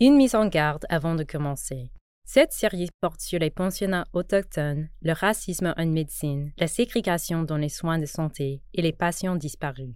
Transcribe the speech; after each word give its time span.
Une 0.00 0.16
mise 0.16 0.34
en 0.34 0.48
garde 0.48 0.86
avant 0.88 1.14
de 1.14 1.22
commencer. 1.22 1.92
Cette 2.26 2.52
série 2.52 2.88
porte 3.00 3.20
sur 3.20 3.38
les 3.38 3.50
pensionnats 3.50 4.06
autochtones, 4.12 4.88
le 5.02 5.12
racisme 5.12 5.72
en 5.76 5.86
médecine, 5.86 6.52
la 6.58 6.66
ségrégation 6.66 7.44
dans 7.44 7.58
les 7.58 7.68
soins 7.68 7.98
de 7.98 8.06
santé 8.06 8.60
et 8.72 8.82
les 8.82 8.92
patients 8.92 9.36
disparus. 9.36 9.94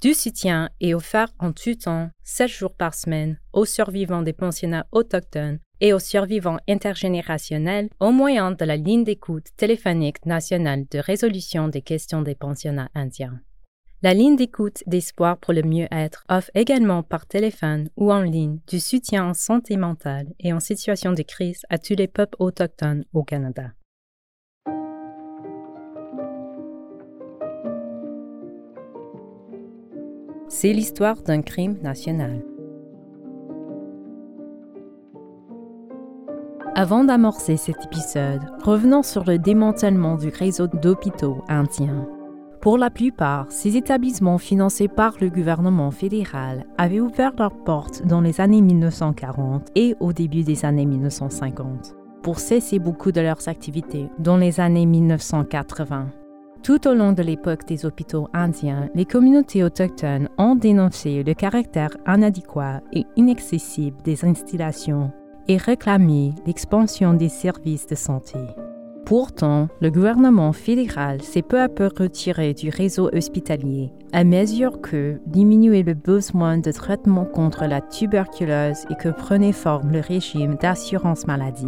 Du 0.00 0.14
soutien 0.14 0.70
est 0.80 0.94
offert 0.94 1.32
en 1.40 1.52
tout 1.52 1.74
temps, 1.74 2.10
7 2.22 2.48
jours 2.48 2.74
par 2.76 2.94
semaine, 2.94 3.40
aux 3.52 3.64
survivants 3.64 4.22
des 4.22 4.32
pensionnats 4.32 4.86
autochtones 4.92 5.58
et 5.80 5.92
aux 5.92 5.98
survivants 5.98 6.58
intergénérationnels 6.68 7.88
au 7.98 8.12
moyen 8.12 8.52
de 8.52 8.64
la 8.64 8.76
ligne 8.76 9.02
d'écoute 9.02 9.48
téléphonique 9.56 10.24
nationale 10.26 10.84
de 10.92 11.00
résolution 11.00 11.66
des 11.66 11.82
questions 11.82 12.22
des 12.22 12.36
pensionnats 12.36 12.90
indiens. 12.94 13.40
La 14.02 14.14
ligne 14.14 14.36
d'écoute 14.36 14.82
d'espoir 14.86 15.36
pour 15.36 15.52
le 15.52 15.62
mieux-être 15.62 16.24
offre 16.30 16.50
également 16.54 17.02
par 17.02 17.26
téléphone 17.26 17.90
ou 17.98 18.10
en 18.10 18.22
ligne 18.22 18.58
du 18.66 18.80
soutien 18.80 19.26
en 19.26 19.34
santé 19.34 19.76
mentale 19.76 20.28
et 20.40 20.54
en 20.54 20.60
situation 20.60 21.12
de 21.12 21.20
crise 21.20 21.66
à 21.68 21.76
tous 21.76 21.96
les 21.96 22.08
peuples 22.08 22.36
autochtones 22.38 23.04
au 23.12 23.24
Canada. 23.24 23.72
C'est 30.48 30.72
l'histoire 30.72 31.22
d'un 31.22 31.42
crime 31.42 31.76
national. 31.82 32.42
Avant 36.74 37.04
d'amorcer 37.04 37.58
cet 37.58 37.84
épisode, 37.84 38.40
revenons 38.62 39.02
sur 39.02 39.24
le 39.24 39.38
démantèlement 39.38 40.16
du 40.16 40.28
réseau 40.28 40.68
d'hôpitaux 40.68 41.44
indiens. 41.48 42.08
Pour 42.60 42.76
la 42.76 42.90
plupart, 42.90 43.46
ces 43.48 43.78
établissements 43.78 44.36
financés 44.36 44.88
par 44.88 45.14
le 45.20 45.30
gouvernement 45.30 45.90
fédéral 45.90 46.66
avaient 46.76 47.00
ouvert 47.00 47.32
leurs 47.38 47.56
portes 47.64 48.06
dans 48.06 48.20
les 48.20 48.40
années 48.42 48.60
1940 48.60 49.68
et 49.76 49.96
au 49.98 50.12
début 50.12 50.42
des 50.42 50.66
années 50.66 50.84
1950 50.84 51.96
pour 52.22 52.38
cesser 52.38 52.78
beaucoup 52.78 53.12
de 53.12 53.20
leurs 53.22 53.48
activités 53.48 54.10
dans 54.18 54.36
les 54.36 54.60
années 54.60 54.84
1980. 54.84 56.08
Tout 56.62 56.86
au 56.86 56.92
long 56.92 57.12
de 57.12 57.22
l'époque 57.22 57.66
des 57.66 57.86
hôpitaux 57.86 58.28
indiens, 58.34 58.90
les 58.94 59.06
communautés 59.06 59.64
autochtones 59.64 60.28
ont 60.36 60.54
dénoncé 60.54 61.22
le 61.22 61.32
caractère 61.32 61.96
inadéquat 62.06 62.82
et 62.92 63.06
inaccessible 63.16 63.96
des 64.02 64.26
installations 64.26 65.10
et 65.48 65.56
réclamé 65.56 66.34
l'expansion 66.46 67.14
des 67.14 67.30
services 67.30 67.86
de 67.86 67.94
santé. 67.94 68.38
Pourtant, 69.10 69.66
le 69.80 69.90
gouvernement 69.90 70.52
fédéral 70.52 71.20
s'est 71.20 71.42
peu 71.42 71.60
à 71.60 71.68
peu 71.68 71.90
retiré 71.98 72.54
du 72.54 72.68
réseau 72.68 73.10
hospitalier 73.12 73.90
à 74.12 74.22
mesure 74.22 74.80
que 74.80 75.18
diminuait 75.26 75.82
le 75.82 75.94
besoin 75.94 76.58
de 76.58 76.70
traitement 76.70 77.24
contre 77.24 77.64
la 77.64 77.80
tuberculose 77.80 78.84
et 78.88 78.94
que 78.94 79.08
prenait 79.08 79.50
forme 79.50 79.90
le 79.90 79.98
régime 79.98 80.54
d'assurance 80.54 81.26
maladie. 81.26 81.66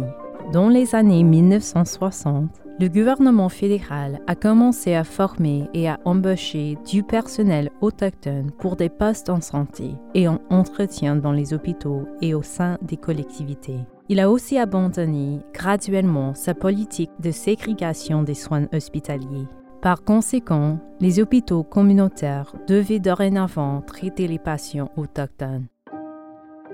Dans 0.53 0.69
les 0.69 0.95
années 0.95 1.23
1960, 1.23 2.49
le 2.79 2.87
gouvernement 2.87 3.49
fédéral 3.49 4.21
a 4.25 4.35
commencé 4.35 4.95
à 4.95 5.03
former 5.03 5.67
et 5.73 5.89
à 5.89 5.99
embaucher 6.05 6.77
du 6.89 7.03
personnel 7.03 7.71
autochtone 7.81 8.51
pour 8.57 8.77
des 8.77 8.87
postes 8.87 9.29
en 9.29 9.41
santé 9.41 9.95
et 10.15 10.29
en 10.29 10.39
entretien 10.49 11.17
dans 11.17 11.33
les 11.33 11.53
hôpitaux 11.53 12.07
et 12.21 12.33
au 12.33 12.41
sein 12.41 12.77
des 12.81 12.95
collectivités. 12.95 13.81
Il 14.09 14.19
a 14.19 14.29
aussi 14.29 14.57
abandonné 14.57 15.39
graduellement 15.53 16.33
sa 16.33 16.53
politique 16.53 17.11
de 17.19 17.31
ségrégation 17.31 18.21
des 18.23 18.33
soins 18.33 18.67
hospitaliers. 18.73 19.47
Par 19.81 20.03
conséquent, 20.03 20.79
les 20.99 21.19
hôpitaux 21.19 21.63
communautaires 21.63 22.53
devaient 22.67 22.99
dorénavant 22.99 23.81
traiter 23.81 24.27
les 24.27 24.39
patients 24.39 24.89
autochtones. 24.97 25.67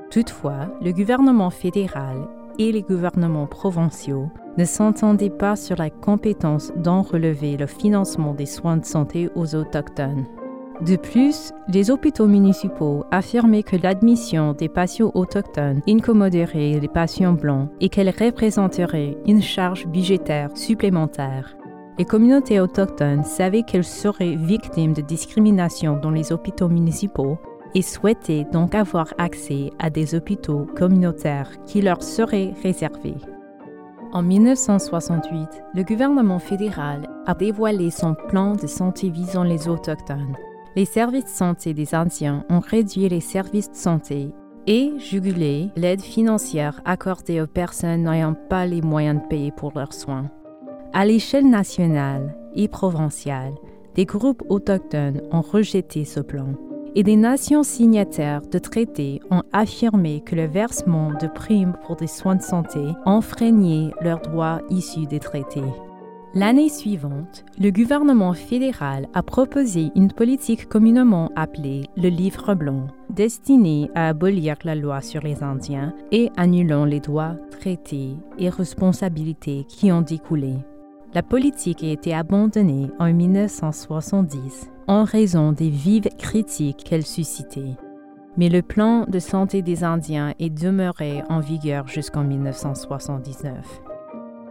Toutefois, 0.09 0.75
le 0.81 0.91
gouvernement 0.91 1.51
fédéral 1.51 2.28
et 2.57 2.72
les 2.72 2.81
gouvernements 2.81 3.47
provinciaux 3.47 4.29
ne 4.57 4.66
s'entendaient 4.66 5.29
pas 5.29 5.56
sur 5.56 5.78
la 5.78 5.89
compétence 5.89 6.73
d'en 6.75 7.03
relever 7.03 7.57
le 7.57 7.68
financement 7.68 8.34
des 8.34 8.47
soins 8.47 8.78
de 8.78 8.85
santé 8.85 9.29
aux 9.35 9.56
autochtones. 9.56 10.25
De 10.81 10.95
plus, 10.95 11.51
les 11.67 11.91
hôpitaux 11.91 12.28
municipaux 12.28 13.03
affirmaient 13.12 13.63
que 13.63 13.75
l'admission 13.75 14.53
des 14.53 14.69
patients 14.69 15.12
autochtones 15.13 15.81
incommoderait 15.90 16.79
les 16.79 16.88
patients 16.88 17.34
blancs 17.34 17.69
et 17.81 17.90
qu'elle 17.90 18.09
représenterait 18.09 19.18
une 19.25 19.41
charge 19.41 19.88
budgétaire 19.88 20.50
supplémentaire. 20.56 21.57
Les 21.97 22.06
communautés 22.06 22.62
autochtones 22.62 23.25
savaient 23.25 23.63
qu'elles 23.63 23.84
seraient 23.84 24.38
victimes 24.38 24.94
de 24.94 25.01
discrimination 25.01 25.97
dans 25.97 26.12
les 26.12 26.31
hôpitaux 26.31 26.69
municipaux 26.69 27.38
et 27.75 27.81
souhaitaient 27.81 28.47
donc 28.53 28.73
avoir 28.73 29.13
accès 29.18 29.72
à 29.79 29.89
des 29.89 30.16
hôpitaux 30.16 30.66
communautaires 30.78 31.51
qui 31.66 31.81
leur 31.81 32.01
seraient 32.01 32.53
réservés. 32.63 33.18
En 34.13 34.23
1968, 34.23 35.62
le 35.75 35.84
gouvernement 35.84 36.39
fédéral 36.39 37.07
a 37.28 37.34
dévoilé 37.34 37.91
son 37.91 38.16
plan 38.16 38.56
de 38.56 38.66
santé 38.66 39.09
visant 39.09 39.44
les 39.44 39.68
Autochtones. 39.68 40.38
Les 40.79 40.85
services 40.85 41.25
de 41.25 41.29
santé 41.29 41.73
des 41.73 41.94
Indiens 41.94 42.45
ont 42.50 42.62
réduit 42.62 43.09
les 43.09 43.19
services 43.19 43.69
de 43.69 43.75
santé 43.75 44.29
et 44.66 44.94
jugulé 44.97 45.72
l'aide 45.75 46.00
financière 46.00 46.79
accordée 46.85 47.41
aux 47.41 47.47
personnes 47.47 48.03
n'ayant 48.03 48.34
pas 48.34 48.66
les 48.66 48.81
moyens 48.81 49.22
de 49.22 49.28
payer 49.28 49.51
pour 49.51 49.73
leurs 49.75 49.91
soins. 49.91 50.28
À 50.94 51.06
l'échelle 51.06 51.50
nationale 51.50 52.34
et 52.56 52.69
provinciale, 52.69 53.56
des 53.95 54.06
groupes 54.06 54.41
autochtones 54.47 55.22
ont 55.34 55.41
rejeté 55.41 56.06
ce 56.06 56.22
plan 56.22 56.53
et 56.95 57.03
des 57.03 57.18
nations 57.18 57.63
signataires 57.63 58.47
de 58.47 58.57
traités 58.57 59.19
ont 59.31 59.44
affirmé 59.51 60.22
que 60.22 60.35
le 60.35 60.45
versement 60.45 61.12
de 61.12 61.28
primes 61.28 61.75
pour 61.85 61.97
des 61.97 62.07
soins 62.07 62.38
de 62.38 62.41
santé 62.41 62.79
enfreignait 63.03 63.91
leurs 64.00 64.22
droits 64.22 64.62
issus 64.69 65.07
des 65.07 65.19
traités. 65.19 65.59
L'année 66.35 66.69
suivante, 66.69 67.44
le 67.59 67.72
gouvernement 67.72 68.34
fédéral 68.34 69.07
a 69.16 69.23
proposé 69.23 69.91
une 69.95 70.12
politique 70.12 70.69
communément 70.69 71.31
appelée 71.35 71.85
le 71.97 72.09
Livre 72.09 72.53
blanc, 72.53 72.85
destinée 73.09 73.90
à 73.95 74.09
abolir 74.09 74.56
la 74.63 74.75
loi 74.75 75.01
sur 75.01 75.23
les 75.23 75.41
Indiens 75.41 75.91
et 76.12 76.29
annulant 76.38 76.85
les 76.85 77.00
droits, 77.00 77.35
traités 77.50 78.16
et 78.38 78.50
responsabilités 78.50 79.66
qui 79.68 79.91
ont 79.91 80.03
découlé. 80.03 80.53
La 81.16 81.23
politique 81.23 81.84
a 81.84 81.88
été 81.88 82.13
abandonnée 82.13 82.91
en 83.00 83.12
1970 83.12 84.69
en 84.88 85.06
raison 85.06 85.51
des 85.51 85.69
vives 85.69 86.09
critiques 86.19 86.84
qu'elle 86.84 87.07
suscitait. 87.07 87.75
Mais 88.38 88.50
le 88.50 88.62
plan 88.62 89.06
de 89.07 89.18
santé 89.18 89.63
des 89.63 89.84
Indiens 89.84 90.35
est 90.38 90.51
demeuré 90.51 91.23
en 91.28 91.39
vigueur 91.39 91.88
jusqu'en 91.88 92.23
1979. 92.23 93.88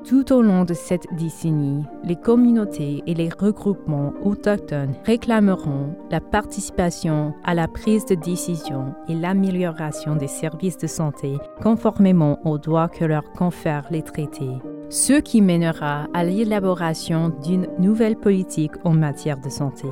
Tout 0.05 0.33
au 0.33 0.43
long 0.43 0.65
de 0.65 0.75
cette 0.75 1.07
décennie, 1.17 1.85
les 2.05 2.17
communautés 2.17 3.03
et 3.07 3.15
les 3.15 3.29
regroupements 3.29 4.13
autochtones 4.25 4.95
réclameront 5.05 5.97
la 6.11 6.21
participation 6.21 7.35
à 7.45 7.55
la 7.55 7.69
prise 7.69 8.07
de 8.07 8.15
décision 8.15 8.95
et 9.09 9.15
l'amélioration 9.15 10.17
des 10.17 10.29
services 10.29 10.79
de 10.79 10.87
santé 10.87 11.37
conformément 11.63 12.39
aux 12.47 12.59
droits 12.59 12.89
que 12.89 13.05
leur 13.05 13.31
confèrent 13.33 13.89
les 13.91 14.03
traités, 14.03 14.59
ce 14.89 15.21
qui 15.21 15.43
mènera 15.43 16.07
à 16.15 16.25
l'élaboration 16.25 17.31
d'une 17.43 17.69
nouvelle 17.79 18.17
politique 18.17 18.73
en 18.85 18.93
matière 18.93 19.41
de 19.41 19.51
santé. 19.51 19.89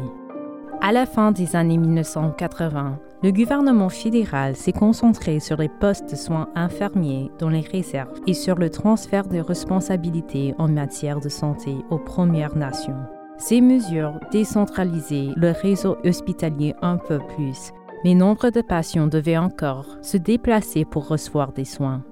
À 0.81 0.93
la 0.93 1.07
fin 1.07 1.33
des 1.33 1.57
années 1.57 1.79
1980, 1.79 2.99
le 3.23 3.33
gouvernement 3.33 3.89
fédéral 3.89 4.57
s'est 4.57 4.73
concentré 4.73 5.41
sur 5.41 5.57
les 5.57 5.69
postes 5.69 6.11
de 6.11 6.17
soins 6.17 6.49
infirmiers 6.55 7.31
dans 7.39 7.49
les 7.49 7.61
réserves 7.61 8.21
et 8.27 8.35
sur 8.35 8.57
le 8.57 8.71
transfert 8.71 9.27
de 9.27 9.39
responsabilités 9.39 10.55
en 10.59 10.69
matière 10.69 11.21
de 11.21 11.29
santé 11.29 11.75
aux 11.91 11.99
Premières 11.99 12.57
Nations. 12.57 12.99
Ces 13.39 13.61
mesures 13.61 14.19
décentralisaient 14.33 15.31
le 15.37 15.51
réseau 15.51 15.97
hospitalier 16.05 16.75
un 16.83 16.99
peu 16.99 17.19
plus, 17.37 17.73
mais 18.05 18.15
nombre 18.15 18.51
de 18.51 18.61
patients 18.61 19.07
devaient 19.07 19.39
encore 19.39 19.87
se 20.03 20.17
déplacer 20.17 20.85
pour 20.85 21.09
recevoir 21.09 21.53
des 21.53 21.65
soins. 21.65 22.03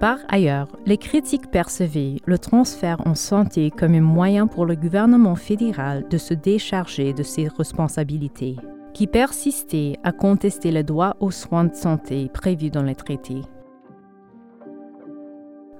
Par 0.00 0.18
ailleurs, 0.28 0.68
les 0.86 0.98
critiques 0.98 1.50
percevaient 1.50 2.16
le 2.26 2.38
transfert 2.38 3.00
en 3.06 3.14
santé 3.14 3.70
comme 3.70 3.94
un 3.94 4.00
moyen 4.00 4.46
pour 4.48 4.66
le 4.66 4.74
gouvernement 4.74 5.36
fédéral 5.36 6.06
de 6.10 6.18
se 6.18 6.34
décharger 6.34 7.12
de 7.12 7.22
ses 7.22 7.48
responsabilités. 7.48 8.56
Qui 8.94 9.06
persistait 9.06 9.98
à 10.02 10.12
contester 10.12 10.70
le 10.70 10.82
droit 10.82 11.16
aux 11.20 11.30
soins 11.30 11.64
de 11.64 11.74
santé 11.74 12.30
prévus 12.32 12.70
dans 12.70 12.82
les 12.82 12.94
traités. 12.94 13.42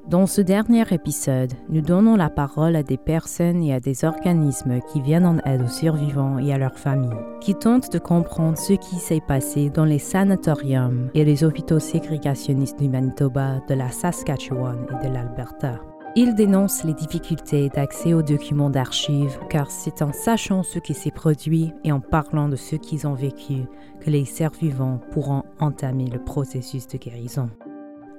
Dans 0.07 0.27
ce 0.27 0.43
dernier 0.43 0.85
épisode, 0.91 1.55
nous 1.71 1.81
donnons 1.81 2.17
la 2.17 2.29
parole 2.29 2.77
à 2.77 2.83
des 2.83 2.99
personnes 2.99 3.63
et 3.63 3.73
à 3.73 3.81
des 3.81 4.05
organismes 4.05 4.81
qui 4.93 5.01
viennent 5.01 5.25
en 5.25 5.39
aide 5.47 5.63
aux 5.63 5.69
survivants 5.69 6.39
et 6.39 6.53
à 6.53 6.59
leurs 6.59 6.79
familles, 6.79 7.17
qui 7.41 7.55
tentent 7.55 7.91
de 7.91 7.99
comprendre 7.99 8.59
ce 8.59 8.75
qui 8.75 8.97
s'est 8.97 9.23
passé 9.27 9.71
dans 9.71 9.87
les 9.87 9.99
sanatoriums 9.99 11.09
et 11.15 11.25
les 11.25 11.43
hôpitaux 11.43 11.79
ségrégationnistes 11.79 12.79
du 12.79 12.91
Manitoba, 12.91 13.61
de 13.67 13.75
la 13.75 13.91
Saskatchewan 13.91 14.87
et 14.91 15.09
de 15.09 15.15
l'Alberta. 15.15 15.81
Ils 16.17 16.37
dénoncent 16.37 16.85
les 16.85 16.95
difficultés 16.95 17.69
d'accès 17.71 18.15
aux 18.15 18.23
documents 18.23 18.71
d'archives, 18.71 19.37
car 19.51 19.69
c'est 19.69 20.01
en 20.01 20.13
sachant 20.13 20.63
ce 20.63 20.79
qui 20.79 20.95
s'est 20.95 21.11
produit 21.11 21.73
et 21.83 21.91
en 21.91 21.99
parlant 21.99 22.49
de 22.49 22.55
ce 22.55 22.77
qu'ils 22.77 23.09
ont 23.09 23.15
vécu 23.15 23.65
que 24.01 24.11
les 24.11 24.25
survivants 24.25 25.01
pourront 25.11 25.43
entamer 25.59 26.07
le 26.07 26.23
processus 26.23 26.87
de 26.87 26.99
guérison. 26.99 27.51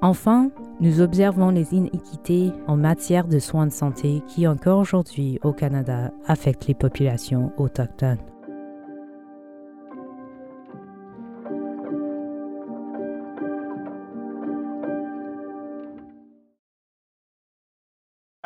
Enfin, 0.01 0.51
nous 0.81 1.00
observons 1.00 1.51
les 1.51 1.74
inéquités 1.74 2.51
en 2.68 2.75
matière 2.75 3.30
de 3.30 3.39
soins 3.39 3.65
de 3.65 3.71
santé 3.71 4.21
qui 4.27 4.45
encore 4.45 4.80
aujourd'hui 4.80 5.39
au 5.41 5.53
Canada 5.53 6.12
affectent 6.27 6.68
les 6.68 6.74
populations 6.74 7.53
autochtones. 7.57 8.19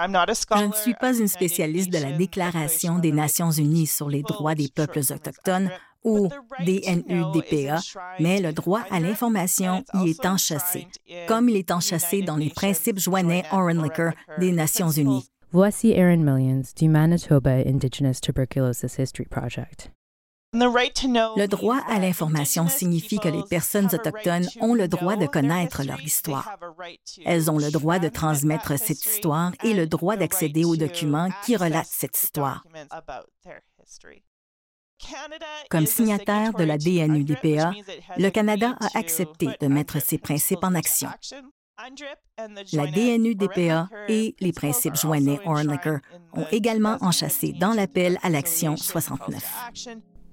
Je 0.01 0.65
ne 0.65 0.73
suis 0.73 0.93
pas 0.93 1.17
une 1.17 1.27
spécialiste 1.27 1.91
de 1.91 1.97
la 1.97 2.13
Déclaration 2.13 2.99
des 2.99 3.11
Nations 3.11 3.51
unies 3.51 3.87
sur 3.87 4.09
les 4.09 4.21
droits 4.21 4.55
des 4.55 4.69
peuples 4.73 4.99
autochtones 4.99 5.69
ou 6.05 6.29
DNU-DPA, 6.65 7.79
mais 8.19 8.39
le 8.39 8.53
droit 8.53 8.83
à 8.91 9.01
l'information 9.01 9.83
y 9.95 10.11
est 10.11 10.25
enchâssé, 10.25 10.87
comme 11.27 11.49
il 11.49 11.57
est 11.57 11.71
enchâssé 11.71 12.21
dans 12.21 12.37
les 12.37 12.49
principes 12.49 12.99
joannais 12.99 13.43
Liquor 13.51 14.11
des 14.37 14.53
Nations 14.53 14.89
unies. 14.89 15.27
Voici 15.51 15.91
Erin 15.91 16.17
Millions 16.17 16.63
du 16.77 16.87
Manitoba 16.87 17.51
Indigenous 17.65 18.21
Tuberculosis 18.21 18.99
History 18.99 19.27
Project. 19.27 19.91
Le 20.51 21.45
droit 21.45 21.79
à 21.87 21.99
l'information 21.99 22.67
signifie 22.67 23.19
que 23.19 23.27
les 23.27 23.43
personnes 23.43 23.89
autochtones 23.93 24.47
ont 24.61 24.73
le 24.73 24.87
droit 24.87 25.15
de 25.15 25.27
connaître 25.27 25.83
leur 25.83 26.01
histoire. 26.01 26.57
Elles 27.23 27.51
ont 27.51 27.59
le 27.59 27.69
droit 27.69 27.99
de 27.99 28.09
transmettre 28.09 28.77
cette 28.79 29.05
histoire 29.05 29.51
et 29.63 29.75
le 29.75 29.85
droit 29.85 30.15
d'accéder 30.15 30.65
aux 30.65 30.75
documents 30.75 31.29
qui 31.45 31.55
relatent 31.55 31.85
cette 31.85 32.19
histoire. 32.19 32.63
Comme 35.69 35.85
signataire 35.85 36.53
de 36.53 36.63
la 36.63 36.77
DNUDPA, 36.77 37.71
le 38.17 38.29
Canada 38.29 38.75
a 38.81 38.97
accepté 38.97 39.49
de 39.61 39.67
mettre 39.67 40.01
ces 40.01 40.17
principes 40.17 40.63
en 40.63 40.73
action. 40.73 41.09
La 42.73 42.87
DNUDPA 42.87 43.87
et 44.09 44.35
les 44.39 44.51
principes 44.51 44.95
joignés 44.95 45.39
Ornlicker 45.45 45.97
ont 46.33 46.45
également 46.51 46.97
enchâssé 47.01 47.53
dans 47.53 47.71
l'appel 47.71 48.17
à 48.23 48.29
l'action 48.29 48.75
69. 48.75 49.43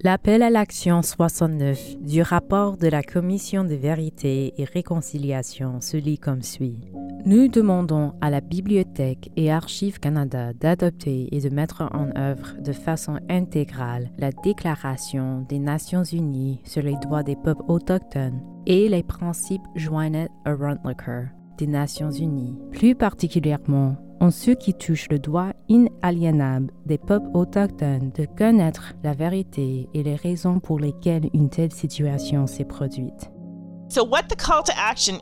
L'appel 0.02 0.42
à 0.42 0.50
l'action 0.50 1.00
69 1.00 1.96
du 2.02 2.20
rapport 2.20 2.76
de 2.76 2.86
la 2.86 3.02
Commission 3.02 3.64
de 3.64 3.74
vérité 3.74 4.52
et 4.58 4.64
réconciliation 4.64 5.80
se 5.80 5.96
lit 5.96 6.18
comme 6.18 6.42
suit. 6.42 6.78
Nous 7.24 7.48
demandons 7.48 8.12
à 8.20 8.28
la 8.28 8.42
Bibliothèque 8.42 9.30
et 9.36 9.50
Archives 9.50 9.98
Canada 9.98 10.52
d'adopter 10.52 11.28
et 11.32 11.40
de 11.40 11.48
mettre 11.48 11.82
en 11.92 12.10
œuvre 12.16 12.56
de 12.60 12.72
façon 12.72 13.18
intégrale 13.30 14.10
la 14.18 14.32
Déclaration 14.32 15.46
des 15.48 15.58
Nations 15.58 16.04
Unies 16.04 16.60
sur 16.64 16.82
les 16.82 16.96
droits 17.02 17.22
des 17.22 17.36
peuples 17.36 17.64
autochtones 17.66 18.42
et 18.66 18.90
les 18.90 19.02
principes 19.02 19.66
joints 19.76 20.26
à 20.44 20.54
Runtlicker 20.54 21.28
des 21.56 21.66
Nations 21.66 22.10
Unies, 22.10 22.58
plus 22.70 22.94
particulièrement 22.94 23.96
en 24.20 24.30
ce 24.30 24.50
qui 24.50 24.74
touche 24.74 25.08
le 25.10 25.18
droit 25.18 25.50
inaliénable 25.68 26.72
des 26.86 26.98
peuples 26.98 27.28
autochtones 27.34 28.10
de 28.14 28.26
connaître 28.26 28.94
la 29.02 29.14
vérité 29.14 29.88
et 29.94 30.02
les 30.02 30.16
raisons 30.16 30.60
pour 30.60 30.78
lesquelles 30.78 31.28
une 31.34 31.50
telle 31.50 31.72
situation 31.72 32.46
s'est 32.46 32.64
produite. 32.64 33.30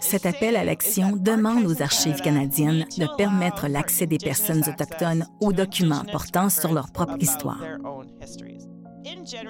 Cet 0.00 0.26
appel 0.26 0.56
à 0.56 0.64
l'action 0.64 1.16
demande 1.16 1.66
aux 1.66 1.82
archives 1.82 2.20
canadiennes 2.20 2.86
de 2.96 3.16
permettre 3.16 3.68
l'accès 3.68 4.06
des 4.06 4.18
personnes 4.18 4.62
autochtones 4.66 5.26
aux 5.40 5.52
documents 5.52 6.04
portant 6.10 6.48
sur 6.48 6.72
leur 6.72 6.90
propre 6.90 7.16
histoire. 7.20 7.60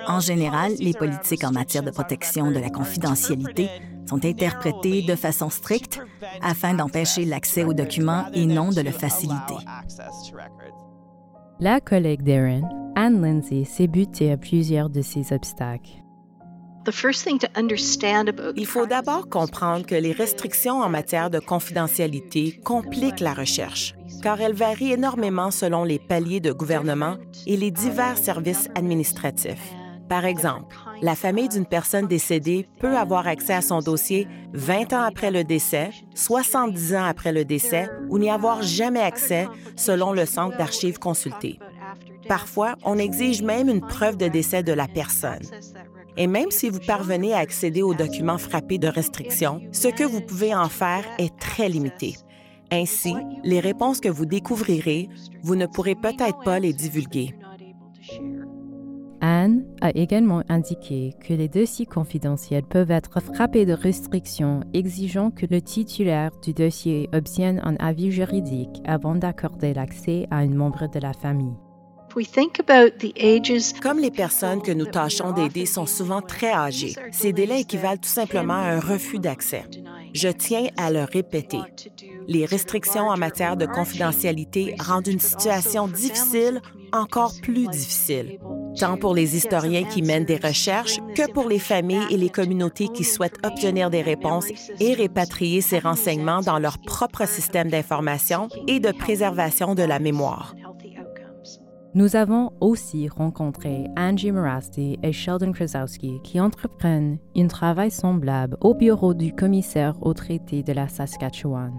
En 0.09 0.21
général, 0.21 0.73
les 0.81 0.95
politiques 0.95 1.45
en 1.45 1.53
matière 1.53 1.85
de 1.85 1.91
protection 1.91 2.51
de 2.51 2.59
la 2.59 2.71
confidentialité 2.71 3.69
sont 4.07 4.25
interprétées 4.25 5.03
de 5.03 5.15
façon 5.15 5.51
stricte 5.51 6.01
afin 6.43 6.75
d'empêcher 6.75 7.25
l'accès 7.25 7.65
aux 7.65 7.75
documents 7.75 8.27
et 8.33 8.47
non 8.47 8.71
de 8.71 8.81
le 8.81 8.91
faciliter. 8.91 9.57
La 11.61 11.81
collègue 11.81 12.23
d'Erin, 12.23 12.63
Anne 12.97 13.23
Lindsay, 13.23 13.65
s'est 13.65 13.87
butée 13.87 14.33
à 14.33 14.37
plusieurs 14.37 14.91
de 14.91 15.03
ces 15.03 15.33
obstacles. 15.33 16.05
Il 18.57 18.67
faut 18.67 18.87
d'abord 18.87 19.29
comprendre 19.29 19.87
que 19.87 19.95
les 19.95 20.13
restrictions 20.13 20.83
en 20.83 20.91
matière 20.91 21.31
de 21.31 21.39
confidentialité 21.39 22.61
compliquent 22.63 23.21
la 23.21 23.33
recherche, 23.33 23.95
car 24.23 24.41
elles 24.41 24.55
varient 24.55 24.93
énormément 24.93 25.51
selon 25.51 25.85
les 25.85 25.99
paliers 25.99 26.41
de 26.41 26.53
gouvernement 26.53 27.17
et 27.47 27.57
les 27.57 27.71
divers 27.71 28.19
services 28.19 28.69
administratifs. 28.75 29.73
Par 30.09 30.27
exemple, 30.27 30.77
la 31.03 31.15
famille 31.15 31.49
d'une 31.49 31.67
personne 31.67 32.07
décédée 32.07 32.67
peut 32.79 32.97
avoir 32.97 33.27
accès 33.27 33.55
à 33.55 33.63
son 33.63 33.81
dossier 33.81 34.27
20 34.53 34.93
ans 34.93 35.03
après 35.03 35.31
le 35.31 35.45
décès, 35.45 35.91
70 36.15 36.95
ans 36.95 37.05
après 37.05 37.33
le 37.33 37.45
décès 37.45 37.91
ou 38.09 38.19
n'y 38.19 38.31
avoir 38.31 38.63
jamais 38.63 39.01
accès 39.01 39.49
selon 39.77 40.13
le 40.13 40.27
centre 40.27 40.57
d'archives 40.57 40.99
consulté. 40.99 41.59
Parfois, 42.29 42.77
on 42.85 42.99
exige 42.99 43.43
même 43.43 43.69
une 43.69 43.81
preuve 43.81 44.17
de 44.17 44.29
décès 44.29 44.63
de 44.63 44.73
la 44.73 44.89
personne. 44.89 45.43
Et 46.17 46.27
même 46.27 46.51
si 46.51 46.71
vous 46.71 46.81
parvenez 46.81 47.35
à 47.35 47.39
accéder 47.39 47.83
aux 47.83 47.95
documents 47.95 48.39
frappés 48.39 48.79
de 48.79 48.89
restrictions, 48.89 49.61
ce 49.73 49.89
que 49.89 50.05
vous 50.05 50.21
pouvez 50.21 50.55
en 50.55 50.69
faire 50.69 51.05
est 51.19 51.37
très 51.39 51.69
limité. 51.69 52.17
Ainsi, 52.71 53.15
les 53.43 53.61
réponses 53.61 54.01
que 54.01 54.09
vous 54.09 54.27
découvrirez, 54.27 55.09
vous 55.43 55.57
ne 55.57 55.67
pourrez 55.67 55.95
peut-être 55.95 56.41
pas 56.45 56.59
les 56.59 56.73
divulguer. 56.73 57.35
Anne 59.25 59.65
a 59.81 59.89
également 59.95 60.43
indiqué 60.51 61.15
que 61.27 61.33
les 61.33 61.49
dossiers 61.49 61.87
confidentiels 61.87 62.63
peuvent 62.63 62.91
être 62.91 63.21
frappés 63.21 63.65
de 63.65 63.73
restrictions 63.73 64.61
exigeant 64.75 65.31
que 65.31 65.47
le 65.51 65.63
titulaire 65.63 66.31
du 66.43 66.53
dossier 66.53 67.09
obtienne 67.15 67.59
un 67.65 67.75
avis 67.77 68.13
juridique 68.13 68.83
avant 68.85 69.15
d'accorder 69.15 69.73
l'accès 69.73 70.27
à 70.31 70.41
un 70.41 70.49
membre 70.49 70.91
de 70.91 71.01
la 71.01 71.15
famille. 71.15 71.55
Comme 73.83 73.99
les 73.99 74.11
personnes 74.11 74.61
que 74.61 74.73
nous 74.73 74.87
tâchons 74.87 75.33
d'aider 75.33 75.65
sont 75.65 75.87
souvent 75.87 76.21
très 76.21 76.53
âgées, 76.53 76.95
ces 77.11 77.33
délais 77.33 77.63
équivalent 77.63 77.97
tout 77.97 78.09
simplement 78.09 78.53
à 78.53 78.75
un 78.75 78.81
refus 78.81 79.21
d'accès. 79.21 79.65
Je 80.13 80.29
tiens 80.29 80.67
à 80.77 80.93
le 80.93 81.03
répéter. 81.03 81.61
Les 82.29 82.45
restrictions 82.45 83.09
en 83.09 83.17
matière 83.17 83.57
de 83.57 83.65
confidentialité 83.65 84.77
rendent 84.79 85.09
une 85.09 85.19
situation 85.19 85.89
difficile 85.89 86.61
encore 86.93 87.33
plus 87.43 87.67
difficile, 87.67 88.39
tant 88.79 88.97
pour 88.97 89.15
les 89.15 89.37
historiens 89.37 89.85
qui 89.85 90.03
mènent 90.03 90.25
des 90.25 90.37
recherches 90.37 90.99
que 91.15 91.31
pour 91.33 91.49
les 91.49 91.59
familles 91.59 92.07
et 92.11 92.17
les 92.17 92.31
communautés 92.31 92.89
qui 92.89 93.05
souhaitent 93.05 93.45
obtenir 93.45 93.91
des 93.91 94.03
réponses 94.03 94.49
et 94.81 94.95
répatrier 94.95 95.61
ces 95.61 95.79
renseignements 95.79 96.41
dans 96.41 96.59
leur 96.59 96.79
propre 96.79 97.27
système 97.27 97.71
d'information 97.71 98.49
et 98.67 98.81
de 98.81 98.93
préservation 98.93 99.75
de 99.75 99.83
la 99.83 99.99
mémoire. 99.99 100.55
Nous 101.97 102.17
avons 102.17 102.51
aussi 102.61 103.09
rencontré 103.09 103.87
Angie 103.97 104.33
Morasti 104.33 104.99
et 105.05 105.13
Sheldon 105.13 105.53
Krasowski 105.53 106.19
qui 106.25 106.41
entreprennent 106.41 107.19
un 107.37 107.47
travail 107.47 107.93
semblable 107.93 108.57
au 108.61 108.75
bureau 108.75 109.15
du 109.15 109.33
commissaire 109.33 109.95
au 110.03 110.13
traité 110.13 110.65
de 110.65 110.73
la 110.73 110.89
Saskatchewan. 110.89 111.73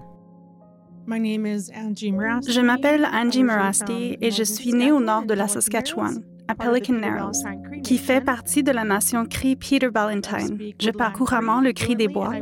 Je 1.08 2.62
m'appelle 2.62 3.06
Angie 3.14 3.44
Morasti 3.44 4.18
et 4.22 4.32
je 4.32 4.44
suis 4.44 4.72
née 4.72 4.94
au 4.94 5.02
nord 5.02 5.25
de 5.25 5.34
la 5.34 5.50
Saskatchewan, 5.50 6.24
à 6.48 6.56
Pelican 6.56 6.94
Narrows, 6.94 7.44
qui 7.84 7.98
fait 7.98 8.22
partie 8.22 8.64
de 8.64 8.72
la 8.72 8.84
nation 8.84 9.25
Cree 9.25 9.56
Peter 9.56 9.90
Ballantine. 9.90 10.74
Je 10.80 10.92
parcours 10.92 11.28
couramment 11.28 11.62
le 11.62 11.74
Cri 11.74 11.96
des 11.96 12.08
Bois. 12.08 12.34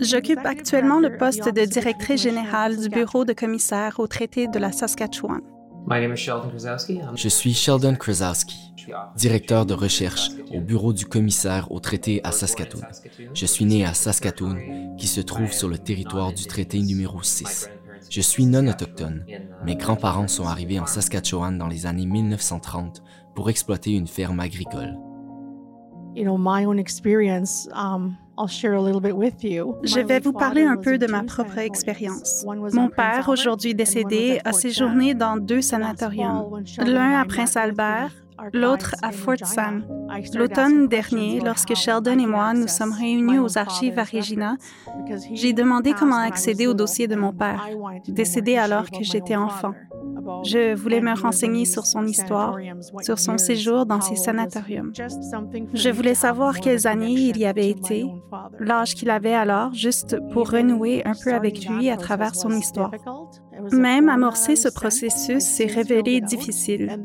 J'occupe 0.00 0.44
actuellement 0.44 0.98
le 0.98 1.16
poste 1.16 1.48
de 1.52 1.64
directrice 1.64 2.22
générale 2.22 2.76
du 2.76 2.88
bureau 2.88 3.24
de 3.24 3.32
commissaire 3.32 3.98
au 3.98 4.06
traité 4.06 4.46
de 4.46 4.58
la 4.58 4.72
Saskatchewan. 4.72 5.40
Je 7.14 7.28
suis 7.28 7.54
Sheldon 7.54 7.96
Krasowski, 7.96 8.72
directeur 9.16 9.66
de 9.66 9.74
recherche 9.74 10.30
au 10.54 10.60
bureau 10.60 10.92
du 10.92 11.06
commissaire 11.06 11.70
au 11.72 11.80
traité 11.80 12.20
à 12.22 12.32
Saskatoon. 12.32 12.82
Je 13.34 13.46
suis 13.46 13.64
né 13.64 13.84
à 13.84 13.94
Saskatoon, 13.94 14.94
qui 14.98 15.06
se 15.06 15.20
trouve 15.20 15.52
sur 15.52 15.68
le 15.68 15.78
territoire 15.78 16.32
du 16.32 16.46
traité 16.46 16.78
numéro 16.78 17.22
6. 17.22 17.70
Je 18.10 18.20
suis 18.20 18.44
non 18.44 18.66
autochtone. 18.66 19.24
Mes 19.64 19.76
grands-parents 19.76 20.26
sont 20.26 20.44
arrivés 20.44 20.80
en 20.80 20.86
Saskatchewan 20.86 21.56
dans 21.56 21.68
les 21.68 21.86
années 21.86 22.06
1930 22.06 23.04
pour 23.36 23.48
exploiter 23.48 23.92
une 23.92 24.08
ferme 24.08 24.40
agricole. 24.40 24.98
Je 29.84 30.00
vais 30.00 30.18
vous 30.18 30.32
parler 30.32 30.64
un 30.64 30.76
peu 30.76 30.98
de 30.98 31.06
ma 31.06 31.22
propre 31.22 31.58
expérience. 31.58 32.44
Mon 32.72 32.88
père, 32.88 33.28
aujourd'hui 33.28 33.76
décédé, 33.76 34.40
a 34.44 34.52
séjourné 34.52 35.14
dans 35.14 35.36
deux 35.36 35.62
sanatoriums, 35.62 36.64
l'un 36.84 37.20
à 37.20 37.24
Prince 37.26 37.56
Albert, 37.56 38.19
l'autre 38.52 38.94
à 39.02 39.12
Fort 39.12 39.44
Sam. 39.44 39.84
L'automne 40.34 40.88
dernier, 40.88 41.40
lorsque 41.40 41.74
Sheldon 41.74 42.18
et 42.18 42.26
moi 42.26 42.52
nous 42.54 42.68
sommes 42.68 42.92
réunis 42.92 43.38
aux 43.38 43.58
archives 43.58 43.98
à 43.98 44.04
Regina, 44.04 44.56
j'ai 45.32 45.52
demandé 45.52 45.92
comment 45.92 46.18
accéder 46.18 46.66
au 46.66 46.74
dossier 46.74 47.06
de 47.06 47.16
mon 47.16 47.32
père, 47.32 47.68
décédé 48.08 48.56
alors 48.56 48.90
que 48.90 49.02
j'étais 49.02 49.36
enfant. 49.36 49.72
Je 50.44 50.74
voulais 50.74 51.00
me 51.00 51.18
renseigner 51.18 51.64
sur 51.64 51.86
son 51.86 52.06
histoire, 52.06 52.56
sur 53.02 53.18
son 53.18 53.38
séjour 53.38 53.86
dans 53.86 54.00
ces 54.00 54.16
sanatoriums. 54.16 54.92
Je 55.74 55.90
voulais 55.90 56.14
savoir 56.14 56.60
quelles 56.60 56.86
années 56.86 57.12
il 57.12 57.38
y 57.38 57.46
avait 57.46 57.70
été, 57.70 58.06
l'âge 58.58 58.94
qu'il 58.94 59.10
avait 59.10 59.34
alors, 59.34 59.72
juste 59.72 60.16
pour 60.32 60.50
renouer 60.50 61.02
un 61.04 61.12
peu 61.22 61.32
avec 61.34 61.66
lui 61.66 61.90
à 61.90 61.96
travers 61.96 62.34
son 62.34 62.50
histoire. 62.50 62.90
Même 63.72 64.08
amorcer 64.08 64.56
ce 64.56 64.68
processus 64.68 65.42
s'est 65.42 65.66
révélé 65.66 66.20
difficile. 66.20 66.98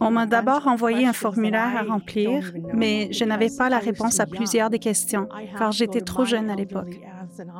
On 0.00 0.10
m'a 0.10 0.26
d'abord 0.26 0.66
envoyé 0.66 1.06
un 1.06 1.12
formulaire 1.12 1.76
à 1.76 1.82
remplir, 1.82 2.52
mais 2.74 3.08
je 3.12 3.24
n'avais 3.24 3.50
pas 3.56 3.68
la 3.68 3.78
réponse 3.78 4.20
à 4.20 4.26
plusieurs 4.26 4.70
des 4.70 4.78
questions, 4.78 5.28
car 5.58 5.72
j'étais 5.72 6.00
trop 6.00 6.24
jeune 6.24 6.50
à 6.50 6.56
l'époque. 6.56 7.00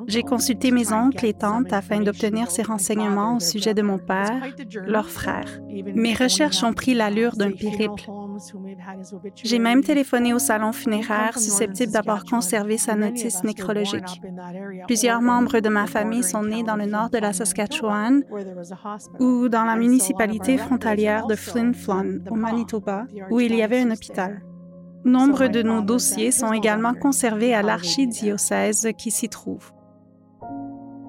J'ai 0.06 0.22
consulté 0.22 0.70
mes 0.70 0.92
oncles 0.92 1.26
et 1.26 1.34
tantes 1.34 1.72
afin 1.72 2.00
d'obtenir 2.00 2.50
ces 2.50 2.62
renseignements 2.62 3.36
au 3.36 3.40
sujet 3.40 3.74
de 3.74 3.82
mon 3.82 3.98
père, 3.98 4.42
leur 4.86 5.08
frère. 5.08 5.60
Mes 5.94 6.14
recherches 6.14 6.62
ont 6.62 6.72
pris 6.72 6.94
l'allure 6.94 7.36
d'un 7.36 7.52
périple. 7.52 8.04
J'ai 9.42 9.58
même 9.58 9.82
téléphoné 9.82 10.32
au 10.34 10.38
salon 10.38 10.72
funéraire 10.72 11.38
susceptible 11.38 11.92
d'avoir 11.92 12.24
conservé 12.24 12.78
sa 12.78 12.94
notice 12.94 13.44
nécrologique. 13.44 14.20
Plusieurs 14.86 15.22
membres 15.22 15.60
de 15.60 15.68
ma 15.68 15.86
famille 15.86 16.22
sont 16.22 16.42
nés 16.42 16.62
dans 16.62 16.76
le 16.76 16.86
nord 16.86 17.10
de 17.10 17.18
la 17.18 17.32
Saskatchewan 17.32 18.22
ou 19.20 19.48
dans 19.48 19.64
la 19.64 19.76
municipalité 19.76 20.58
frontalière 20.58 21.26
de 21.26 21.34
Flin 21.34 21.72
Flon, 21.72 22.20
au 22.30 22.34
Manitoba, 22.34 23.06
où 23.30 23.40
il 23.40 23.54
y 23.54 23.62
avait 23.62 23.80
un 23.80 23.90
hôpital. 23.90 24.42
Nombre 25.04 25.48
de 25.48 25.62
nos 25.62 25.82
dossiers 25.82 26.30
sont 26.30 26.52
également 26.52 26.94
conservés 26.94 27.54
à 27.54 27.62
l'archidiocèse 27.62 28.88
qui 28.96 29.10
s'y 29.10 29.28
trouve. 29.28 29.72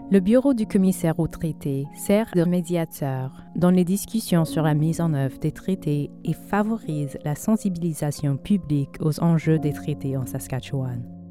Le 0.09 0.19
bureau 0.19 0.55
du 0.55 0.65
commissaire 0.65 1.19
au 1.19 1.27
traité 1.27 1.85
sert 1.95 2.29
de 2.35 2.43
médiateur 2.43 3.43
dans 3.55 3.69
les 3.69 3.83
discussions 3.83 4.45
sur 4.45 4.63
la 4.63 4.73
mise 4.73 4.99
en 4.99 5.13
œuvre 5.13 5.37
des 5.39 5.51
traités 5.51 6.09
et 6.23 6.33
favorise 6.33 7.17
la 7.23 7.35
sensibilisation 7.35 8.37
publique 8.37 8.97
aux 8.99 9.23
enjeux 9.23 9.59
des 9.59 9.73
traités 9.73 10.17
en 10.17 10.25
Saskatchewan. 10.25 11.22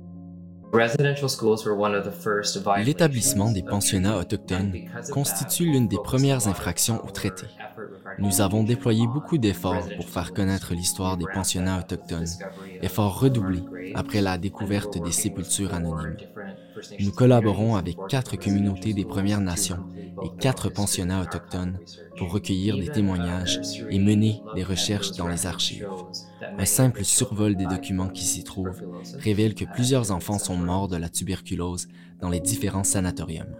L'établissement 2.84 3.50
des 3.50 3.62
pensionnats 3.62 4.16
autochtones 4.18 4.74
constitue 5.10 5.66
l'une 5.66 5.86
des 5.86 5.98
premières 5.98 6.48
infractions 6.48 7.04
au 7.04 7.10
traité. 7.10 7.46
Nous 8.18 8.40
avons 8.40 8.64
déployé 8.64 9.06
beaucoup 9.06 9.36
d'efforts 9.36 9.92
pour 9.94 10.08
faire 10.08 10.32
connaître 10.32 10.72
l'histoire 10.72 11.18
des 11.18 11.26
pensionnats 11.26 11.78
autochtones, 11.80 12.26
efforts 12.80 13.20
redoublés 13.20 13.64
après 13.94 14.22
la 14.22 14.38
découverte 14.38 14.96
des 14.96 15.12
sépultures 15.12 15.74
anonymes. 15.74 16.16
Nous 17.00 17.12
collaborons 17.12 17.76
avec 17.76 17.96
quatre 18.08 18.36
communautés 18.36 18.94
des 18.94 19.04
Premières 19.04 19.40
Nations 19.40 19.84
et 20.22 20.30
quatre 20.40 20.68
pensionnats 20.68 21.22
autochtones 21.22 21.78
pour 22.16 22.32
recueillir 22.32 22.76
des 22.76 22.88
témoignages 22.88 23.60
et 23.90 23.98
mener 23.98 24.42
des 24.54 24.62
recherches 24.62 25.12
dans 25.12 25.28
les 25.28 25.46
archives. 25.46 25.88
Un 26.58 26.64
simple 26.64 27.04
survol 27.04 27.56
des 27.56 27.66
documents 27.66 28.08
qui 28.08 28.24
s'y 28.24 28.44
trouvent 28.44 28.82
révèle 29.18 29.54
que 29.54 29.64
plusieurs 29.64 30.10
enfants 30.10 30.38
sont 30.38 30.56
morts 30.56 30.88
de 30.88 30.96
la 30.96 31.08
tuberculose 31.08 31.88
dans 32.20 32.28
les 32.28 32.40
différents 32.40 32.84
sanatoriums. 32.84 33.56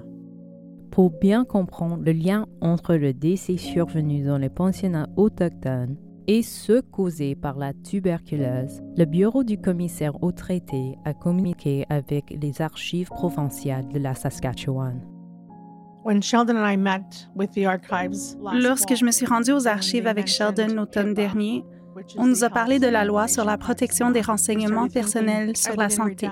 Pour 0.90 1.10
bien 1.10 1.44
comprendre 1.44 2.02
le 2.04 2.12
lien 2.12 2.46
entre 2.60 2.94
le 2.94 3.14
décès 3.14 3.56
survenu 3.56 4.24
dans 4.24 4.36
les 4.38 4.50
pensionnats 4.50 5.08
autochtones 5.16 5.96
et 6.26 6.42
ceux 6.42 6.82
causés 6.82 7.34
par 7.34 7.58
la 7.58 7.72
tuberculose, 7.72 8.80
le 8.96 9.04
bureau 9.04 9.44
du 9.44 9.58
commissaire 9.58 10.22
au 10.22 10.32
traité 10.32 10.96
a 11.04 11.14
communiqué 11.14 11.84
avec 11.88 12.36
les 12.40 12.62
archives 12.62 13.08
provinciales 13.08 13.88
de 13.88 13.98
la 13.98 14.14
Saskatchewan. 14.14 15.00
Lorsque 18.60 18.96
je 18.96 19.04
me 19.04 19.10
suis 19.10 19.26
rendue 19.26 19.52
aux 19.52 19.68
archives 19.68 20.06
avec 20.06 20.26
Sheldon 20.26 20.74
l'automne 20.74 21.14
dernier, 21.14 21.64
on 22.16 22.26
nous 22.26 22.44
a 22.44 22.50
parlé 22.50 22.78
de 22.78 22.86
la 22.86 23.04
loi 23.04 23.28
sur 23.28 23.44
la 23.44 23.56
protection 23.56 24.10
des 24.10 24.20
renseignements 24.20 24.88
personnels 24.88 25.56
sur 25.56 25.76
la 25.76 25.88
santé. 25.88 26.28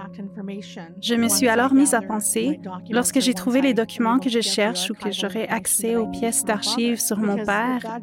Je 1.01 1.15
me 1.15 1.29
suis 1.29 1.49
alors 1.49 1.75
mise 1.75 1.95
à 1.95 2.01
penser, 2.01 2.61
lorsque 2.91 3.21
j'ai 3.21 3.35
trouvé 3.35 3.61
les 3.61 3.75
documents 3.75 4.19
que 4.19 4.31
je 4.31 4.41
cherche 4.41 4.91
ou 4.91 4.95
que 4.95 5.11
j'aurai 5.11 5.47
accès 5.49 5.97
aux 5.97 6.07
pièces 6.07 6.45
d'archives 6.45 7.01
sur 7.01 7.19
mon 7.19 7.37
père, 7.37 8.01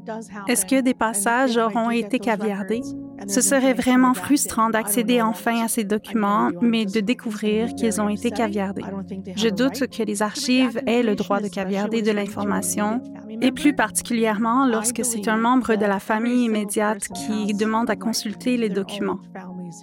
est-ce 0.47 0.65
que 0.65 0.81
des 0.81 0.93
passages 0.93 1.57
auront 1.57 1.89
été 1.89 2.19
caviardés? 2.19 2.81
Ce 3.27 3.41
serait 3.41 3.73
vraiment 3.73 4.13
frustrant 4.13 4.69
d'accéder 4.69 5.21
enfin 5.21 5.63
à 5.63 5.67
ces 5.67 5.83
documents, 5.83 6.49
mais 6.61 6.85
de 6.85 6.99
découvrir 6.99 7.73
qu'ils 7.73 7.99
ont 7.99 8.09
été 8.09 8.31
caviardés. 8.31 8.83
Je 9.35 9.49
doute 9.49 9.87
que 9.87 10.03
les 10.03 10.21
archives 10.21 10.79
aient 10.85 11.03
le 11.03 11.15
droit 11.15 11.39
de 11.39 11.47
caviarder 11.47 12.01
de 12.01 12.11
l'information, 12.11 13.01
et 13.41 13.51
plus 13.51 13.73
particulièrement 13.73 14.67
lorsque 14.67 15.03
c'est 15.03 15.27
un 15.27 15.37
membre 15.37 15.75
de 15.75 15.85
la 15.85 15.99
famille 15.99 16.45
immédiate 16.45 17.07
qui 17.09 17.46
demande 17.53 17.89
à 17.89 17.95
consulter 17.95 18.57
les 18.57 18.69
documents. 18.69 19.19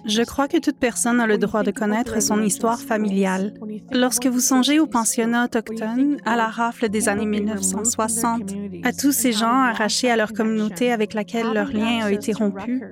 Je 0.05 0.23
crois 0.23 0.47
que 0.47 0.57
toute 0.57 0.77
personne 0.77 1.19
a 1.19 1.27
le 1.27 1.37
droit 1.37 1.63
de 1.63 1.71
connaître 1.71 2.21
son 2.21 2.41
histoire 2.41 2.79
familiale. 2.79 3.53
Lorsque 3.91 4.27
vous 4.27 4.39
songez 4.39 4.79
aux 4.79 4.87
pensionnats 4.87 5.45
autochtones, 5.45 6.17
à 6.25 6.35
la 6.35 6.47
rafle 6.47 6.89
des 6.89 7.09
années 7.09 7.25
1960, 7.25 8.53
à 8.83 8.93
tous 8.93 9.11
ces 9.11 9.31
gens 9.31 9.47
arrachés 9.47 10.09
à 10.09 10.15
leur 10.15 10.33
communauté 10.33 10.91
avec 10.91 11.13
laquelle 11.13 11.53
leur 11.53 11.71
lien 11.71 12.03
a 12.03 12.11
été 12.11 12.33
rompu, 12.33 12.83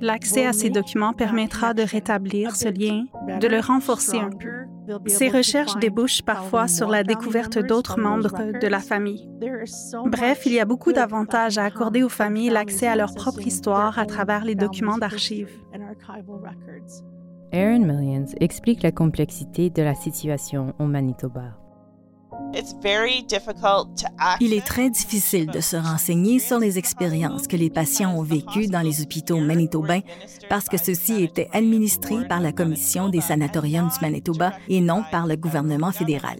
l'accès 0.00 0.46
à 0.46 0.52
ces 0.52 0.70
documents 0.70 1.12
permettra 1.12 1.74
de 1.74 1.82
rétablir 1.82 2.56
ce 2.56 2.68
lien, 2.68 3.04
de 3.40 3.48
le 3.48 3.60
renforcer 3.60 4.18
un 4.18 4.30
peu. 4.30 4.61
Ces 5.06 5.28
recherches 5.28 5.76
débouchent 5.76 6.22
parfois 6.22 6.68
sur 6.68 6.88
la 6.88 7.04
découverte 7.04 7.58
d'autres 7.58 8.00
membres 8.00 8.58
de 8.60 8.66
la 8.66 8.80
famille. 8.80 9.28
Bref, 10.06 10.42
il 10.46 10.52
y 10.52 10.60
a 10.60 10.64
beaucoup 10.64 10.92
d'avantages 10.92 11.58
à 11.58 11.64
accorder 11.64 12.02
aux 12.02 12.08
familles 12.08 12.50
l'accès 12.50 12.86
à 12.86 12.96
leur 12.96 13.14
propre 13.14 13.46
histoire 13.46 13.98
à 13.98 14.06
travers 14.06 14.44
les 14.44 14.54
documents 14.54 14.98
d'archives. 14.98 15.50
Aaron 17.52 17.80
Millions 17.80 18.34
explique 18.40 18.82
la 18.82 18.92
complexité 18.92 19.68
de 19.68 19.82
la 19.82 19.94
situation 19.94 20.74
au 20.78 20.86
Manitoba. 20.86 21.61
Il 24.40 24.52
est 24.52 24.66
très 24.66 24.90
difficile 24.90 25.46
de 25.46 25.60
se 25.60 25.76
renseigner 25.76 26.38
sur 26.38 26.58
les 26.58 26.78
expériences 26.78 27.46
que 27.46 27.56
les 27.56 27.70
patients 27.70 28.14
ont 28.16 28.22
vécues 28.22 28.66
dans 28.66 28.80
les 28.80 29.00
hôpitaux 29.02 29.40
manitobains 29.40 30.00
parce 30.48 30.68
que 30.68 30.76
ceux-ci 30.76 31.22
étaient 31.22 31.48
administrés 31.52 32.26
par 32.28 32.40
la 32.40 32.52
Commission 32.52 33.08
des 33.08 33.20
sanatoriums 33.20 33.88
du 33.88 34.00
Manitoba 34.00 34.52
et 34.68 34.80
non 34.80 35.02
par 35.10 35.26
le 35.26 35.36
gouvernement 35.36 35.92
fédéral. 35.92 36.38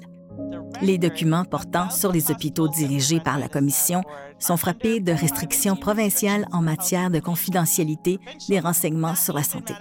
Les 0.80 0.98
documents 0.98 1.44
portant 1.44 1.90
sur 1.90 2.12
les 2.12 2.30
hôpitaux 2.30 2.68
dirigés 2.68 3.20
par 3.20 3.38
la 3.38 3.48
Commission 3.48 4.02
sont 4.38 4.56
frappés 4.56 5.00
de 5.00 5.12
restrictions 5.12 5.76
provinciales 5.76 6.46
en 6.52 6.62
matière 6.62 7.10
de 7.10 7.20
confidentialité 7.20 8.18
des 8.48 8.60
renseignements 8.60 9.14
sur 9.14 9.34
la 9.34 9.42
santé. 9.42 9.74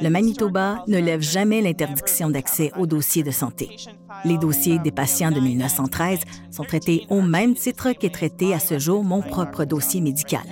Le 0.00 0.08
Manitoba 0.08 0.84
ne 0.88 0.98
lève 0.98 1.22
jamais 1.22 1.60
l'interdiction 1.62 2.30
d'accès 2.30 2.72
aux 2.78 2.86
dossiers 2.86 3.22
de 3.22 3.30
santé. 3.30 3.76
Les 4.24 4.38
dossiers 4.38 4.78
des 4.78 4.92
patients 4.92 5.30
de 5.30 5.40
1913 5.40 6.20
sont 6.50 6.64
traités 6.64 7.06
au 7.08 7.22
même 7.22 7.54
titre 7.54 7.92
qu'est 7.92 8.12
traité 8.12 8.52
à 8.52 8.58
ce 8.58 8.78
jour 8.78 9.04
mon 9.04 9.22
propre 9.22 9.64
dossier 9.64 10.00
médical. 10.00 10.42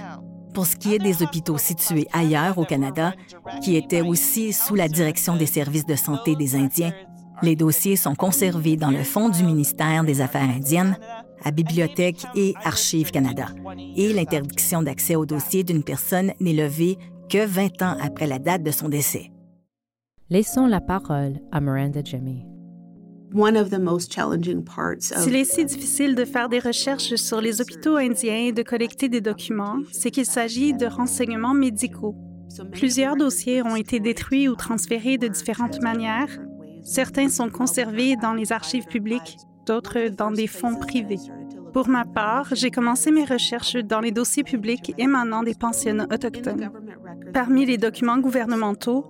Pour 0.54 0.66
ce 0.66 0.76
qui 0.76 0.94
est 0.94 0.98
des 0.98 1.22
hôpitaux 1.22 1.58
situés 1.58 2.08
ailleurs 2.12 2.58
au 2.58 2.64
Canada, 2.64 3.12
qui 3.62 3.76
étaient 3.76 4.00
aussi 4.00 4.52
sous 4.52 4.74
la 4.74 4.88
direction 4.88 5.36
des 5.36 5.46
services 5.46 5.86
de 5.86 5.94
santé 5.94 6.34
des 6.34 6.56
Indiens, 6.56 6.92
les 7.42 7.56
dossiers 7.56 7.96
sont 7.96 8.14
conservés 8.14 8.76
dans 8.76 8.90
le 8.90 9.02
fonds 9.02 9.28
du 9.28 9.44
ministère 9.44 10.04
des 10.04 10.20
Affaires 10.20 10.48
indiennes, 10.48 10.96
à 11.42 11.50
Bibliothèque 11.50 12.26
et 12.34 12.54
Archives 12.64 13.10
Canada, 13.10 13.46
et 13.96 14.12
l'interdiction 14.12 14.82
d'accès 14.82 15.16
aux 15.16 15.26
dossiers 15.26 15.64
d'une 15.64 15.82
personne 15.82 16.32
n'est 16.40 16.52
levée 16.52 16.98
que 17.28 17.46
20 17.46 17.82
ans 17.82 17.96
après 18.00 18.26
la 18.26 18.38
date 18.38 18.62
de 18.62 18.70
son 18.70 18.88
décès. 18.88 19.30
Laissons 20.28 20.66
la 20.66 20.80
parole 20.80 21.40
à 21.50 21.60
Miranda 21.60 22.00
Jimmy. 22.04 22.44
S'il 23.32 25.36
est 25.36 25.44
si 25.44 25.64
difficile 25.64 26.16
de 26.16 26.24
faire 26.24 26.48
des 26.48 26.58
recherches 26.58 27.14
sur 27.14 27.40
les 27.40 27.60
hôpitaux 27.60 27.96
indiens 27.96 28.46
et 28.46 28.52
de 28.52 28.62
collecter 28.62 29.08
des 29.08 29.20
documents, 29.20 29.78
c'est 29.92 30.10
qu'il 30.10 30.26
s'agit 30.26 30.74
de 30.74 30.86
renseignements 30.86 31.54
médicaux. 31.54 32.16
Plusieurs 32.72 33.16
dossiers 33.16 33.62
ont 33.62 33.76
été 33.76 34.00
détruits 34.00 34.48
ou 34.48 34.56
transférés 34.56 35.16
de 35.16 35.28
différentes 35.28 35.80
manières, 35.80 36.40
Certains 36.82 37.28
sont 37.28 37.50
conservés 37.50 38.16
dans 38.16 38.34
les 38.34 38.52
archives 38.52 38.86
publiques, 38.86 39.36
d'autres 39.66 40.08
dans 40.08 40.30
des 40.30 40.46
fonds 40.46 40.76
privés. 40.76 41.20
Pour 41.72 41.88
ma 41.88 42.04
part, 42.04 42.48
j'ai 42.52 42.70
commencé 42.70 43.10
mes 43.10 43.24
recherches 43.24 43.76
dans 43.76 44.00
les 44.00 44.10
dossiers 44.10 44.42
publics 44.42 44.92
émanant 44.98 45.42
des 45.42 45.54
pensionnats 45.54 46.08
autochtones. 46.12 46.70
Parmi 47.32 47.64
les 47.64 47.78
documents 47.78 48.18
gouvernementaux, 48.18 49.06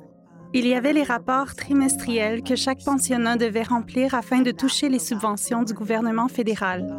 Il 0.52 0.66
y 0.66 0.74
avait 0.74 0.92
les 0.92 1.04
rapports 1.04 1.54
trimestriels 1.54 2.42
que 2.42 2.56
chaque 2.56 2.82
pensionnat 2.84 3.36
devait 3.36 3.62
remplir 3.62 4.14
afin 4.14 4.40
de 4.40 4.50
toucher 4.50 4.88
les 4.88 4.98
subventions 4.98 5.62
du 5.62 5.74
gouvernement 5.74 6.26
fédéral. 6.26 6.92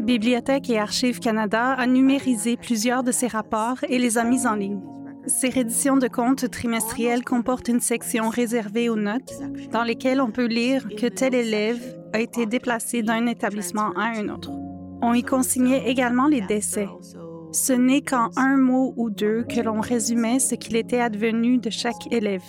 Bibliothèque 0.00 0.70
et 0.70 0.78
Archives 0.78 1.20
Canada 1.20 1.72
a 1.72 1.86
numérisé 1.86 2.56
plusieurs 2.56 3.02
de 3.02 3.12
ces 3.12 3.26
rapports 3.26 3.84
et 3.86 3.98
les 3.98 4.16
a 4.16 4.24
mis 4.24 4.46
en 4.46 4.54
ligne. 4.54 4.80
Ces 5.26 5.48
redditions 5.48 5.96
de 5.96 6.06
comptes 6.06 6.50
trimestriels 6.50 7.24
comportent 7.24 7.68
une 7.68 7.80
section 7.80 8.28
réservée 8.28 8.88
aux 8.88 8.96
notes 8.96 9.32
dans 9.72 9.82
lesquelles 9.82 10.20
on 10.20 10.30
peut 10.30 10.46
lire 10.46 10.86
que 10.96 11.06
tel 11.06 11.34
élève 11.34 11.80
a 12.12 12.20
été 12.20 12.46
déplacé 12.46 13.02
d'un 13.02 13.26
établissement 13.26 13.92
à 13.96 14.18
un 14.18 14.28
autre. 14.28 14.50
On 15.02 15.14
y 15.14 15.22
consignait 15.22 15.88
également 15.90 16.28
les 16.28 16.40
décès. 16.42 16.88
Ce 17.52 17.72
n'est 17.72 18.02
qu'en 18.02 18.30
un 18.36 18.56
mot 18.56 18.94
ou 18.96 19.10
deux 19.10 19.44
que 19.44 19.60
l'on 19.60 19.80
résumait 19.80 20.38
ce 20.38 20.54
qu'il 20.54 20.76
était 20.76 21.00
advenu 21.00 21.58
de 21.58 21.70
chaque 21.70 22.12
élève. 22.12 22.42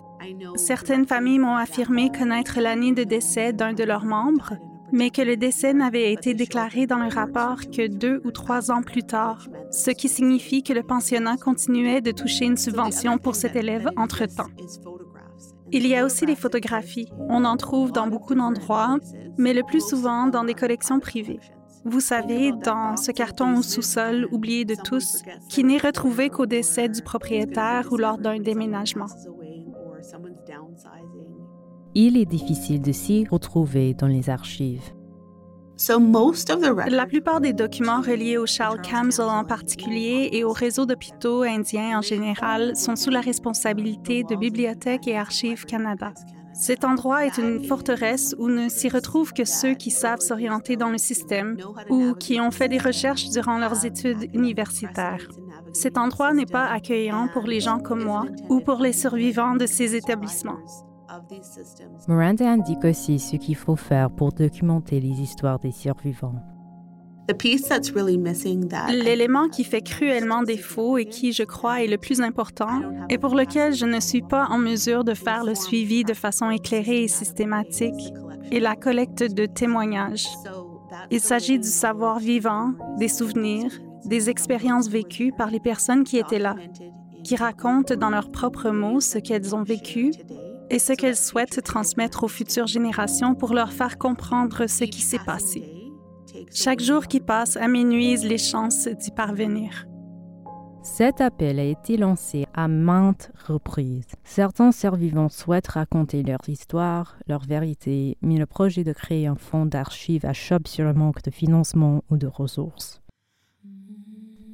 Certaines 0.56 1.08
familles 1.08 1.40
m'ont 1.40 1.56
affirmé 1.56 2.12
connaître 2.12 2.60
l'année 2.60 2.94
de 2.94 3.04
décès 3.04 3.54
d'un 3.54 3.74
de 3.74 3.84
leurs 3.84 4.06
membres, 4.06 4.54
mais 4.92 5.10
que 5.10 5.22
le 5.22 5.38
décès 5.38 5.74
n'avait 5.74 6.14
été 6.14 6.34
déclaré 6.34 6.88
dans 6.88 7.00
le 7.00 7.10
rapport 7.10 7.58
que 7.62 7.88
deux 7.88 8.22
ou 8.24 8.32
trois 8.32 8.72
ans 8.72 8.82
plus 8.82 9.04
tard, 9.04 9.48
ce 9.72 9.92
qui 9.92 10.10
signifie 10.10 10.64
que 10.64 10.74
le 10.74 10.84
pensionnat 10.84 11.38
continuait 11.38 12.02
de 12.02 12.12
toucher 12.12 12.46
une 12.46 12.58
subvention 12.58 13.18
pour 13.18 13.36
cet 13.36 13.56
élève 13.56 13.90
entre-temps. 13.96 14.50
Il 15.72 15.86
y 15.86 15.96
a 15.96 16.06
aussi 16.06 16.26
les 16.26 16.36
photographies. 16.36 17.10
On 17.28 17.44
en 17.44 17.58
trouve 17.58 17.92
dans 17.92 18.08
beaucoup 18.08 18.36
d'endroits, 18.36 18.98
mais 19.38 19.54
le 19.54 19.64
plus 19.64 19.86
souvent 19.86 20.28
dans 20.28 20.46
des 20.46 20.54
collections 20.54 21.00
privées. 21.00 21.40
Vous 21.84 22.00
savez, 22.00 22.52
dans 22.52 22.98
ce 22.98 23.12
carton 23.12 23.58
au 23.58 23.62
sous-sol 23.62 24.28
oublié 24.32 24.66
de 24.66 24.76
tous, 24.76 25.24
qui 25.50 25.64
n'est 25.64 25.78
retrouvé 25.78 26.30
qu'au 26.30 26.46
décès 26.46 26.90
du 26.90 27.02
propriétaire 27.02 27.88
ou 27.92 27.98
lors 27.98 28.18
d'un 28.18 28.40
déménagement. 28.40 29.08
Il 32.00 32.16
est 32.16 32.26
difficile 32.26 32.80
de 32.80 32.92
s'y 32.92 33.26
retrouver 33.26 33.96
dans 33.96 34.06
les 34.06 34.30
archives. 34.30 34.94
La 35.90 37.06
plupart 37.08 37.42
des 37.42 37.54
documents 37.54 38.02
reliés 38.02 38.38
au 38.38 38.46
Charles 38.46 38.84
Camsell 38.88 39.26
en 39.26 39.44
particulier 39.44 40.30
et 40.32 40.44
au 40.44 40.52
réseau 40.52 40.86
d'hôpitaux 40.86 41.42
indiens 41.42 41.98
en 41.98 42.04
général 42.04 42.76
sont 42.76 42.96
sous 42.96 43.10
la 43.10 43.20
responsabilité 43.20 44.24
de 44.24 44.36
Bibliothèque 44.36 45.08
et 45.08 45.18
Archives 45.18 45.66
Canada. 45.66 46.14
Cet 46.54 46.86
endroit 46.86 47.26
est 47.26 47.40
une 47.40 47.64
forteresse 47.64 48.36
où 48.38 48.48
ne 48.48 48.70
s'y 48.70 48.90
retrouvent 48.90 49.34
que 49.34 49.46
ceux 49.46 49.74
qui 49.74 49.90
savent 49.90 50.22
s'orienter 50.22 50.76
dans 50.76 50.92
le 50.92 51.00
système 51.00 51.58
ou 51.90 52.14
qui 52.14 52.40
ont 52.40 52.52
fait 52.52 52.70
des 52.70 52.78
recherches 52.78 53.30
durant 53.30 53.58
leurs 53.58 53.86
études 53.86 54.30
universitaires. 54.36 55.28
Cet 55.74 55.98
endroit 55.98 56.36
n'est 56.36 56.46
pas 56.46 56.68
accueillant 56.68 57.28
pour 57.34 57.48
les 57.48 57.60
gens 57.60 57.80
comme 57.80 58.04
moi 58.04 58.28
ou 58.50 58.60
pour 58.60 58.82
les 58.82 58.94
survivants 58.94 59.56
de 59.56 59.66
ces 59.66 59.96
établissements. 59.96 60.60
Miranda 62.08 62.50
indique 62.50 62.84
aussi 62.84 63.20
ce 63.20 63.36
qu'il 63.36 63.56
faut 63.56 63.76
faire 63.76 64.10
pour 64.10 64.32
documenter 64.32 65.00
les 65.00 65.22
histoires 65.22 65.60
des 65.60 65.72
survivants. 65.72 66.36
L'élément 68.90 69.50
qui 69.50 69.64
fait 69.66 69.82
cruellement 69.82 70.44
défaut 70.44 70.98
et 70.98 71.06
qui, 71.06 71.34
je 71.34 71.44
crois, 71.44 71.84
est 71.84 71.88
le 71.88 71.98
plus 71.98 72.22
important 72.22 72.82
et 73.10 73.18
pour 73.18 73.36
lequel 73.36 73.74
je 73.74 73.86
ne 73.86 74.00
suis 74.00 74.22
pas 74.22 74.48
en 74.50 74.58
mesure 74.58 75.04
de 75.04 75.14
faire 75.14 75.44
le 75.44 75.54
suivi 75.54 76.06
de 76.06 76.14
façon 76.14 76.50
éclairée 76.50 77.04
et 77.04 77.08
systématique 77.10 78.14
est 78.52 78.60
la 78.60 78.76
collecte 78.76 79.24
de 79.24 79.46
témoignages. 79.46 80.28
Il 81.12 81.20
s'agit 81.20 81.60
du 81.60 81.68
savoir 81.68 82.20
vivant, 82.20 82.74
des 82.98 83.10
souvenirs, 83.10 83.72
des 84.06 84.30
expériences 84.30 84.88
vécues 84.88 85.34
par 85.38 85.52
les 85.52 85.60
personnes 85.60 86.06
qui 86.06 86.18
étaient 86.18 86.40
là, 86.40 86.56
qui 87.26 87.36
racontent 87.36 87.96
dans 87.96 88.10
leurs 88.10 88.32
propres 88.32 88.70
mots 88.70 89.02
ce 89.02 89.18
qu'elles 89.18 89.54
ont 89.54 89.64
vécu 89.64 90.14
et 90.70 90.80
ce 90.80 90.94
qu'elles 90.94 91.16
souhaitent 91.16 91.62
transmettre 91.64 92.24
aux 92.24 92.28
futures 92.28 92.68
générations 92.68 93.36
pour 93.36 93.54
leur 93.54 93.72
faire 93.72 93.98
comprendre 93.98 94.68
ce 94.68 94.84
qui 94.84 95.02
s'est 95.02 95.20
passé. 95.26 95.64
Chaque 96.54 96.82
jour 96.82 97.08
qui 97.08 97.20
passe 97.20 97.58
aménuise 97.58 98.26
les 98.26 98.38
chances 98.38 98.88
d'y 98.88 99.12
parvenir. 99.12 99.86
Cet 100.84 101.20
appel 101.20 101.60
a 101.60 101.64
été 101.64 101.98
lancé 101.98 102.46
à 102.54 102.70
maintes 102.70 103.32
reprises. 103.46 104.08
Certains 104.24 104.72
survivants 104.72 105.30
souhaitent 105.30 105.68
raconter 105.68 106.24
leur 106.24 106.40
histoire, 106.48 107.18
leur 107.28 107.44
vérité, 107.44 108.18
mais 108.22 108.38
le 108.38 108.46
projet 108.46 108.86
de 108.86 108.94
créer 108.94 109.28
un 109.28 109.36
fonds 109.36 109.66
d'archives 109.66 110.26
achoppe 110.26 110.68
sur 110.68 110.86
le 110.86 110.94
manque 110.94 111.22
de 111.24 111.32
financement 111.32 112.04
ou 112.10 112.16
de 112.16 112.28
ressources. 112.28 113.02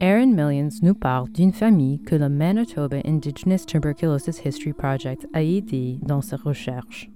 Aaron 0.05 0.33
Millions 0.33 0.81
nous 0.81 0.95
parle 0.95 1.29
d'une 1.29 1.53
famille 1.53 1.97
que 2.01 2.15
le 2.15 2.27
Manitoba 2.27 2.97
Indigenous 3.05 3.65
Tuberculosis 3.65 4.43
History 4.43 4.73
Project 4.73 5.25
a 5.33 5.41
aidé 5.41 5.97
dans 6.01 6.19
ses 6.19 6.35
recherches. 6.35 7.12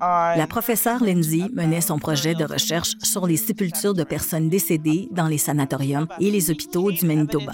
La 0.00 0.46
professeure 0.48 1.04
Lindsay 1.04 1.48
menait 1.52 1.80
son 1.80 1.98
projet 2.00 2.34
de 2.34 2.44
recherche 2.44 2.94
sur 3.00 3.28
les 3.28 3.36
sépultures 3.36 3.94
de 3.94 4.02
personnes 4.02 4.48
décédées 4.48 5.08
dans 5.12 5.28
les 5.28 5.38
sanatoriums 5.38 6.08
et 6.18 6.32
les 6.32 6.50
hôpitaux 6.50 6.90
du 6.90 7.06
Manitoba. 7.06 7.52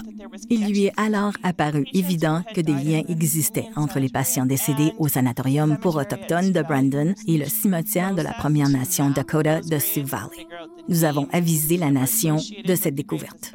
Il 0.49 0.67
lui 0.67 0.85
est 0.85 0.99
alors 0.99 1.33
apparu 1.43 1.85
évident 1.93 2.41
que 2.55 2.61
des 2.61 2.73
liens 2.73 3.03
existaient 3.07 3.69
entre 3.75 3.99
les 3.99 4.09
patients 4.09 4.47
décédés 4.47 4.91
au 4.97 5.07
sanatorium 5.07 5.77
pour 5.77 5.97
autochtones 5.97 6.51
de 6.51 6.63
Brandon 6.63 7.13
et 7.27 7.37
le 7.37 7.45
cimetière 7.45 8.15
de 8.15 8.23
la 8.23 8.33
Première 8.33 8.69
Nation 8.69 9.11
Dakota 9.11 9.61
de 9.61 9.77
Sioux 9.77 10.05
Valley. 10.05 10.47
Nous 10.89 11.03
avons 11.03 11.27
avisé 11.31 11.77
la 11.77 11.91
nation 11.91 12.37
de 12.37 12.75
cette 12.75 12.95
découverte. 12.95 13.51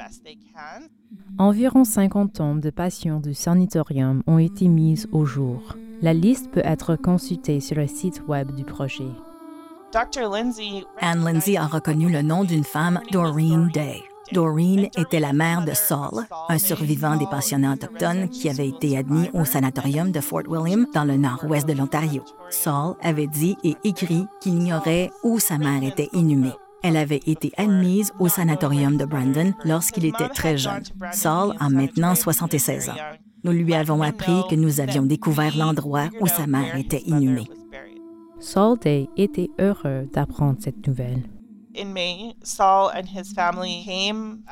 Environ 1.37 1.83
50 1.83 2.33
tombes 2.33 2.61
de 2.61 2.69
patients 2.69 3.19
du 3.19 3.33
sanatorium 3.33 4.23
ont 4.27 4.37
été 4.37 4.69
mises 4.69 5.09
au 5.11 5.25
jour. 5.25 5.75
La 6.01 6.13
liste 6.13 6.49
peut 6.49 6.63
être 6.63 6.95
consultée 6.95 7.59
sur 7.59 7.77
le 7.77 7.85
site 7.85 8.23
web 8.27 8.51
du 8.55 8.63
projet. 8.63 9.11
Anne 10.99 11.23
Lindsay 11.23 11.57
a 11.57 11.67
reconnu 11.67 12.11
le 12.11 12.23
nom 12.23 12.43
d'une 12.43 12.63
femme, 12.63 12.99
Doreen 13.11 13.69
Day. 13.71 14.01
Doreen 14.31 14.87
était 14.97 15.19
la 15.19 15.33
mère 15.33 15.63
de 15.63 15.73
Saul, 15.73 16.25
un 16.49 16.57
survivant 16.57 17.17
des 17.17 17.27
pensionnats 17.27 17.73
autochtones 17.73 18.29
qui 18.29 18.49
avait 18.49 18.69
été 18.69 18.97
admis 18.97 19.29
au 19.33 19.45
sanatorium 19.45 20.11
de 20.11 20.21
Fort 20.21 20.47
William 20.47 20.87
dans 20.93 21.03
le 21.03 21.17
nord-ouest 21.17 21.67
de 21.67 21.73
l'Ontario. 21.73 22.23
Saul 22.49 22.95
avait 23.01 23.27
dit 23.27 23.57
et 23.63 23.75
écrit 23.83 24.25
qu'il 24.39 24.55
ignorait 24.55 25.11
où 25.23 25.37
sa 25.37 25.59
mère 25.59 25.83
était 25.83 26.09
inhumée. 26.13 26.53
Elle 26.81 26.97
avait 26.97 27.21
été 27.27 27.51
admise 27.57 28.11
au 28.17 28.27
sanatorium 28.27 28.97
de 28.97 29.05
Brandon 29.05 29.53
lorsqu'il 29.65 30.05
était 30.05 30.29
très 30.29 30.57
jeune. 30.57 30.83
Saul 31.11 31.53
a 31.59 31.69
maintenant 31.69 32.15
76 32.15 32.89
ans. 32.89 32.95
Nous 33.43 33.51
lui 33.51 33.73
avons 33.73 34.01
appris 34.03 34.43
que 34.49 34.55
nous 34.55 34.79
avions 34.79 35.03
découvert 35.03 35.57
l'endroit 35.57 36.09
où 36.19 36.27
sa 36.27 36.45
mère 36.45 36.75
était 36.75 37.01
inhumée. 37.05 37.49
Saul 38.39 38.77
Day 38.79 39.07
était 39.17 39.49
heureux 39.59 40.07
d'apprendre 40.13 40.57
cette 40.59 40.87
nouvelle. 40.87 41.23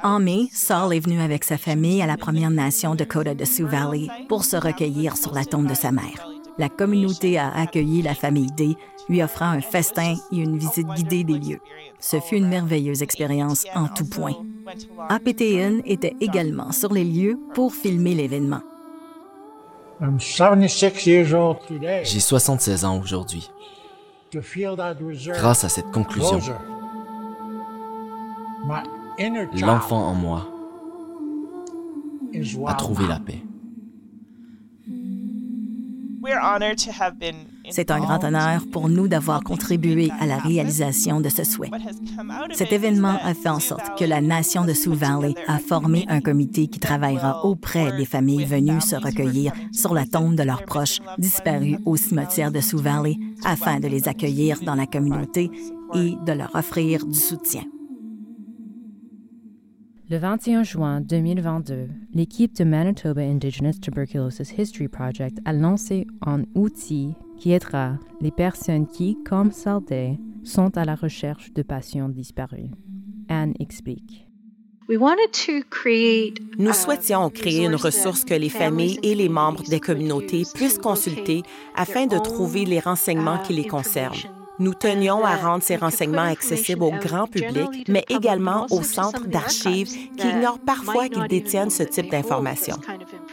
En 0.04 0.20
mai, 0.20 0.48
Saul 0.52 0.94
est 0.94 1.00
venu 1.00 1.20
avec 1.20 1.44
sa 1.44 1.58
famille 1.58 2.02
à 2.02 2.08
la 2.08 2.18
Première 2.18 2.50
Nation 2.50 2.96
Dakota 2.96 3.36
de 3.36 3.46
Sioux 3.46 3.68
Valley 3.68 4.08
pour 4.28 4.44
se 4.44 4.56
recueillir 4.56 5.18
sur 5.18 5.34
la 5.34 5.46
tombe 5.46 5.68
de 5.68 5.74
sa 5.74 5.92
mère. 5.92 6.28
La 6.58 6.70
communauté 6.70 7.38
a 7.38 7.54
accueilli 7.56 8.02
la 8.02 8.16
famille 8.16 8.52
Day, 8.58 8.76
lui 9.08 9.24
offrant 9.24 9.50
un 9.50 9.62
festin 9.62 10.16
et 10.32 10.38
une 10.38 10.58
visite 10.58 10.88
guidée 10.88 11.24
des 11.24 11.40
lieux. 11.40 11.62
Ce 12.00 12.20
fut 12.20 12.38
une 12.38 12.50
merveilleuse 12.50 13.02
expérience 13.02 13.66
en 13.76 13.88
tout 13.88 14.06
point. 14.06 14.36
APTN 15.10 15.82
était 15.86 16.16
également 16.22 16.72
sur 16.72 16.94
les 16.94 17.06
lieux 17.06 17.40
pour 17.54 17.74
filmer 17.74 18.14
l'événement. 18.14 18.62
J'ai 22.04 22.20
76 22.20 22.86
ans 22.86 23.00
aujourd'hui. 23.00 23.52
Grâce 25.34 25.64
à 25.64 25.70
cette 25.70 25.92
conclusion, 25.92 26.40
l'enfant 29.62 30.04
en 30.08 30.14
moi 30.14 30.48
a 32.68 32.74
trouvé 32.76 33.08
la 33.08 33.20
paix. 33.20 33.42
C'est 37.70 37.92
un 37.92 38.00
grand 38.00 38.24
honneur 38.24 38.64
pour 38.72 38.90
nous 38.90 39.08
d'avoir 39.08 39.44
contribué 39.44 40.12
à 40.20 40.26
la 40.26 40.38
réalisation 40.38 41.22
de 41.22 41.30
ce 41.30 41.44
souhait. 41.44 41.72
Cet 42.54 42.74
événement 42.74 43.18
a 43.24 43.34
fait 43.34 43.50
en 43.50 43.60
sorte 43.60 43.98
que 43.98 44.06
la 44.06 44.22
nation 44.22 44.66
de 44.66 44.74
Sioux 44.74 44.94
Valley 44.94 45.34
a 45.48 45.60
formé 45.60 46.06
un 46.10 46.22
comité 46.22 46.68
qui 46.68 46.80
travaillera 46.80 47.46
auprès 47.46 47.96
des 47.98 48.06
familles 48.06 48.46
venues 48.46 48.82
se 48.82 48.96
recueillir 48.96 49.54
sur 49.72 49.94
la 49.94 50.06
tombe 50.06 50.36
de 50.36 50.44
leurs 50.44 50.64
proches 50.64 51.00
disparus 51.18 51.78
au 51.86 51.96
cimetière 51.96 52.52
de 52.52 52.60
Sioux 52.60 52.80
Valley 52.80 53.18
afin 53.46 53.80
de 53.80 53.88
les 53.88 54.08
accueillir 54.08 54.60
dans 54.62 54.76
la 54.76 54.88
communauté 54.88 55.50
et 55.96 56.16
de 56.26 56.32
leur 56.34 56.54
offrir 56.56 57.06
du 57.06 57.18
soutien. 57.18 57.64
Le 60.12 60.18
21 60.18 60.64
juin 60.64 61.02
2022, 61.02 61.88
l'équipe 62.16 62.56
de 62.56 62.64
Manitoba 62.64 63.22
Indigenous 63.22 63.80
Tuberculosis 63.80 64.52
History 64.58 64.88
Project 64.88 65.38
a 65.46 65.54
lancé 65.54 66.08
un 66.26 66.46
outil 66.56 67.14
qui 67.38 67.52
aidera 67.52 67.92
les 68.20 68.32
personnes 68.32 68.88
qui, 68.88 69.20
comme 69.24 69.52
Salday, 69.52 70.18
sont 70.44 70.76
à 70.80 70.84
la 70.84 70.96
recherche 70.96 71.54
de 71.54 71.62
patients 71.62 72.10
disparus. 72.10 72.72
Anne 73.28 73.54
explique. 73.60 74.28
Nous 74.90 76.74
souhaitions 76.74 77.30
créer 77.30 77.66
une 77.66 77.76
ressource 77.76 78.26
que 78.26 78.34
les 78.34 78.50
familles 78.50 79.00
et 79.04 79.14
les 79.14 79.30
membres 79.30 79.62
des 79.70 79.80
communautés 79.80 80.42
puissent 80.56 80.80
consulter 80.80 81.44
afin 81.76 82.08
de 82.08 82.18
trouver 82.18 82.66
les 82.66 82.80
renseignements 82.80 83.38
qui 83.44 83.54
les 83.54 83.68
concernent. 83.68 84.39
Nous 84.60 84.74
tenions 84.74 85.24
à 85.24 85.36
rendre 85.38 85.64
ces 85.64 85.78
renseignements 85.78 86.22
accessibles 86.24 86.84
au 86.84 86.92
grand 86.92 87.28
public, 87.28 87.86
mais 87.88 88.06
également 88.10 88.68
aux 88.70 88.84
centres 88.84 89.26
d'archives 89.28 89.88
qui 90.18 90.28
ignorent 90.28 90.60
parfois 90.60 91.08
qu'ils 91.08 91.28
détiennent 91.28 91.70
ce 91.70 91.84
type 91.84 92.12
d'informations. 92.12 92.80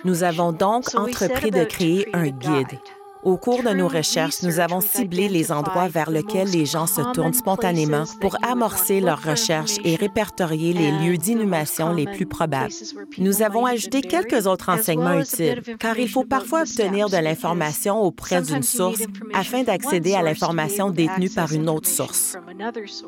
Nous 0.05 0.23
avons 0.23 0.53
donc 0.53 0.95
entrepris 0.95 1.51
de 1.51 1.65
créer 1.65 2.09
un 2.15 2.29
guide 2.29 2.79
au 3.27 3.37
cours 3.37 3.65
de 3.65 3.71
nos 3.71 3.89
recherches, 3.89 4.45
nous 4.45 4.61
avons 4.61 4.81
ciblé 4.81 5.29
les 5.29 5.51
endroits 5.51 5.89
vers 5.89 6.11
lesquels 6.11 6.49
les 6.49 6.65
gens 6.65 6.87
se 6.87 7.01
tournent 7.12 7.35
spontanément 7.35 8.05
pour 8.21 8.37
amorcer 8.45 9.01
leurs 9.01 9.21
recherches 9.21 9.79
et 9.85 9.97
répertorier 9.97 10.73
les 10.73 10.93
lieux 10.93 11.19
d'inhumation 11.19 11.93
les 11.93 12.07
plus 12.07 12.27
probables. 12.27 12.73
Nous 13.19 13.43
avons 13.43 13.67
ajouté 13.67 14.01
quelques 14.01 14.47
autres 14.47 14.67
renseignements 14.67 15.19
utiles, 15.19 15.61
car 15.81 15.99
il 15.99 16.09
faut 16.09 16.23
parfois 16.23 16.61
obtenir 16.61 17.11
de 17.11 17.17
l'information 17.17 18.01
auprès 18.01 18.43
d'une 18.43 18.62
source 18.62 19.03
afin 19.35 19.65
d'accéder 19.65 20.15
à 20.15 20.23
l'information 20.23 20.91
détenue 20.91 21.31
par 21.31 21.53
une 21.53 21.69
autre 21.69 21.89
source. 21.89 22.37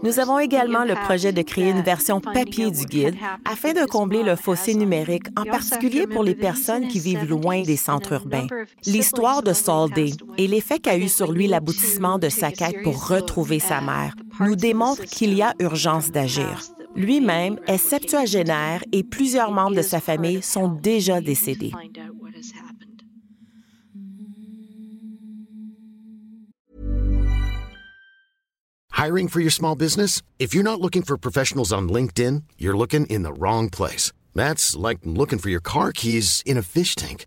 Nous 0.03 0.19
avons 0.19 0.41
également 0.41 0.85
le 0.85 0.95
projet 0.95 1.33
de 1.33 1.43
créer 1.43 1.71
une 1.71 1.83
version 1.83 2.21
papier 2.21 2.73
du 2.73 2.87
guide 2.87 3.15
afin 3.45 3.73
de 3.73 3.87
combler 3.87 4.25
le 4.25 4.35
fossé 4.35 4.75
numérique, 4.75 5.27
en 5.37 5.45
particulier 5.45 6.09
pour 6.09 6.25
les 6.25 6.35
personnes 6.35 6.89
qui 6.89 6.99
vivent 6.99 7.29
loin 7.29 7.63
des 7.63 7.77
centres 7.77 8.15
urbains. 8.15 8.49
L'histoire 8.85 9.45
de 9.45 9.53
Saul 9.53 9.91
Day 9.93 10.08
et 10.37 10.47
l'effet 10.47 10.79
qu'a 10.79 10.97
eu 10.97 11.09
sur 11.09 11.33
lui 11.33 11.47
l'aboutissement 11.47 12.19
de 12.19 12.29
sa 12.29 12.51
quête 12.51 12.83
pour 12.83 13.09
retrouver 13.09 13.59
sa 13.59 13.81
mère 13.81 14.15
nous 14.41 14.57
démontre 14.57 15.05
qu'il 15.05 15.35
y 15.35 15.43
a 15.43 15.55
urgence 15.59 16.11
d'agir. 16.11 16.63
Lui-même 16.97 17.59
est 17.67 17.79
septuagénaire 17.79 18.83
et 18.93 19.05
plusieurs 19.05 19.53
membres 19.53 19.77
de 19.77 19.83
sa 19.83 20.01
famille 20.01 20.43
sont 20.43 20.69
déjà 20.69 21.21
décédés. 21.21 21.73
Hiring 28.99 29.29
for 29.29 29.41
your 29.41 29.53
small 29.53 29.77
business? 29.77 30.23
If 30.41 30.53
you're 30.55 30.65
not 30.65 30.81
looking 30.81 31.03
for 31.03 31.17
professionals 31.17 31.73
on 31.73 31.89
LinkedIn, 31.89 32.43
you're 32.59 32.77
looking 32.77 33.07
in 33.07 33.23
the 33.23 33.33
wrong 33.33 33.71
place. 33.71 34.11
That's 34.35 34.75
like 34.75 34.99
looking 35.05 35.39
for 35.39 35.51
your 35.51 35.61
car 35.61 35.93
keys 35.93 36.43
in 36.45 36.57
a 36.57 36.63
fish 36.63 36.97
tank. 36.97 37.27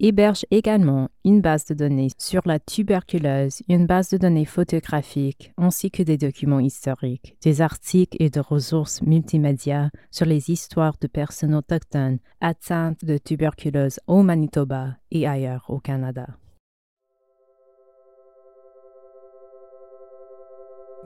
héberge 0.00 0.46
également 0.50 1.08
une 1.24 1.40
base 1.40 1.64
de 1.66 1.74
données 1.74 2.08
sur 2.18 2.42
la 2.44 2.58
tuberculose, 2.58 3.62
une 3.68 3.86
base 3.86 4.10
de 4.10 4.16
données 4.16 4.44
photographique 4.44 5.52
ainsi 5.56 5.90
que 5.90 6.02
des 6.02 6.16
documents 6.16 6.60
historiques, 6.60 7.36
des 7.42 7.60
articles 7.60 8.16
et 8.20 8.30
des 8.30 8.40
ressources 8.40 9.02
multimédia 9.02 9.90
sur 10.10 10.26
les 10.26 10.50
histoires 10.50 10.96
de 11.00 11.06
personnes 11.06 11.54
autochtones 11.54 12.18
atteintes 12.40 13.04
de 13.04 13.18
tuberculose 13.18 14.00
au 14.06 14.22
Manitoba 14.22 14.96
et 15.10 15.26
ailleurs 15.26 15.64
au 15.68 15.78
Canada. 15.78 16.26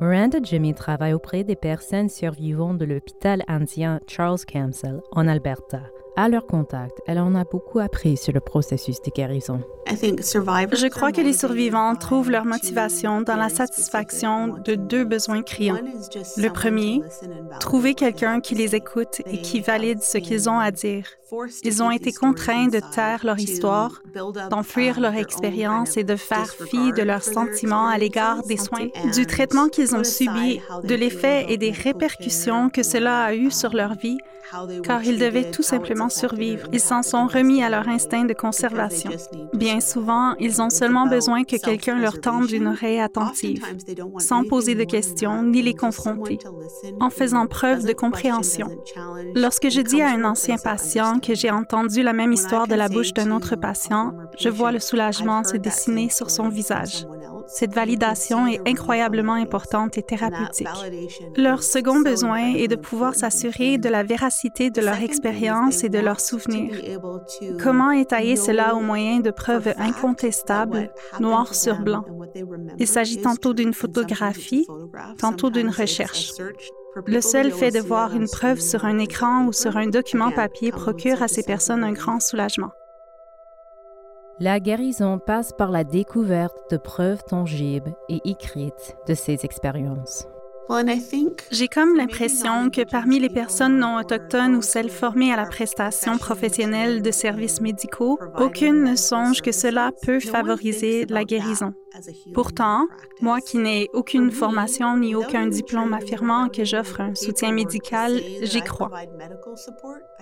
Miranda 0.00 0.38
Jimmy 0.42 0.74
travaille 0.74 1.12
auprès 1.12 1.44
des 1.44 1.54
personnes 1.54 2.08
survivantes 2.08 2.78
de 2.78 2.84
l'hôpital 2.84 3.44
indien 3.46 4.00
Charles 4.08 4.44
Camsell 4.44 5.00
en 5.12 5.28
Alberta 5.28 5.82
à 6.16 6.28
leur 6.28 6.46
contact, 6.46 7.00
elle 7.06 7.18
en 7.18 7.34
a 7.34 7.44
beaucoup 7.44 7.78
appris 7.78 8.16
sur 8.16 8.32
le 8.32 8.40
processus 8.40 9.00
de 9.02 9.10
guérison. 9.10 9.60
Je 9.90 10.88
crois 10.88 11.12
que 11.12 11.20
les 11.20 11.32
survivants 11.32 11.94
trouvent 11.96 12.30
leur 12.30 12.44
motivation 12.44 13.20
dans 13.22 13.36
la 13.36 13.48
satisfaction 13.48 14.58
de 14.64 14.74
deux 14.74 15.04
besoins 15.04 15.42
criants. 15.42 15.80
Le 16.36 16.48
premier, 16.48 17.02
trouver 17.60 17.94
quelqu'un 17.94 18.40
qui 18.40 18.54
les 18.54 18.74
écoute 18.74 19.22
et 19.26 19.40
qui 19.40 19.60
valide 19.60 20.02
ce 20.02 20.18
qu'ils 20.18 20.48
ont 20.48 20.58
à 20.58 20.70
dire. 20.70 21.04
Ils 21.62 21.82
ont 21.82 21.90
été 21.90 22.12
contraints 22.12 22.68
de 22.68 22.80
taire 22.94 23.20
leur 23.24 23.38
histoire, 23.38 24.02
d'enfuir 24.50 25.00
leur 25.00 25.14
expérience 25.14 25.96
et 25.96 26.04
de 26.04 26.16
faire 26.16 26.50
fi 26.50 26.92
de 26.92 27.02
leurs 27.02 27.22
sentiments 27.22 27.88
à 27.88 27.96
l'égard 27.96 28.42
des 28.42 28.58
soins, 28.58 28.88
du 29.14 29.26
traitement 29.26 29.68
qu'ils 29.68 29.96
ont 29.96 30.04
subi, 30.04 30.60
de 30.84 30.94
l'effet 30.94 31.46
et 31.48 31.56
des 31.56 31.70
répercussions 31.70 32.68
que 32.68 32.82
cela 32.82 33.24
a 33.24 33.34
eu 33.34 33.50
sur 33.50 33.74
leur 33.74 33.94
vie, 33.94 34.18
car 34.82 35.02
ils 35.02 35.18
devaient 35.18 35.50
tout 35.50 35.62
simplement 35.62 36.01
survivre. 36.08 36.68
Ils 36.72 36.80
s'en 36.80 37.02
sont 37.02 37.26
remis 37.26 37.62
à 37.62 37.70
leur 37.70 37.88
instinct 37.88 38.24
de 38.24 38.34
conservation. 38.34 39.10
Bien 39.54 39.80
souvent, 39.80 40.34
ils 40.38 40.60
ont 40.62 40.70
seulement 40.70 41.06
besoin 41.06 41.44
que 41.44 41.56
quelqu'un 41.56 41.98
leur 41.98 42.20
tende 42.20 42.50
une 42.50 42.68
oreille 42.68 43.00
attentive, 43.00 43.64
sans 44.18 44.44
poser 44.44 44.74
de 44.74 44.84
questions 44.84 45.42
ni 45.42 45.62
les 45.62 45.74
confronter, 45.74 46.38
en 47.00 47.10
faisant 47.10 47.46
preuve 47.46 47.84
de 47.84 47.92
compréhension. 47.92 48.68
Lorsque 49.34 49.68
je 49.68 49.80
dis 49.80 50.02
à 50.02 50.10
un 50.10 50.24
ancien 50.24 50.56
patient 50.56 51.18
que 51.18 51.34
j'ai 51.34 51.50
entendu 51.50 52.02
la 52.02 52.12
même 52.12 52.32
histoire 52.32 52.66
de 52.66 52.74
la 52.74 52.88
bouche 52.88 53.12
d'un 53.12 53.30
autre 53.30 53.56
patient, 53.56 54.12
je 54.38 54.48
vois 54.48 54.72
le 54.72 54.78
soulagement 54.78 55.44
se 55.44 55.56
dessiner 55.56 56.08
sur 56.08 56.30
son 56.30 56.48
visage. 56.48 57.06
Cette 57.46 57.74
validation 57.74 58.46
est 58.46 58.60
incroyablement 58.66 59.34
importante 59.34 59.98
et 59.98 60.02
thérapeutique. 60.02 60.68
Leur 61.36 61.62
second 61.62 62.00
besoin 62.00 62.54
est 62.54 62.68
de 62.68 62.76
pouvoir 62.76 63.14
s'assurer 63.14 63.78
de 63.78 63.88
la 63.88 64.02
véracité 64.02 64.70
de 64.70 64.80
leur 64.80 65.00
expérience 65.00 65.84
et 65.84 65.88
de 65.88 65.98
leurs 65.98 66.20
souvenirs. 66.20 66.74
Comment 67.62 67.90
étayer 67.90 68.36
cela 68.36 68.74
au 68.74 68.80
moyen 68.80 69.20
de 69.20 69.30
preuves 69.30 69.72
incontestables, 69.78 70.90
noir 71.20 71.54
sur 71.54 71.80
blanc? 71.80 72.04
Il 72.78 72.86
s'agit 72.86 73.20
tantôt 73.20 73.54
d'une 73.54 73.74
photographie, 73.74 74.66
tantôt 75.18 75.50
d'une 75.50 75.70
recherche. 75.70 76.32
Le 77.06 77.20
seul 77.20 77.50
fait 77.52 77.70
de 77.70 77.80
voir 77.80 78.14
une 78.14 78.28
preuve 78.28 78.60
sur 78.60 78.84
un 78.84 78.98
écran 78.98 79.46
ou 79.46 79.52
sur 79.52 79.76
un 79.76 79.86
document 79.86 80.30
papier 80.30 80.72
procure 80.72 81.22
à 81.22 81.28
ces 81.28 81.42
personnes 81.42 81.84
un 81.84 81.92
grand 81.92 82.20
soulagement. 82.20 82.70
La 84.42 84.58
guérison 84.58 85.20
passe 85.20 85.52
par 85.52 85.70
la 85.70 85.84
découverte 85.84 86.68
de 86.72 86.76
preuves 86.76 87.22
tangibles 87.22 87.94
et 88.08 88.20
écrites 88.24 88.96
de 89.06 89.14
ces 89.14 89.44
expériences. 89.44 90.26
J'ai 91.50 91.68
comme 91.68 91.96
l'impression 91.96 92.70
que 92.70 92.82
parmi 92.88 93.18
les 93.18 93.28
personnes 93.28 93.78
non 93.78 93.98
autochtones 93.98 94.54
ou 94.54 94.62
celles 94.62 94.90
formées 94.90 95.32
à 95.32 95.36
la 95.36 95.46
prestation 95.46 96.18
professionnelle 96.18 97.02
de 97.02 97.10
services 97.10 97.60
médicaux, 97.60 98.18
aucune 98.38 98.84
ne 98.84 98.96
songe 98.96 99.42
que 99.42 99.52
cela 99.52 99.90
peut 100.02 100.20
favoriser 100.20 101.04
la 101.06 101.24
guérison. 101.24 101.74
Pourtant, 102.32 102.86
moi 103.20 103.40
qui 103.40 103.58
n'ai 103.58 103.88
aucune 103.92 104.30
formation 104.30 104.96
ni 104.96 105.14
aucun 105.14 105.46
diplôme 105.46 105.92
affirmant 105.92 106.48
que 106.48 106.64
j'offre 106.64 107.00
un 107.00 107.14
soutien 107.14 107.52
médical, 107.52 108.18
j'y 108.42 108.62
crois. 108.62 108.90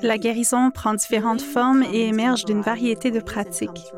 La 0.03 0.19
guérison 0.19 0.71
prend 0.71 0.95
différentes 0.95 1.43
formes 1.43 1.85
et 1.93 2.09
émerge 2.09 2.45
d'une 2.45 2.63
variété 2.63 3.11
de 3.11 3.21
pratiques. 3.21 3.93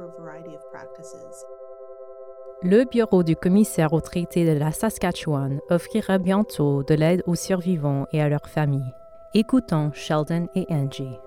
Le 2.64 2.84
bureau 2.84 3.24
du 3.24 3.34
commissaire 3.34 3.92
au 3.92 4.00
traité 4.00 4.44
de 4.46 4.56
la 4.56 4.70
Saskatchewan 4.70 5.58
offrira 5.68 6.18
bientôt 6.18 6.84
de 6.84 6.94
l'aide 6.94 7.24
aux 7.26 7.34
survivants 7.34 8.06
et 8.12 8.22
à 8.22 8.28
leurs 8.28 8.48
familles. 8.48 8.94
Écoutons 9.34 9.90
Sheldon 9.92 10.46
et 10.54 10.66
Angie. 10.68 11.18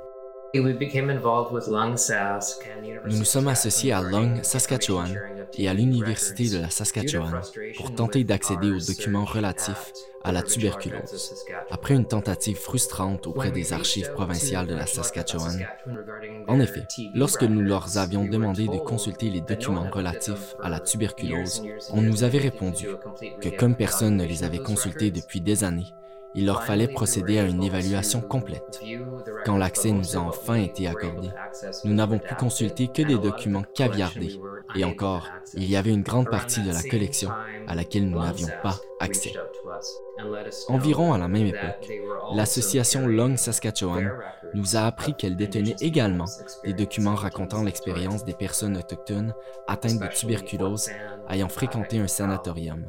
Nous 3.08 3.18
nous 3.18 3.26
sommes 3.26 3.48
associés 3.50 3.92
à 3.92 4.02
Lung, 4.02 4.40
Saskatchewan 4.42 5.14
et 5.58 5.68
à 5.68 5.74
l'Université 5.74 6.50
de 6.50 6.60
la 6.60 6.70
Saskatchewan 6.70 7.42
pour 7.76 7.94
tenter 7.94 8.24
d'accéder 8.24 8.72
aux 8.72 8.80
documents 8.80 9.26
relatifs 9.26 9.92
à 10.24 10.32
la 10.32 10.42
tuberculose. 10.42 11.46
Après 11.70 11.94
une 11.94 12.06
tentative 12.06 12.58
frustrante 12.58 13.28
auprès 13.28 13.52
des 13.52 13.74
archives 13.74 14.12
provinciales 14.14 14.68
de 14.68 14.76
la 14.76 14.86
Saskatchewan, 14.86 15.68
en 16.48 16.60
effet, 16.60 16.84
lorsque 17.14 17.44
nous 17.44 17.62
leur 17.62 17.98
avions 17.98 18.26
demandé 18.26 18.66
de 18.68 18.78
consulter 18.78 19.30
les 19.30 19.42
documents 19.42 19.90
relatifs 19.92 20.56
à 20.64 20.70
la 20.70 20.80
tuberculose, 20.80 21.64
on 21.92 22.02
nous 22.02 22.24
avait 22.24 22.40
répondu 22.40 22.88
que 23.42 23.50
comme 23.50 23.76
personne 23.76 24.16
ne 24.16 24.26
les 24.26 24.44
avait 24.44 24.60
consultés 24.60 25.12
depuis 25.12 25.42
des 25.42 25.64
années, 25.64 25.94
il 26.36 26.46
leur 26.46 26.64
fallait 26.64 26.88
procéder 26.88 27.40
à 27.40 27.44
une 27.44 27.64
évaluation 27.64 28.22
complète. 28.22 28.82
Quand 29.46 29.58
l'accès 29.58 29.92
nous 29.92 30.18
a 30.18 30.20
enfin 30.20 30.56
été 30.56 30.88
accordé, 30.88 31.30
nous 31.86 31.94
n'avons 31.94 32.20
pu 32.20 32.36
consulter 32.36 32.88
que 32.88 33.02
des 33.02 33.18
documents 33.18 33.64
caviardés, 33.74 34.40
et 34.76 34.84
encore, 34.84 35.28
il 35.54 35.70
y 35.70 35.76
avait 35.76 35.94
une 35.94 36.04
grande 36.04 36.30
partie 36.30 36.62
de 36.62 36.72
la 36.72 36.84
collection 36.84 37.32
à 37.68 37.76
laquelle 37.76 38.10
nous 38.10 38.20
n'avions 38.20 38.50
pas 38.62 38.80
accès. 39.00 39.34
Environ 40.70 41.14
à 41.14 41.18
la 41.18 41.28
même 41.28 41.48
époque, 41.48 41.92
l'association 42.34 43.08
Long 43.08 43.36
Saskatchewan 43.38 44.12
nous 44.54 44.76
a 44.76 44.82
appris 44.82 45.14
qu'elle 45.14 45.36
détenait 45.36 45.76
également 45.82 46.26
des 46.64 46.74
documents 46.74 47.16
racontant 47.16 47.64
l'expérience 47.64 48.24
des 48.24 48.34
personnes 48.34 48.78
autochtones 48.78 49.34
atteintes 49.68 50.00
de 50.00 50.08
tuberculose 50.08 50.90
ayant 51.30 51.50
fréquenté 51.50 52.00
un 52.00 52.08
sanatorium, 52.08 52.86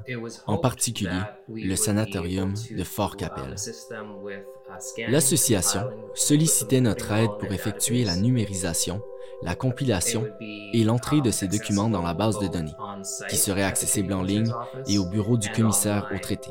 en 0.46 0.58
particulier 0.58 1.20
le 1.48 1.74
sanatorium 1.74 2.54
de 2.70 2.84
Fort 2.84 3.16
Capel. 3.16 3.54
L'association 5.08 5.90
sollicitait 6.14 6.80
notre 6.80 7.12
aide 7.12 7.30
pour 7.38 7.52
effectuer 7.52 8.04
la 8.04 8.16
numérisation, 8.16 9.00
la 9.42 9.54
compilation 9.54 10.24
et 10.40 10.84
l'entrée 10.84 11.20
de 11.20 11.30
ces 11.30 11.48
documents 11.48 11.88
dans 11.88 12.02
la 12.02 12.14
base 12.14 12.38
de 12.38 12.48
données, 12.48 12.74
qui 13.28 13.36
serait 13.36 13.62
accessible 13.62 14.12
en 14.12 14.22
ligne 14.22 14.52
et 14.88 14.98
au 14.98 15.06
bureau 15.06 15.36
du 15.36 15.48
commissaire 15.50 16.10
au 16.14 16.18
traité. 16.18 16.50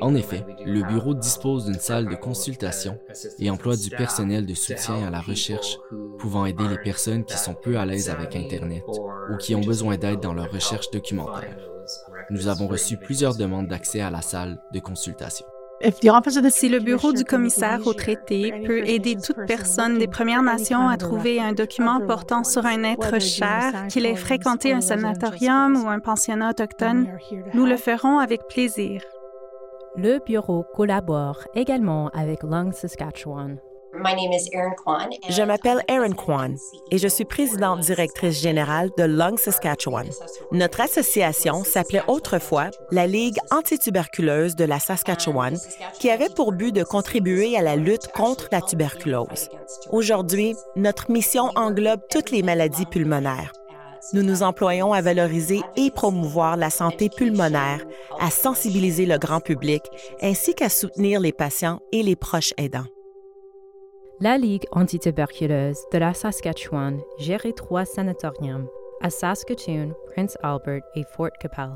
En 0.00 0.14
effet, 0.14 0.44
le 0.64 0.82
bureau 0.82 1.14
dispose 1.14 1.66
d'une 1.66 1.78
salle 1.78 2.08
de 2.08 2.16
consultation 2.16 2.98
et 3.38 3.50
emploie 3.50 3.76
du 3.76 3.90
personnel 3.90 4.46
de 4.46 4.54
soutien 4.54 5.06
à 5.06 5.10
la 5.10 5.20
recherche 5.20 5.78
pouvant 6.18 6.46
aider 6.46 6.68
les 6.68 6.78
personnes 6.78 7.24
qui 7.24 7.38
sont 7.38 7.54
peu 7.54 7.78
à 7.78 7.86
l'aise 7.86 8.10
avec 8.10 8.36
Internet 8.36 8.84
ou 9.30 9.36
qui 9.36 9.54
ont 9.54 9.60
besoin 9.60 9.96
d'aide 9.96 10.20
dans 10.20 10.34
leur 10.34 10.50
recherche 10.50 10.90
documentaire. 10.90 11.56
Nous 12.30 12.48
avons 12.48 12.68
reçu 12.68 12.96
plusieurs 12.96 13.36
demandes 13.36 13.68
d'accès 13.68 14.00
à 14.00 14.10
la 14.10 14.22
salle 14.22 14.60
de 14.72 14.80
consultation. 14.80 15.46
Si 16.50 16.68
le 16.68 16.78
bureau 16.78 17.12
du 17.12 17.24
commissaire 17.24 17.86
au 17.86 17.94
traité 17.94 18.52
peut 18.66 18.86
aider 18.86 19.16
toute 19.16 19.46
personne 19.46 19.98
des 19.98 20.06
Premières 20.06 20.42
Nations 20.42 20.88
à 20.88 20.96
trouver 20.96 21.40
un 21.40 21.52
document 21.52 22.00
portant 22.00 22.44
sur 22.44 22.66
un 22.66 22.84
être 22.84 23.18
cher, 23.20 23.86
qu'il 23.88 24.04
ait 24.04 24.16
fréquenté 24.16 24.72
un 24.72 24.82
sanatorium 24.82 25.82
ou 25.82 25.88
un 25.88 26.00
pensionnat 26.00 26.50
autochtone, 26.50 27.08
nous 27.54 27.64
le 27.64 27.76
ferons 27.76 28.18
avec 28.18 28.46
plaisir. 28.48 29.02
Le 29.96 30.18
bureau 30.24 30.64
collabore 30.74 31.48
également 31.54 32.08
avec 32.10 32.42
Lung 32.42 32.72
Saskatchewan. 32.72 33.58
Je 35.28 35.42
m'appelle 35.42 35.82
Erin 35.88 36.12
Kwan 36.12 36.56
et 36.90 36.98
je 36.98 37.08
suis 37.08 37.24
présidente 37.24 37.80
directrice 37.80 38.40
générale 38.40 38.90
de 38.96 39.04
Lung 39.04 39.38
Saskatchewan. 39.38 40.06
Notre 40.52 40.80
association 40.80 41.64
s'appelait 41.64 42.02
autrefois 42.06 42.70
la 42.92 43.06
Ligue 43.06 43.38
antituberculeuse 43.50 44.54
de 44.54 44.64
la 44.64 44.78
Saskatchewan, 44.78 45.56
qui 45.98 46.10
avait 46.10 46.28
pour 46.28 46.52
but 46.52 46.72
de 46.72 46.84
contribuer 46.84 47.56
à 47.56 47.62
la 47.62 47.76
lutte 47.76 48.08
contre 48.08 48.48
la 48.52 48.60
tuberculose. 48.60 49.48
Aujourd'hui, 49.90 50.54
notre 50.76 51.10
mission 51.10 51.50
englobe 51.56 52.00
toutes 52.10 52.30
les 52.30 52.42
maladies 52.42 52.86
pulmonaires. 52.86 53.52
Nous 54.12 54.22
nous 54.22 54.42
employons 54.42 54.92
à 54.92 55.02
valoriser 55.02 55.60
et 55.76 55.90
promouvoir 55.90 56.56
la 56.56 56.70
santé 56.70 57.08
pulmonaire, 57.08 57.84
à 58.18 58.30
sensibiliser 58.30 59.06
le 59.06 59.18
grand 59.18 59.40
public, 59.40 59.82
ainsi 60.22 60.54
qu'à 60.54 60.68
soutenir 60.68 61.20
les 61.20 61.32
patients 61.32 61.80
et 61.92 62.02
les 62.02 62.16
proches 62.16 62.54
aidants. 62.56 62.86
La 64.22 64.36
Ligue 64.36 64.66
antituberculeuse 64.72 65.86
de 65.90 65.96
la 65.96 66.12
Saskatchewan 66.12 67.00
gérait 67.18 67.54
trois 67.54 67.86
sanatoriums 67.86 68.68
à 69.00 69.08
Saskatoon, 69.08 69.94
Prince 70.12 70.36
Albert 70.42 70.82
et 70.94 71.04
Fort 71.04 71.30
Capel. 71.40 71.70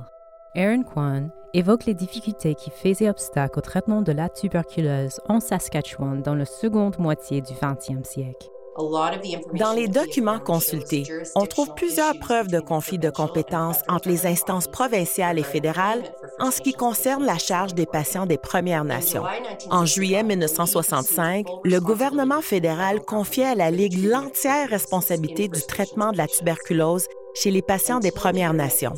Aaron 0.54 0.82
Kwan 0.82 1.32
évoque 1.54 1.86
les 1.86 1.94
difficultés 1.94 2.54
qui 2.54 2.68
faisaient 2.68 3.08
obstacle 3.08 3.58
au 3.58 3.62
traitement 3.62 4.02
de 4.02 4.12
la 4.12 4.28
tuberculose 4.28 5.22
en 5.26 5.40
Saskatchewan 5.40 6.20
dans 6.20 6.34
la 6.34 6.44
seconde 6.44 6.98
moitié 6.98 7.40
du 7.40 7.54
20e 7.54 8.04
siècle. 8.04 8.50
Dans 8.76 9.72
les 9.72 9.88
documents 9.88 10.40
consultés, 10.40 11.04
on 11.36 11.46
trouve 11.46 11.74
plusieurs 11.74 12.18
preuves 12.18 12.48
de 12.48 12.58
conflit 12.58 12.98
de 12.98 13.10
compétences 13.10 13.78
entre 13.88 14.08
les 14.08 14.26
instances 14.26 14.66
provinciales 14.66 15.38
et 15.38 15.44
fédérales 15.44 16.02
en 16.40 16.50
ce 16.50 16.60
qui 16.60 16.72
concerne 16.72 17.24
la 17.24 17.38
charge 17.38 17.74
des 17.74 17.86
patients 17.86 18.26
des 18.26 18.38
Premières 18.38 18.84
Nations. 18.84 19.22
En 19.70 19.86
juillet 19.86 20.24
1965, 20.24 21.46
le 21.62 21.78
gouvernement 21.78 22.42
fédéral 22.42 23.00
confiait 23.00 23.44
à 23.44 23.54
la 23.54 23.70
Ligue 23.70 24.04
l'entière 24.04 24.68
responsabilité 24.68 25.48
du 25.48 25.60
traitement 25.62 26.10
de 26.10 26.18
la 26.18 26.26
tuberculose 26.26 27.06
chez 27.34 27.50
les 27.50 27.62
patients 27.62 28.00
des 28.00 28.12
Premières 28.12 28.54
Nations. 28.54 28.94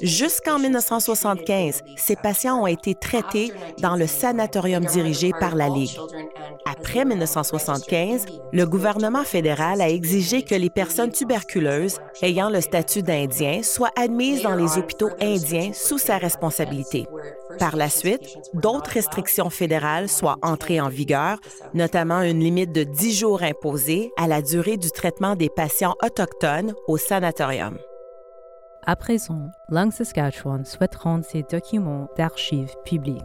Jusqu'en 0.00 0.58
1975, 0.58 1.82
ces 1.96 2.16
patients 2.16 2.62
ont 2.62 2.66
été 2.66 2.94
traités 2.94 3.52
dans 3.80 3.96
le 3.96 4.06
sanatorium 4.06 4.84
dirigé 4.84 5.32
par 5.38 5.54
la 5.54 5.68
Ligue. 5.68 5.98
Après 6.66 7.04
1975, 7.04 8.26
le 8.52 8.64
gouvernement 8.66 9.24
fédéral 9.24 9.80
a 9.80 9.88
exigé 9.88 10.42
que 10.42 10.54
les 10.54 10.70
personnes 10.70 11.10
tuberculeuses 11.10 11.98
ayant 12.22 12.50
le 12.50 12.60
statut 12.60 13.02
d'Indien 13.02 13.62
soient 13.62 13.92
admises 13.96 14.42
dans 14.42 14.54
les 14.54 14.78
hôpitaux 14.78 15.10
indiens 15.20 15.72
sous 15.72 15.98
sa 15.98 16.18
responsabilité. 16.18 17.06
Par 17.58 17.76
la 17.76 17.88
suite, 17.88 18.38
d'autres 18.54 18.92
restrictions 18.92 19.50
fédérales 19.50 20.08
soient 20.08 20.38
entrées 20.42 20.80
en 20.80 20.88
vigueur, 20.88 21.38
notamment 21.74 22.22
une 22.22 22.40
limite 22.40 22.72
de 22.72 22.84
10 22.84 23.18
jours 23.18 23.42
imposée 23.42 24.12
à 24.16 24.28
la 24.28 24.42
durée 24.42 24.76
du 24.76 24.90
traitement 24.90 25.34
des 25.34 25.48
patients 25.48 25.96
autochtones 26.02 26.74
au 26.86 26.96
sanatorium. 26.96 27.78
À 28.86 28.96
présent, 28.96 29.50
Lung 29.68 29.90
Saskatchewan 29.90 30.64
souhaite 30.64 30.94
rendre 30.94 31.24
ces 31.24 31.42
documents 31.42 32.08
d'archives 32.16 32.74
publics. 32.84 33.22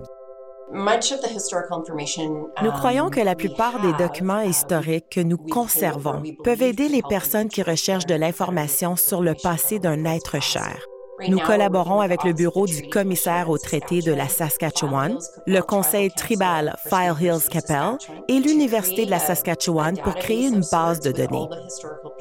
Nous 0.74 2.72
croyons 2.72 3.10
que 3.10 3.20
la 3.20 3.36
plupart 3.36 3.80
des 3.82 3.94
documents 3.94 4.42
historiques 4.42 5.10
que 5.10 5.22
nous 5.22 5.38
conservons 5.38 6.24
peuvent 6.44 6.64
aider 6.64 6.90
les 6.90 7.04
personnes 7.04 7.50
qui 7.50 7.62
recherchent 7.62 8.08
de 8.08 8.16
l'information 8.16 8.96
sur 8.96 9.22
le 9.22 9.36
passé 9.42 9.80
d'un 9.80 10.06
être 10.06 10.42
cher. 10.42 10.86
Nous 11.28 11.40
collaborons 11.40 12.02
avec 12.02 12.24
le 12.24 12.34
bureau 12.34 12.66
du 12.66 12.90
commissaire 12.90 13.50
au 13.50 13.58
traité 13.58 14.02
de 14.02 14.14
la 14.14 14.28
Saskatchewan, 14.28 15.18
le 15.46 15.62
conseil 15.62 16.10
tribal 16.12 16.76
File 16.88 17.16
Hills 17.22 17.48
Capel 17.50 17.98
et 18.28 18.40
l'Université 18.40 19.06
de 19.06 19.12
la 19.12 19.20
Saskatchewan 19.20 19.98
pour 19.98 20.16
créer 20.16 20.48
une 20.48 20.64
base 20.72 21.00
de 21.00 21.12
données. 21.12 21.48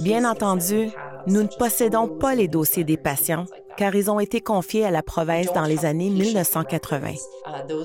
Bien 0.01 0.29
entendu, 0.29 0.91
nous 1.27 1.43
ne 1.43 1.49
possédons 1.59 2.09
pas 2.09 2.35
les 2.35 2.49
dossiers 2.49 2.85
des 2.85 2.97
patients 2.97 3.47
car 3.77 3.95
ils 3.95 4.11
ont 4.11 4.21
été 4.21 4.41
confiés 4.41 4.85
à 4.85 4.91
la 4.91 5.03
province 5.03 5.53
dans 5.55 5.65
les 5.65 5.85
années 5.85 6.11
1980. 6.11 7.13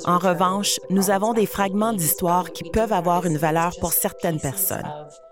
En 0.06 0.18
revanche, 0.18 0.80
nous 0.90 1.10
avons 1.10 1.34
des 1.34 1.46
fragments 1.46 1.94
d'histoire 1.94 2.52
qui 2.52 2.70
peuvent 2.70 2.94
avoir 2.94 3.26
une 3.26 3.38
valeur 3.38 3.72
pour 3.80 3.94
certaines 3.94 4.40
personnes. 4.40 4.88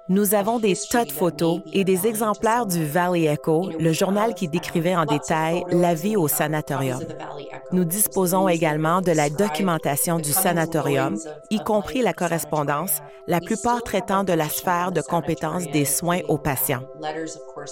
Nous 0.08 0.36
avons 0.36 0.60
des 0.60 0.76
tas 0.76 1.04
de 1.04 1.12
photos 1.12 1.62
et 1.74 1.84
des 1.84 2.06
exemplaires 2.06 2.68
du 2.68 2.86
Valley 2.86 3.24
Echo, 3.24 3.72
le 3.80 3.92
journal 3.92 4.36
qui 4.36 4.48
décrivait 4.48 4.96
en 4.96 5.06
détail 5.06 5.64
la 5.72 5.96
vie 5.96 6.16
au 6.16 6.28
sanatorium. 6.28 7.00
Nous 7.72 7.86
disposons 7.86 8.48
également 8.48 9.02
de 9.02 9.12
la 9.12 9.32
documentation 9.32 10.20
du 10.20 10.32
sanatorium, 10.32 11.18
y 11.50 11.58
compris 11.58 12.04
la 12.04 12.14
correspondance, 12.14 13.00
la 13.26 13.40
plupart 13.40 13.82
traitant 13.82 14.24
de 14.24 14.34
la 14.34 14.48
sphère 14.48 14.92
de 14.92 15.02
compétences 15.02 15.66
des 15.72 15.86
soins 15.86 16.20
aux 16.28 16.38
patients. 16.38 16.84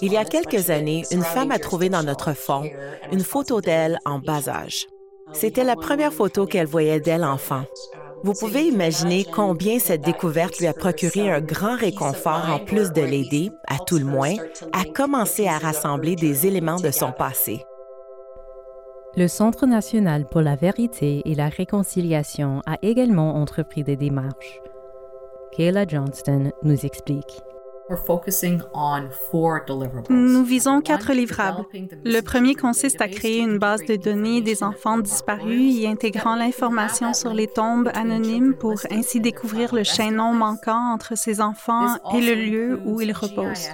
Il 0.01 0.11
y 0.11 0.17
a 0.17 0.25
quelques 0.25 0.71
années, 0.71 1.03
une 1.11 1.21
femme 1.21 1.51
a 1.51 1.59
trouvé 1.59 1.89
dans 1.89 2.03
notre 2.03 2.33
fonds 2.33 2.67
une 3.11 3.23
photo 3.23 3.61
d'elle 3.61 3.99
en 4.05 4.17
bas 4.17 4.49
âge. 4.49 4.87
C'était 5.33 5.63
la 5.63 5.75
première 5.75 6.11
photo 6.11 6.47
qu'elle 6.47 6.67
voyait 6.67 6.99
d'elle 6.99 7.23
enfant. 7.23 7.63
Vous 8.23 8.33
pouvez 8.33 8.67
imaginer 8.67 9.25
combien 9.25 9.79
cette 9.79 10.01
découverte 10.01 10.57
lui 10.57 10.67
a 10.67 10.73
procuré 10.73 11.29
un 11.29 11.41
grand 11.41 11.75
réconfort 11.75 12.49
en 12.49 12.59
plus 12.59 12.93
de 12.93 13.01
l'aider, 13.01 13.51
à 13.67 13.79
tout 13.79 13.97
le 13.97 14.05
moins, 14.05 14.35
à 14.71 14.85
commencer 14.85 15.45
à 15.45 15.57
rassembler 15.57 16.15
des 16.15 16.47
éléments 16.47 16.79
de 16.79 16.89
son 16.89 17.11
passé. 17.11 17.65
Le 19.17 19.27
Centre 19.27 19.65
national 19.65 20.25
pour 20.25 20.39
la 20.39 20.55
vérité 20.55 21.21
et 21.25 21.35
la 21.35 21.49
réconciliation 21.49 22.61
a 22.65 22.77
également 22.81 23.35
entrepris 23.35 23.83
des 23.83 23.97
démarches. 23.97 24.61
Kayla 25.51 25.85
Johnston 25.85 26.51
nous 26.63 26.85
explique. 26.85 27.41
Nous 30.09 30.43
visons 30.45 30.79
quatre 30.79 31.11
livrables. 31.11 31.65
Le 32.05 32.21
premier 32.21 32.55
consiste 32.55 33.01
à 33.01 33.09
créer 33.09 33.39
une 33.39 33.57
base 33.57 33.83
de 33.85 33.97
données 33.97 34.41
des 34.41 34.63
enfants 34.63 34.97
disparus 34.97 35.75
y 35.75 35.85
intégrant 35.85 36.35
l'information 36.35 37.13
sur 37.13 37.33
les 37.33 37.47
tombes 37.47 37.89
anonymes 37.93 38.55
pour 38.55 38.75
ainsi 38.89 39.19
découvrir 39.19 39.75
le 39.75 39.83
chaînon 39.83 40.33
manquant 40.33 40.93
entre 40.93 41.17
ces 41.17 41.41
enfants 41.41 41.97
et 42.15 42.21
le 42.21 42.35
lieu 42.35 42.79
où 42.85 43.01
ils 43.01 43.11
reposent. 43.11 43.69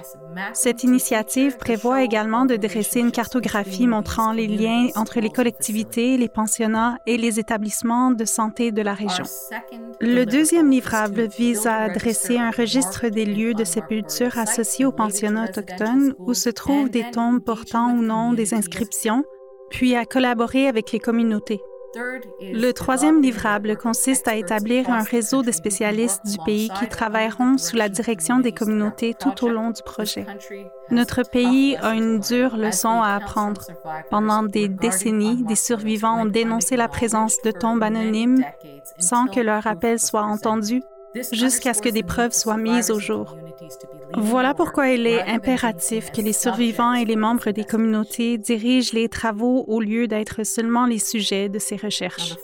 Cette 0.54 0.82
initiative 0.82 1.56
prévoit 1.56 2.02
également 2.02 2.46
de 2.46 2.56
dresser 2.56 3.00
une 3.00 3.12
cartographie 3.12 3.86
montrant 3.86 4.32
les 4.32 4.46
liens 4.48 4.88
entre 4.96 5.20
les 5.20 5.30
collectivités, 5.30 6.16
les 6.16 6.28
pensionnats 6.28 6.98
et 7.06 7.16
les 7.16 7.38
établissements 7.38 8.10
de 8.10 8.24
santé 8.24 8.72
de 8.72 8.82
la 8.82 8.94
région. 8.94 9.24
Le 10.00 10.24
deuxième 10.24 10.70
livrable 10.70 11.28
vise 11.28 11.66
à 11.66 11.88
dresser 11.88 12.38
un 12.38 12.50
registre 12.50 13.08
des 13.08 13.24
lieux 13.24 13.54
de 13.54 13.64
sépulture 13.64 13.99
associés 14.36 14.84
aux 14.84 14.92
pensionnats 14.92 15.44
autochtones 15.44 16.14
où 16.18 16.34
se 16.34 16.50
trouvent 16.50 16.90
des 16.90 17.10
tombes 17.10 17.40
portant 17.40 17.92
ou 17.92 18.02
non 18.02 18.32
des 18.32 18.54
inscriptions, 18.54 19.24
puis 19.70 19.96
à 19.96 20.04
collaborer 20.04 20.68
avec 20.68 20.92
les 20.92 21.00
communautés. 21.00 21.60
Le 22.40 22.70
troisième 22.70 23.20
livrable 23.20 23.76
consiste 23.76 24.28
à 24.28 24.36
établir 24.36 24.88
un 24.90 25.02
réseau 25.02 25.42
de 25.42 25.50
spécialistes 25.50 26.24
du 26.24 26.36
pays 26.44 26.70
qui 26.78 26.88
travailleront 26.88 27.58
sous 27.58 27.76
la 27.76 27.88
direction 27.88 28.38
des 28.38 28.52
communautés 28.52 29.14
tout 29.18 29.44
au 29.44 29.48
long 29.48 29.70
du 29.70 29.82
projet. 29.82 30.24
Notre 30.90 31.22
pays 31.28 31.76
a 31.76 31.94
une 31.94 32.20
dure 32.20 32.56
leçon 32.56 33.02
à 33.02 33.16
apprendre. 33.16 33.62
Pendant 34.08 34.44
des 34.44 34.68
décennies, 34.68 35.42
des 35.42 35.56
survivants 35.56 36.22
ont 36.22 36.26
dénoncé 36.26 36.76
la 36.76 36.86
présence 36.86 37.42
de 37.42 37.50
tombes 37.50 37.82
anonymes 37.82 38.44
sans 38.98 39.26
que 39.26 39.40
leur 39.40 39.66
appel 39.66 39.98
soit 39.98 40.22
entendu 40.22 40.82
jusqu'à 41.32 41.74
ce 41.74 41.82
que 41.82 41.88
des 41.88 42.02
preuves 42.02 42.32
soient 42.32 42.56
mises 42.56 42.90
au 42.90 42.98
jour. 42.98 43.36
Voilà 44.16 44.54
pourquoi 44.54 44.88
il 44.88 45.06
est 45.06 45.22
impératif 45.22 46.10
que 46.10 46.20
les 46.20 46.32
survivants 46.32 46.94
et 46.94 47.04
les 47.04 47.16
membres 47.16 47.50
des 47.50 47.64
communautés 47.64 48.38
dirigent 48.38 48.92
les 48.92 49.08
travaux 49.08 49.64
au 49.68 49.80
lieu 49.80 50.08
d'être 50.08 50.44
seulement 50.44 50.86
les 50.86 50.98
sujets 50.98 51.48
de 51.48 51.58
ces 51.58 51.76
recherches. 51.76 52.34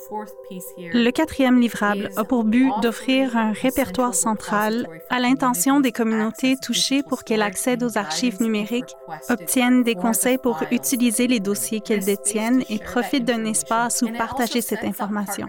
Le 0.79 1.11
quatrième 1.11 1.61
livrable 1.61 2.11
a 2.17 2.25
pour 2.25 2.45
but 2.45 2.71
d'offrir 2.83 3.37
un 3.37 3.53
répertoire 3.53 4.15
central 4.15 4.87
à 5.11 5.19
l'intention 5.19 5.81
des 5.81 5.93
communautés 5.93 6.57
touchées 6.57 7.03
pour 7.03 7.25
qu'elles 7.25 7.43
accèdent 7.43 7.83
aux 7.83 7.99
archives 7.99 8.41
numériques, 8.41 8.95
obtiennent 9.29 9.83
des 9.83 9.95
conseils 9.95 10.39
pour 10.39 10.63
utiliser 10.71 11.27
les 11.27 11.41
dossiers 11.41 11.81
qu'elles 11.81 12.05
détiennent 12.05 12.63
et 12.69 12.79
profitent 12.79 13.25
d'un 13.25 13.45
espace 13.45 14.03
où 14.03 14.13
partager 14.17 14.61
cette 14.61 14.85
information. 14.85 15.49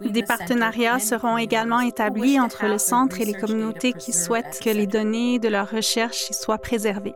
Des 0.00 0.22
partenariats 0.22 0.98
seront 0.98 1.38
également 1.38 1.80
établis 1.80 2.29
entre 2.38 2.66
le 2.66 2.78
centre 2.78 3.20
et 3.20 3.24
les 3.24 3.34
communautés 3.34 3.92
qui 3.92 4.12
souhaitent 4.12 4.60
que 4.62 4.70
les 4.70 4.86
données 4.86 5.38
de 5.38 5.48
leur 5.48 5.70
recherche 5.70 6.30
soit 6.30 6.58
préservée. 6.58 7.14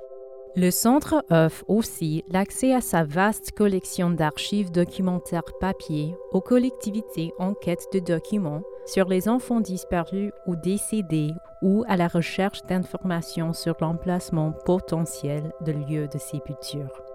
Le 0.57 0.71
Centre 0.71 1.25
offre 1.31 1.65
aussi 1.67 2.25
l'accès 2.29 2.73
à 2.73 2.81
sa 2.81 3.03
vaste 3.03 3.51
collection 3.53 4.11
d'archives 4.11 4.71
documentaires 4.71 5.43
papier 5.61 6.15
aux 6.31 6.41
collectivités 6.41 7.33
en 7.39 7.55
quête 7.55 7.87
de 7.93 7.99
documents 7.99 8.63
sur 8.87 9.09
les 9.09 9.29
enfants 9.29 9.61
disparus 9.61 10.31
ou 10.47 10.55
décédés 10.55 11.33
ou 11.63 11.85
à 11.89 11.97
la 11.97 12.07
recherche 12.07 12.63
d'informations 12.69 13.53
sur 13.53 13.75
l'emplacement 13.81 14.53
potentiel 14.65 15.53
de 15.63 15.73
lieux 15.73 16.07
de 16.07 16.19
sépulture. 16.19 17.14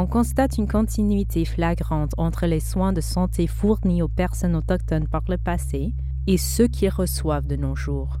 On 0.00 0.06
constate 0.06 0.56
une 0.56 0.66
continuité 0.66 1.44
flagrante 1.44 2.12
entre 2.16 2.46
les 2.46 2.60
soins 2.60 2.94
de 2.94 3.02
santé 3.02 3.46
fournis 3.46 4.00
aux 4.00 4.08
personnes 4.08 4.56
autochtones 4.56 5.06
par 5.06 5.22
le 5.28 5.36
passé 5.36 5.92
et 6.26 6.38
ceux 6.38 6.68
qu'ils 6.68 6.88
reçoivent 6.88 7.46
de 7.46 7.56
nos 7.56 7.76
jours. 7.76 8.16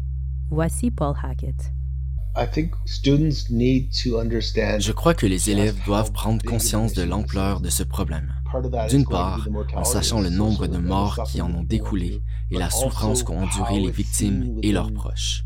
Voici 0.50 0.90
Paul 0.90 1.14
Hackett. 1.22 1.72
Je 4.78 4.92
crois 4.92 5.14
que 5.14 5.26
les 5.26 5.50
élèves 5.50 5.76
doivent 5.86 6.12
prendre 6.12 6.44
conscience 6.44 6.92
de 6.92 7.02
l'ampleur 7.02 7.60
de 7.60 7.70
ce 7.70 7.82
problème. 7.82 8.34
D'une 8.90 9.06
part, 9.06 9.48
en 9.74 9.84
sachant 9.84 10.20
le 10.20 10.28
nombre 10.28 10.66
de 10.66 10.76
morts 10.76 11.22
qui 11.26 11.40
en 11.40 11.50
ont 11.54 11.64
découlé 11.64 12.20
et 12.50 12.58
la 12.58 12.68
souffrance 12.68 13.22
qu'ont 13.22 13.42
enduré 13.42 13.80
les 13.80 13.90
victimes 13.90 14.58
et 14.62 14.72
leurs 14.72 14.92
proches. 14.92 15.44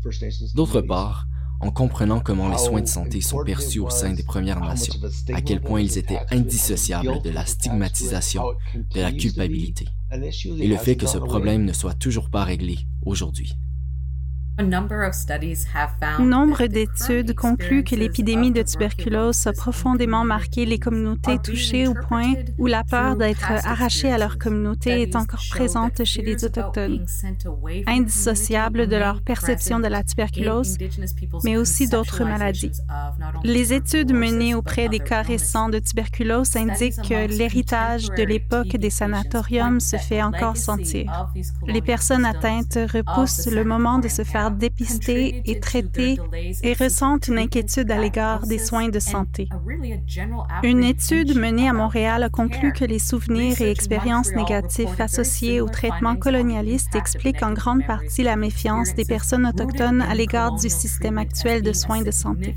D'autre 0.53 0.81
part, 0.81 1.27
en 1.59 1.71
comprenant 1.71 2.19
comment 2.19 2.49
les 2.49 2.57
soins 2.57 2.81
de 2.81 2.87
santé 2.87 3.21
sont 3.21 3.43
perçus 3.43 3.79
au 3.79 3.89
sein 3.89 4.13
des 4.13 4.23
Premières 4.23 4.59
Nations, 4.59 4.95
à 5.33 5.41
quel 5.41 5.61
point 5.61 5.81
ils 5.81 5.97
étaient 5.97 6.19
indissociables 6.31 7.21
de 7.21 7.29
la 7.29 7.45
stigmatisation, 7.45 8.43
de 8.75 9.01
la 9.01 9.11
culpabilité, 9.11 9.87
et 10.11 10.67
le 10.67 10.77
fait 10.77 10.95
que 10.95 11.07
ce 11.07 11.17
problème 11.17 11.65
ne 11.65 11.73
soit 11.73 11.93
toujours 11.93 12.29
pas 12.29 12.43
réglé 12.43 12.79
aujourd'hui. 13.05 13.57
Nombre 16.19 16.67
d'études 16.67 17.35
concluent 17.35 17.83
que 17.83 17.95
l'épidémie 17.95 18.51
de 18.51 18.61
tuberculose 18.61 19.47
a 19.47 19.51
profondément 19.51 20.23
marqué 20.23 20.65
les 20.65 20.79
communautés 20.79 21.39
touchées 21.39 21.87
au 21.87 21.93
point 21.93 22.33
où 22.57 22.65
la 22.65 22.85
peur 22.85 23.17
d'être 23.17 23.51
arrachée 23.51 24.09
à 24.09 24.17
leur 24.17 24.37
communauté 24.37 25.01
est 25.01 25.17
encore 25.17 25.43
présente 25.49 26.05
chez 26.05 26.21
les 26.21 26.45
Autochtones, 26.45 27.05
indissociable 27.85 28.87
de 28.87 28.95
leur 28.95 29.21
perception 29.21 29.81
de 29.81 29.87
la 29.87 30.03
tuberculose, 30.03 30.77
mais 31.43 31.57
aussi 31.57 31.89
d'autres 31.89 32.23
maladies. 32.23 32.71
Les 33.43 33.73
études 33.73 34.13
menées 34.13 34.55
auprès 34.55 34.87
des 34.87 34.99
cas 34.99 35.21
récents 35.21 35.67
de 35.67 35.79
tuberculose 35.79 36.55
indiquent 36.55 37.01
que 37.01 37.27
l'héritage 37.27 38.09
de 38.09 38.23
l'époque 38.23 38.77
des 38.77 38.89
sanatoriums 38.89 39.81
se 39.81 39.97
fait 39.97 40.23
encore 40.23 40.55
sentir. 40.55 41.29
Les 41.67 41.81
personnes 41.81 42.23
atteintes 42.23 42.77
repoussent 42.93 43.47
le 43.47 43.65
moment 43.65 43.99
de 43.99 44.07
se 44.07 44.23
faire 44.23 44.44
dépister 44.51 45.41
et 45.45 45.59
traiter 45.59 46.17
et 46.63 46.73
ressentent 46.73 47.27
une 47.27 47.39
inquiétude 47.39 47.91
à 47.91 47.99
l'égard 47.99 48.45
des 48.47 48.59
soins 48.59 48.89
de 48.89 48.99
santé. 48.99 49.47
Une 50.63 50.83
étude 50.83 51.37
menée 51.37 51.69
à 51.69 51.73
Montréal 51.73 52.23
a 52.23 52.29
conclu 52.29 52.73
que 52.73 52.85
les 52.85 52.99
souvenirs 52.99 53.61
et 53.61 53.71
expériences 53.71 54.31
négatifs 54.31 54.99
associés 54.99 55.61
au 55.61 55.67
traitement 55.67 56.15
colonialiste 56.15 56.95
expliquent 56.95 57.43
en 57.43 57.53
grande 57.53 57.85
partie 57.85 58.23
la 58.23 58.35
méfiance 58.35 58.93
des 58.95 59.05
personnes 59.05 59.45
autochtones 59.47 60.01
à 60.01 60.15
l'égard 60.15 60.55
du 60.55 60.69
système 60.69 61.17
actuel 61.17 61.61
de 61.61 61.73
soins 61.73 62.01
de 62.01 62.11
santé. 62.11 62.55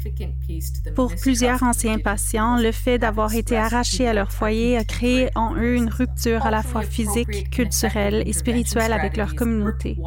Pour 0.95 1.15
plusieurs 1.15 1.63
anciens 1.63 1.99
patients, 1.99 2.57
le 2.57 2.73
fait 2.73 2.99
d'avoir 2.99 3.35
été 3.35 3.57
arrachés 3.57 4.09
à 4.09 4.13
leur 4.13 4.33
foyer 4.33 4.77
a 4.77 4.85
créé 4.85 5.29
en 5.35 5.55
eux 5.55 5.75
une 5.75 5.89
rupture 5.89 6.45
à 6.45 6.51
la 6.51 6.63
fois 6.63 6.83
physique, 6.83 7.51
culturelle 7.51 8.23
et 8.27 8.33
spirituelle 8.33 8.93
avec 8.93 9.17
leur 9.17 9.35
communauté. 9.35 9.99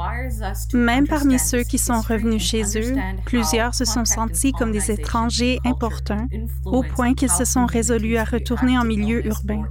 Même 0.73 1.07
parmi 1.07 1.39
ceux 1.39 1.63
qui 1.71 1.77
sont 1.77 2.01
revenus 2.01 2.43
chez 2.43 2.63
eux, 2.77 2.95
plusieurs 3.23 3.73
se 3.73 3.85
sont 3.85 4.03
sentis 4.03 4.51
comme 4.51 4.73
des 4.73 4.91
étrangers 4.91 5.57
importuns, 5.63 6.27
au 6.65 6.83
point 6.83 7.13
qu'ils 7.13 7.31
se 7.31 7.45
sont 7.45 7.65
résolus 7.65 8.17
à 8.17 8.25
retourner 8.25 8.77
en 8.77 8.83
milieu 8.83 9.25
urbain. 9.25 9.63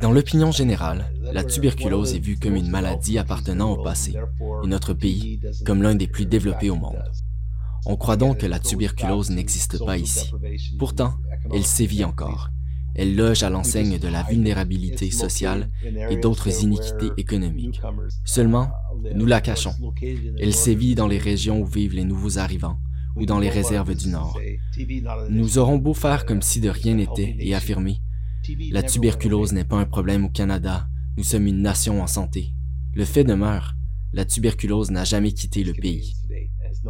Dans 0.00 0.12
l'opinion 0.12 0.52
générale, 0.52 1.12
la 1.32 1.42
tuberculose 1.42 2.14
est 2.14 2.20
vue 2.20 2.38
comme 2.38 2.54
une 2.54 2.70
maladie 2.70 3.18
appartenant 3.18 3.72
au 3.72 3.82
passé, 3.82 4.14
et 4.62 4.66
notre 4.68 4.94
pays 4.94 5.40
comme 5.66 5.82
l'un 5.82 5.96
des 5.96 6.06
plus 6.06 6.24
développés 6.24 6.70
au 6.70 6.76
monde. 6.76 7.02
On 7.84 7.96
croit 7.96 8.16
donc 8.16 8.38
que 8.38 8.46
la 8.46 8.60
tuberculose 8.60 9.30
n'existe 9.30 9.84
pas 9.84 9.98
ici. 9.98 10.30
Pourtant, 10.78 11.14
elle 11.52 11.66
sévit 11.66 12.04
encore, 12.04 12.50
elle 12.98 13.16
loge 13.16 13.42
à 13.42 13.50
l'enseigne 13.50 13.98
de 13.98 14.08
la 14.08 14.22
vulnérabilité 14.24 15.10
sociale 15.10 15.70
et 16.10 16.16
d'autres 16.16 16.62
iniquités 16.62 17.10
économiques. 17.16 17.80
Seulement, 18.24 18.70
nous 19.14 19.26
la 19.26 19.40
cachons. 19.40 19.74
Elle 20.38 20.52
sévit 20.52 20.94
dans 20.94 21.08
les 21.08 21.18
régions 21.18 21.60
où 21.60 21.64
vivent 21.64 21.94
les 21.94 22.04
nouveaux 22.04 22.38
arrivants 22.38 22.78
ou 23.16 23.24
dans 23.24 23.38
les 23.38 23.48
réserves 23.48 23.94
du 23.94 24.08
Nord. 24.08 24.38
Nous 25.30 25.58
aurons 25.58 25.78
beau 25.78 25.94
faire 25.94 26.26
comme 26.26 26.42
si 26.42 26.60
de 26.60 26.68
rien 26.68 26.94
n'était 26.94 27.36
et 27.38 27.54
affirmer 27.54 28.00
la 28.70 28.82
tuberculose 28.82 29.52
n'est 29.52 29.64
pas 29.64 29.76
un 29.76 29.84
problème 29.84 30.24
au 30.24 30.28
Canada, 30.28 30.88
nous 31.16 31.24
sommes 31.24 31.46
une 31.46 31.62
nation 31.62 32.02
en 32.02 32.06
santé. 32.06 32.54
Le 32.94 33.04
fait 33.04 33.24
demeure, 33.24 33.74
la 34.12 34.24
tuberculose 34.24 34.90
n'a 34.90 35.04
jamais 35.04 35.32
quitté 35.32 35.64
le 35.64 35.72
pays. 35.72 36.14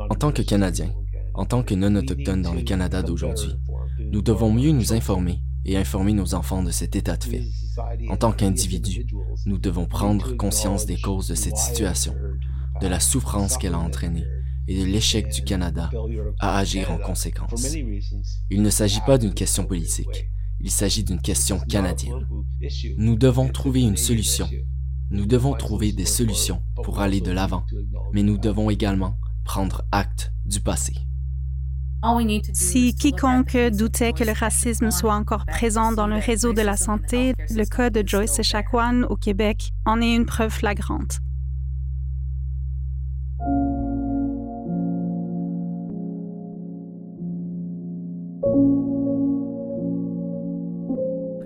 En 0.09 0.14
tant 0.14 0.31
que 0.31 0.42
Canadiens, 0.42 0.92
en 1.35 1.44
tant 1.44 1.62
que 1.62 1.75
non-autochtones 1.75 2.42
dans 2.42 2.55
le 2.55 2.62
Canada 2.62 3.03
d'aujourd'hui, 3.03 3.55
nous 4.12 4.23
devons 4.23 4.53
mieux 4.53 4.73
nous 4.73 4.92
informer 4.92 5.40
et 5.68 5.76
informer 5.76 6.14
nos 6.14 6.35
enfants 6.35 6.62
de 6.62 6.70
cet 6.70 6.96
état 6.96 7.18
de 7.18 7.24
fait. 7.24 7.44
En 8.09 8.16
tant 8.16 8.33
qu'individus, 8.33 9.07
nous 9.44 9.59
devons 9.59 9.85
prendre 9.85 10.33
conscience 10.33 10.87
des 10.87 10.96
causes 10.96 11.28
de 11.28 11.35
cette 11.35 11.59
situation, 11.59 12.14
de 12.81 12.87
la 12.87 13.00
souffrance 13.00 13.59
qu'elle 13.59 13.74
a 13.74 13.78
entraînée 13.78 14.24
et 14.66 14.81
de 14.81 14.87
l'échec 14.87 15.31
du 15.31 15.42
Canada 15.42 15.90
à 16.40 16.59
agir 16.59 16.90
en 16.90 16.96
conséquence. 16.96 17.74
Il 18.50 18.62
ne 18.62 18.70
s'agit 18.70 19.02
pas 19.02 19.18
d'une 19.18 19.35
question 19.35 19.66
politique, 19.66 20.31
il 20.59 20.70
s'agit 20.70 21.04
d'une 21.04 21.20
question 21.20 21.61
canadienne. 21.61 22.26
Nous 22.96 23.16
devons 23.16 23.48
trouver 23.48 23.83
une 23.83 23.98
solution. 23.98 24.48
Nous 25.11 25.26
devons 25.26 25.54
trouver 25.54 25.92
des 25.92 26.07
solutions 26.07 26.62
pour 26.83 27.00
aller 27.00 27.20
de 27.20 27.31
l'avant, 27.31 27.66
mais 28.14 28.22
nous 28.22 28.38
devons 28.38 28.70
également 28.70 29.18
prendre 29.44 29.85
acte 29.92 30.33
du 30.46 30.61
passé. 30.61 30.94
Si 32.53 32.95
quiconque 32.95 33.57
doutait 33.73 34.13
que 34.13 34.23
le 34.23 34.33
racisme 34.33 34.91
soit 34.91 35.15
encore 35.15 35.47
présent 35.47 35.93
dans 35.93 36.07
le 36.07 36.17
réseau 36.17 36.53
de 36.53 36.63
la 36.63 36.77
santé, 36.77 37.35
le 37.51 37.65
cas 37.65 37.91
de 37.91 38.07
Joyce 38.07 38.39
Echaquan 38.39 39.03
au 39.09 39.17
Québec 39.17 39.73
en 39.85 40.01
est 40.01 40.15
une 40.15 40.25
preuve 40.25 40.51
flagrante. 40.51 41.19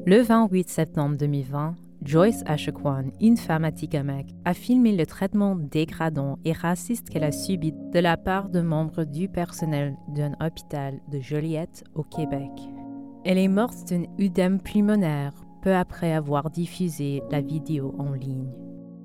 Le 0.05 0.20
28 0.20 0.68
septembre 0.68 1.16
2020, 1.16 1.76
Joyce 2.05 2.42
Ashequan, 2.46 3.12
une 3.20 3.36
femme 3.36 3.64
atikamekw, 3.64 4.26
a 4.44 4.55
filmé 4.55 4.96
le 4.96 5.07
traitement 5.07 5.55
dégradant 5.55 6.38
et 6.44 6.53
raciste 6.53 7.09
qu'elle 7.09 7.24
a 7.24 7.32
subi 7.32 7.72
de 7.72 7.98
la 8.00 8.16
part 8.16 8.48
de 8.48 8.61
membres 8.61 9.05
du 9.05 9.28
personnel 9.28 9.96
d'un 10.09 10.32
hôpital 10.44 11.00
de 11.11 11.20
Joliette 11.20 11.84
au 11.94 12.03
Québec. 12.03 12.50
Elle 13.24 13.38
est 13.38 13.48
morte 13.48 13.88
d'un 13.88 14.05
œdème 14.20 14.61
pulmonaire 14.61 15.32
peu 15.62 15.74
après 15.74 16.12
avoir 16.12 16.50
diffusé 16.50 17.22
la 17.30 17.40
vidéo 17.40 17.94
en 17.98 18.12
ligne. 18.12 18.50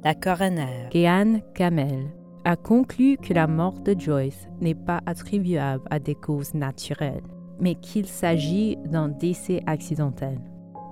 La 0.04 0.16
coroner, 0.16 0.90
Keane 0.90 1.42
Kamel, 1.54 2.08
a 2.46 2.56
conclu 2.56 3.18
que 3.18 3.34
la 3.34 3.46
mort 3.46 3.80
de 3.80 3.96
Joyce 3.98 4.48
n'est 4.60 4.74
pas 4.74 5.02
attribuable 5.06 5.84
à 5.92 6.00
des 6.00 6.16
causes 6.16 6.56
naturelles, 6.56 7.22
mais 7.60 7.76
qu'il 7.76 8.08
s'agit 8.08 8.78
d'un 8.86 9.10
décès 9.10 9.62
accidentel, 9.68 10.40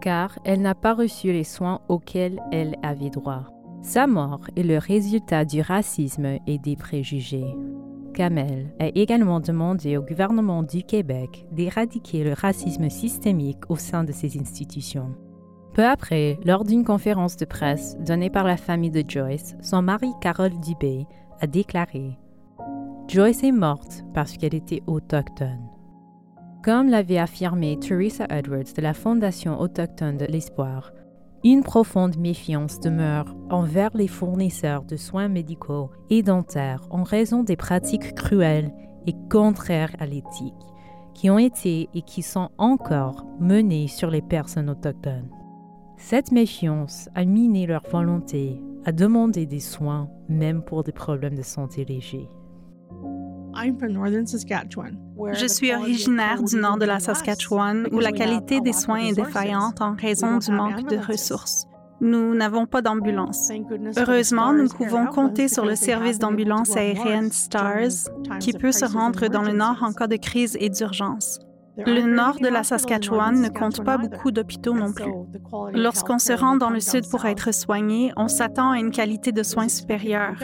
car 0.06 0.38
elle 0.44 0.62
n'a 0.62 0.76
pas 0.76 0.94
reçu 0.94 1.34
les 1.34 1.44
soins 1.44 1.82
auxquels 1.90 2.40
elle 2.52 2.76
avait 2.84 3.10
droit. 3.10 3.46
Sa 3.82 4.06
mort 4.06 4.42
est 4.56 4.62
le 4.62 4.78
résultat 4.78 5.46
du 5.46 5.62
racisme 5.62 6.38
et 6.46 6.60
des 6.60 6.76
préjugés. 6.76 7.56
Kamel 8.14 8.72
a 8.80 8.90
également 8.94 9.40
demandé 9.40 9.98
au 9.98 10.04
gouvernement 10.04 10.62
du 10.62 10.84
Québec 10.84 11.48
d'éradiquer 11.52 12.24
le 12.24 12.34
racisme 12.34 12.88
systémique 12.88 13.68
au 13.68 13.78
sein 13.78 14.04
de 14.04 14.12
ses 14.12 14.40
institutions. 14.40 15.16
Peu 15.74 15.84
après, 15.84 16.38
lors 16.46 16.66
d'une 16.66 16.86
conférence 16.86 17.36
de 17.36 17.46
presse 17.46 17.98
donnée 17.98 18.30
par 18.30 18.44
la 18.44 18.58
famille 18.58 18.92
de 18.92 19.04
Joyce, 19.06 19.56
son 19.60 19.82
mari 19.82 20.12
Carole 20.22 20.58
Dubé 20.60 21.08
a 21.42 21.48
déclaré 21.48 22.20
Joyce 23.08 23.44
est 23.44 23.52
morte 23.52 24.04
parce 24.14 24.38
qu'elle 24.38 24.54
était 24.54 24.84
autochtone. 24.86 25.65
Comme 26.66 26.90
l'avait 26.90 27.20
affirmé 27.20 27.78
Teresa 27.78 28.26
Edwards 28.28 28.74
de 28.76 28.82
la 28.82 28.96
Fondation 28.96 29.62
autochtone 29.62 30.18
de 30.18 30.26
l'Espoir, 30.26 30.94
une 31.44 31.62
profonde 31.62 32.18
méfiance 32.18 32.80
demeure 32.80 33.36
envers 33.52 33.96
les 33.96 34.08
fournisseurs 34.08 34.82
de 34.82 34.96
soins 34.96 35.28
médicaux 35.28 35.92
et 36.10 36.24
dentaires 36.24 36.82
en 36.90 37.04
raison 37.04 37.44
des 37.44 37.56
pratiques 37.56 38.16
cruelles 38.16 38.74
et 39.06 39.14
contraires 39.30 39.96
à 40.00 40.08
l'éthique 40.08 40.56
qui 41.14 41.30
ont 41.30 41.38
été 41.38 41.88
et 41.94 42.02
qui 42.02 42.24
sont 42.24 42.50
encore 42.58 43.28
menées 43.40 43.88
sur 43.88 44.10
les 44.10 44.24
personnes 44.24 44.72
autochtones. 44.72 45.30
Cette 45.98 46.32
méfiance 46.32 47.10
a 47.14 47.26
miné 47.26 47.68
leur 47.68 47.84
volonté 47.88 48.60
à 48.86 48.92
demander 48.92 49.46
des 49.46 49.60
soins 49.60 50.10
même 50.30 50.64
pour 50.64 50.84
des 50.84 50.94
problèmes 50.94 51.36
de 51.36 51.44
santé 51.44 51.86
légers. 51.86 52.28
Je 55.34 55.48
suis 55.48 55.74
originaire 55.74 56.44
du 56.44 56.56
nord 56.58 56.78
de 56.78 56.86
la 56.86 57.00
Saskatchewan 57.00 57.88
où 57.92 58.00
la 58.00 58.12
qualité 58.12 58.62
des 58.62 58.74
soins 58.74 58.98
est 59.00 59.14
défaillante 59.14 59.82
en 59.82 59.96
raison 59.96 60.38
du 60.38 60.52
manque 60.52 60.90
de 60.90 60.98
ressources. 60.98 61.66
Nous 62.02 62.36
n'avons 62.36 62.66
pas 62.66 62.82
d'ambulance. 62.82 63.50
Heureusement, 63.98 64.52
nous 64.52 64.68
pouvons 64.68 65.06
compter 65.06 65.48
sur 65.48 65.66
le 65.66 65.76
service 65.76 66.20
d'ambulance 66.20 66.76
aérienne 66.76 67.32
STARS 67.32 68.10
qui 68.40 68.52
peut 68.54 68.74
se 68.74 68.86
rendre 68.86 69.28
dans 69.28 69.42
le 69.42 69.54
nord 69.54 69.78
en 69.82 69.94
cas 69.94 70.08
de 70.08 70.18
crise 70.18 70.58
et 70.60 70.70
d'urgence. 70.70 71.40
Le 71.78 72.02
nord 72.02 72.40
de 72.40 72.48
la 72.48 72.64
Saskatchewan 72.64 73.42
ne 73.42 73.50
compte 73.50 73.84
pas 73.84 73.98
beaucoup 73.98 74.32
d'hôpitaux 74.32 74.74
non 74.74 74.94
plus. 74.94 75.12
Lorsqu'on 75.74 76.20
se 76.20 76.32
rend 76.34 76.56
dans 76.56 76.70
le 76.70 76.80
sud 76.80 77.10
pour 77.10 77.26
être 77.26 77.54
soigné, 77.54 78.14
on 78.16 78.28
s'attend 78.28 78.72
à 78.72 78.80
une 78.80 78.92
qualité 78.92 79.32
de 79.32 79.44
soins 79.44 79.68
supérieure, 79.68 80.36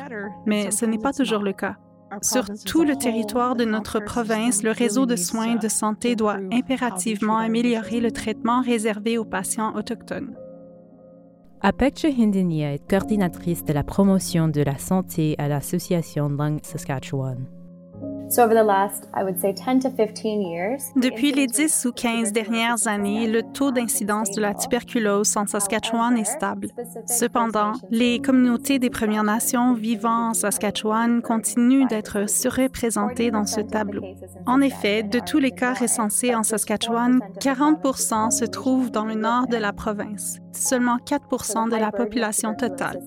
mais 0.45 0.71
ce 0.71 0.85
n'est 0.85 0.97
pas 0.97 1.13
toujours 1.13 1.41
le 1.41 1.53
cas. 1.53 1.77
Sur 2.21 2.45
tout 2.65 2.83
le 2.83 2.95
territoire 2.95 3.55
de 3.55 3.63
notre 3.63 3.99
province, 3.99 4.63
le 4.63 4.71
réseau 4.71 5.05
de 5.05 5.15
soins 5.15 5.55
de 5.55 5.67
santé 5.67 6.15
doit 6.15 6.39
impérativement 6.51 7.37
améliorer 7.37 8.01
le 8.01 8.11
traitement 8.11 8.61
réservé 8.61 9.17
aux 9.17 9.25
patients 9.25 9.73
autochtones. 9.75 10.35
Apekche 11.61 12.05
Hindinia 12.05 12.73
est 12.73 12.89
coordinatrice 12.89 13.63
de 13.63 13.71
la 13.71 13.83
promotion 13.83 14.47
de 14.47 14.61
la 14.61 14.77
santé 14.77 15.35
à 15.37 15.47
l'Association 15.47 16.27
Lung 16.27 16.59
Saskatchewan. 16.63 17.45
Depuis 20.95 21.33
les 21.33 21.47
10 21.47 21.85
ou 21.85 21.91
15 21.91 22.31
dernières 22.31 22.87
années, 22.87 23.27
le 23.27 23.43
taux 23.43 23.71
d'incidence 23.71 24.31
de 24.31 24.39
la 24.39 24.53
tuberculose 24.53 25.35
en 25.35 25.45
Saskatchewan 25.45 26.17
est 26.17 26.23
stable. 26.23 26.69
Cependant, 27.07 27.73
les 27.89 28.19
communautés 28.19 28.79
des 28.79 28.89
Premières 28.89 29.25
Nations 29.25 29.73
vivant 29.73 30.29
en 30.29 30.33
Saskatchewan 30.33 31.21
continuent 31.21 31.87
d'être 31.87 32.29
surreprésentées 32.29 33.31
dans 33.31 33.45
ce 33.45 33.59
tableau. 33.59 34.03
En 34.45 34.61
effet, 34.61 35.03
de 35.03 35.19
tous 35.19 35.39
les 35.39 35.51
cas 35.51 35.73
recensés 35.73 36.33
en 36.33 36.43
Saskatchewan, 36.43 37.19
40% 37.41 38.31
se 38.31 38.45
trouvent 38.45 38.91
dans 38.91 39.05
le 39.05 39.15
nord 39.15 39.47
de 39.47 39.57
la 39.57 39.73
province, 39.73 40.39
seulement 40.53 40.97
4% 40.97 41.69
de 41.69 41.75
la 41.75 41.91
population 41.91 42.53
totale. 42.55 42.99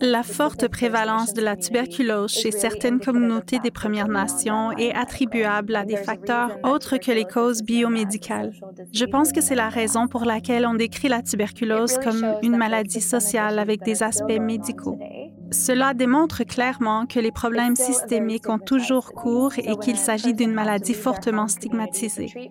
La 0.00 0.22
forte 0.22 0.68
prévalence 0.68 1.34
de 1.34 1.40
la 1.40 1.56
tuberculose 1.56 2.32
chez 2.32 2.50
certaines 2.50 3.00
communautés 3.00 3.58
des 3.58 3.70
Premières 3.70 4.08
Nations 4.08 4.72
est 4.72 4.94
attribuable 4.94 5.74
à 5.74 5.84
des 5.84 5.96
facteurs 5.96 6.56
autres 6.62 6.98
que 6.98 7.10
les 7.10 7.24
causes 7.24 7.62
biomédicales. 7.62 8.52
Je 8.92 9.04
pense 9.04 9.32
que 9.32 9.40
c'est 9.40 9.54
la 9.54 9.68
raison 9.68 10.06
pour 10.06 10.24
laquelle 10.24 10.66
on 10.66 10.74
décrit 10.74 11.08
la 11.08 11.22
tuberculose 11.22 11.98
comme 11.98 12.36
une 12.42 12.56
maladie 12.56 13.00
sociale 13.00 13.58
avec 13.58 13.82
des 13.82 14.02
aspects 14.02 14.40
médicaux. 14.40 14.98
Cela 15.50 15.94
démontre 15.94 16.44
clairement 16.44 17.06
que 17.06 17.20
les 17.20 17.32
problèmes 17.32 17.76
systémiques 17.76 18.48
ont 18.50 18.58
toujours 18.58 19.12
cours 19.12 19.52
et 19.58 19.76
qu'il 19.78 19.96
s'agit 19.96 20.34
d'une 20.34 20.52
maladie 20.52 20.94
fortement 20.94 21.48
stigmatisée. 21.48 22.50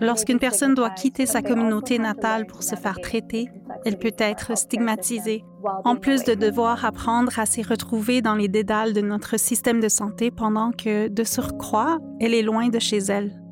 Lorsqu'une 0.00 0.38
personne 0.38 0.74
doit 0.74 0.90
quitter 0.90 1.26
sa 1.26 1.42
communauté 1.42 1.98
natale 1.98 2.46
pour 2.46 2.62
se 2.62 2.74
faire 2.74 3.00
traiter, 3.00 3.50
elle 3.84 3.98
peut 3.98 4.16
être 4.18 4.56
stigmatisée, 4.56 5.44
en 5.84 5.96
plus 5.96 6.24
de 6.24 6.34
devoir 6.34 6.84
apprendre 6.84 7.38
à 7.38 7.46
s'y 7.46 7.62
retrouver 7.62 8.22
dans 8.22 8.34
les 8.34 8.48
dédales 8.48 8.92
de 8.92 9.00
notre 9.00 9.38
système 9.38 9.80
de 9.80 9.88
santé 9.88 10.30
pendant 10.30 10.72
que, 10.72 11.08
de 11.08 11.24
surcroît, 11.24 11.98
elle 12.20 12.34
est 12.34 12.42
loin 12.42 12.68
de 12.68 12.78
chez 12.78 12.98
elle. 12.98 13.47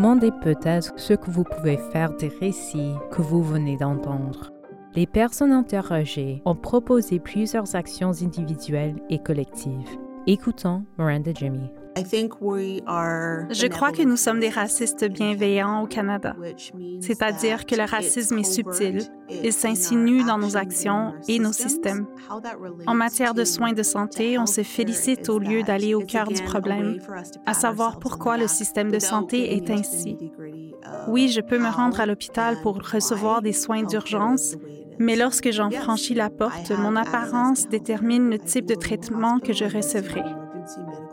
Demandez 0.00 0.30
peut-être 0.32 0.98
ce 0.98 1.12
que 1.12 1.30
vous 1.30 1.44
pouvez 1.44 1.76
faire 1.76 2.14
des 2.16 2.28
récits 2.40 2.94
que 3.10 3.20
vous 3.20 3.42
venez 3.42 3.76
d'entendre. 3.76 4.50
Les 4.94 5.06
personnes 5.06 5.52
interrogées 5.52 6.40
ont 6.46 6.54
proposé 6.54 7.20
plusieurs 7.20 7.76
actions 7.76 8.12
individuelles 8.22 8.96
et 9.10 9.18
collectives. 9.18 9.98
Écoutons 10.26 10.86
Miranda 10.96 11.32
Jimmy. 11.34 11.70
Je 13.50 13.66
crois 13.68 13.92
que 13.92 14.02
nous 14.02 14.16
sommes 14.16 14.40
des 14.40 14.48
racistes 14.48 15.08
bienveillants 15.08 15.82
au 15.82 15.86
Canada, 15.86 16.36
c'est-à-dire 17.00 17.66
que 17.66 17.74
le 17.74 17.84
racisme 17.84 18.38
est 18.38 18.44
subtil, 18.44 19.02
il 19.30 19.52
s'insinue 19.52 20.24
dans 20.24 20.38
nos 20.38 20.56
actions 20.56 21.14
et 21.28 21.38
nos 21.38 21.52
systèmes. 21.52 22.06
En 22.86 22.94
matière 22.94 23.34
de 23.34 23.44
soins 23.44 23.72
de 23.72 23.82
santé, 23.82 24.38
on 24.38 24.46
se 24.46 24.62
félicite 24.62 25.28
au 25.28 25.38
lieu 25.38 25.62
d'aller 25.62 25.94
au 25.94 26.00
cœur 26.00 26.28
du 26.28 26.42
problème, 26.42 26.98
à 27.46 27.54
savoir 27.54 27.98
pourquoi 27.98 28.36
le 28.36 28.48
système 28.48 28.90
de 28.90 28.98
santé 28.98 29.54
est 29.54 29.70
ainsi. 29.70 30.16
Oui, 31.08 31.28
je 31.28 31.40
peux 31.40 31.58
me 31.58 31.68
rendre 31.68 32.00
à 32.00 32.06
l'hôpital 32.06 32.56
pour 32.62 32.78
recevoir 32.90 33.42
des 33.42 33.52
soins 33.52 33.82
d'urgence, 33.82 34.56
mais 34.98 35.16
lorsque 35.16 35.50
j'en 35.50 35.70
franchis 35.70 36.14
la 36.14 36.30
porte, 36.30 36.70
mon 36.72 36.94
apparence 36.96 37.68
détermine 37.68 38.28
le 38.28 38.38
type 38.38 38.66
de 38.66 38.74
traitement 38.74 39.38
que 39.38 39.52
je 39.52 39.64
recevrai. 39.64 40.22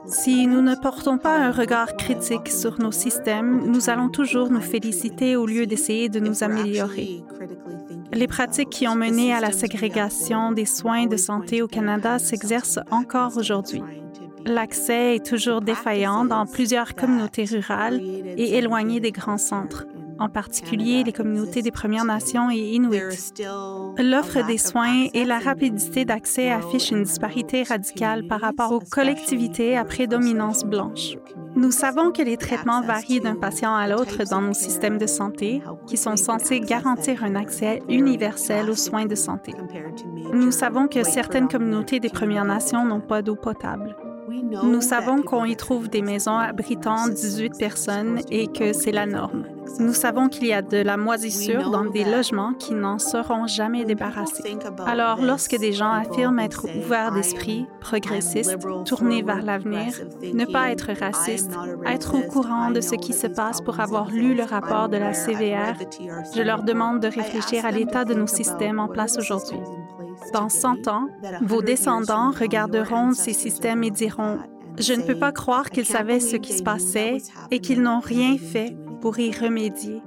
Si 0.08 0.48
nous 0.48 0.62
ne 0.62 0.76
portons 0.76 1.18
pas 1.18 1.38
un 1.38 1.52
regard 1.52 1.98
critique 1.98 2.50
sur 2.50 2.80
nos 2.80 2.92
systèmes, 2.92 3.70
nous 3.72 3.90
allons 3.90 4.10
toujours 4.10 4.50
nous 4.50 4.62
féliciter 4.62 5.36
au 5.36 5.46
lieu 5.46 5.66
d'essayer 5.66 6.08
de 6.08 6.20
nous 6.20 6.44
améliorer. 6.44 7.24
Les 8.14 8.28
pratiques 8.28 8.70
qui 8.70 8.88
ont 8.88 8.96
mené 8.96 9.34
à 9.34 9.42
la 9.42 9.52
ségrégation 9.52 10.54
des 10.54 10.66
soins 10.66 11.08
de 11.08 11.18
santé 11.18 11.62
au 11.62 11.68
Canada 11.68 12.20
s'exercent 12.20 12.80
encore 12.90 13.36
aujourd'hui. 13.38 13.84
L'accès 14.46 15.16
est 15.16 15.26
toujours 15.26 15.60
défaillant 15.60 16.24
dans 16.24 16.46
plusieurs 16.46 16.96
communautés 16.96 17.44
rurales 17.44 18.02
et 18.02 18.58
éloignées 18.58 19.02
des 19.02 19.12
grands 19.12 19.38
centres 19.38 19.86
en 20.20 20.30
particulier 20.30 21.04
les 21.04 21.14
communautés 21.14 21.62
des 21.62 21.72
Premières 21.72 22.06
Nations 22.06 22.50
et 22.52 22.58
Inuits. 22.58 23.34
L'offre 23.98 24.46
des 24.46 24.58
soins 24.58 25.08
et 25.14 25.26
la 25.26 25.40
rapidité 25.40 26.06
d'accès 26.06 26.52
affichent 26.52 26.92
une 26.92 27.04
disparité 27.04 27.64
radicale 27.64 28.28
par 28.28 28.42
rapport 28.42 28.72
aux 28.72 28.80
collectivités 28.80 29.78
à 29.78 29.86
prédominance 29.86 30.64
blanche. 30.64 31.18
Nous 31.56 31.72
savons 31.72 32.12
que 32.12 32.22
les 32.22 32.38
traitements 32.38 32.82
varient 32.82 33.20
d'un 33.20 33.36
patient 33.36 33.76
à 33.76 33.88
l'autre 33.88 34.24
dans 34.30 34.42
nos 34.42 34.54
systèmes 34.54 34.98
de 34.98 35.08
santé, 35.08 35.62
qui 35.88 35.98
sont 35.98 36.16
censés 36.16 36.60
garantir 36.60 37.24
un 37.24 37.36
accès 37.36 37.82
universel 37.90 38.70
aux 38.70 38.76
soins 38.76 39.06
de 39.06 39.16
santé. 39.16 39.54
Nous 40.34 40.52
savons 40.52 40.88
que 40.88 41.04
certaines 41.04 41.48
communautés 41.48 42.00
des 42.00 42.10
Premières 42.10 42.46
Nations 42.46 42.86
n'ont 42.86 43.02
pas 43.02 43.22
d'eau 43.22 43.36
potable. 43.36 43.96
Nous 44.64 44.82
savons 44.82 45.24
qu'on 45.24 45.46
y 45.46 45.56
trouve 45.56 45.90
des 45.90 46.02
maisons 46.02 46.38
abritant 46.38 47.08
18 47.08 47.58
personnes 47.58 48.22
et 48.30 48.48
que 48.48 48.74
c'est 48.74 48.92
la 48.92 49.06
norme. 49.06 49.46
Nous 49.80 49.94
savons 49.94 50.28
qu'il 50.28 50.48
y 50.48 50.54
a 50.54 50.62
de 50.62 50.78
la 50.78 50.98
moisissure 50.98 51.70
dans 51.70 51.86
des 51.86 52.04
logements 52.04 52.54
qui 52.54 52.74
n'en 52.74 53.00
seront 53.00 53.48
jamais 53.48 53.86
débarrassés. 53.86 54.58
Alors, 54.86 55.22
lorsque 55.22 55.58
des 55.58 55.74
gens 55.74 55.92
affirment 55.92 56.40
être 56.40 56.66
ouverts 56.78 57.12
d'esprit, 57.12 57.68
progressistes, 57.80 58.58
tournés 58.86 59.22
vers 59.22 59.42
l'avenir, 59.42 59.94
ne 60.22 60.46
pas 60.46 60.72
être 60.72 60.92
racistes, 61.00 61.52
être 61.86 62.16
au 62.16 62.22
courant 62.22 62.72
de 62.72 62.82
ce 62.82 62.96
qui 62.96 63.14
se 63.14 63.28
passe 63.28 63.62
pour 63.62 63.80
avoir 63.80 64.10
lu 64.10 64.34
le 64.34 64.44
rapport 64.44 64.90
de 64.90 64.98
la 64.98 65.14
CVR, 65.14 65.76
je 66.36 66.42
leur 66.42 66.64
demande 66.64 67.00
de 67.00 67.08
réfléchir 67.08 67.66
à 67.66 67.72
l'état 67.72 68.06
de 68.06 68.14
nos 68.14 68.28
systèmes 68.28 68.80
en 68.80 68.88
place 68.88 69.18
aujourd'hui. 69.18 69.60
Dans 70.34 70.50
100 70.50 70.88
ans, 70.88 71.08
vos 71.42 71.62
descendants 71.62 72.32
regarderont 72.32 73.14
ces 73.14 73.34
systèmes 73.34 73.84
et 73.84 73.92
diront 73.92 74.40
je 74.80 74.94
ne 74.94 75.02
peux 75.02 75.18
pas 75.18 75.32
croire 75.32 75.70
qu'ils 75.72 75.86
savaient 75.86 76.20
ce 76.20 76.36
qui 76.36 76.54
se 76.54 76.62
passait 76.62 77.18
et 77.50 77.60
qu'ils 77.60 77.82
n'ont 77.82 78.00
rien 78.00 78.38
fait 78.38 78.76
pour 79.08 79.20
y 79.20 79.32
remédier. 79.32 80.02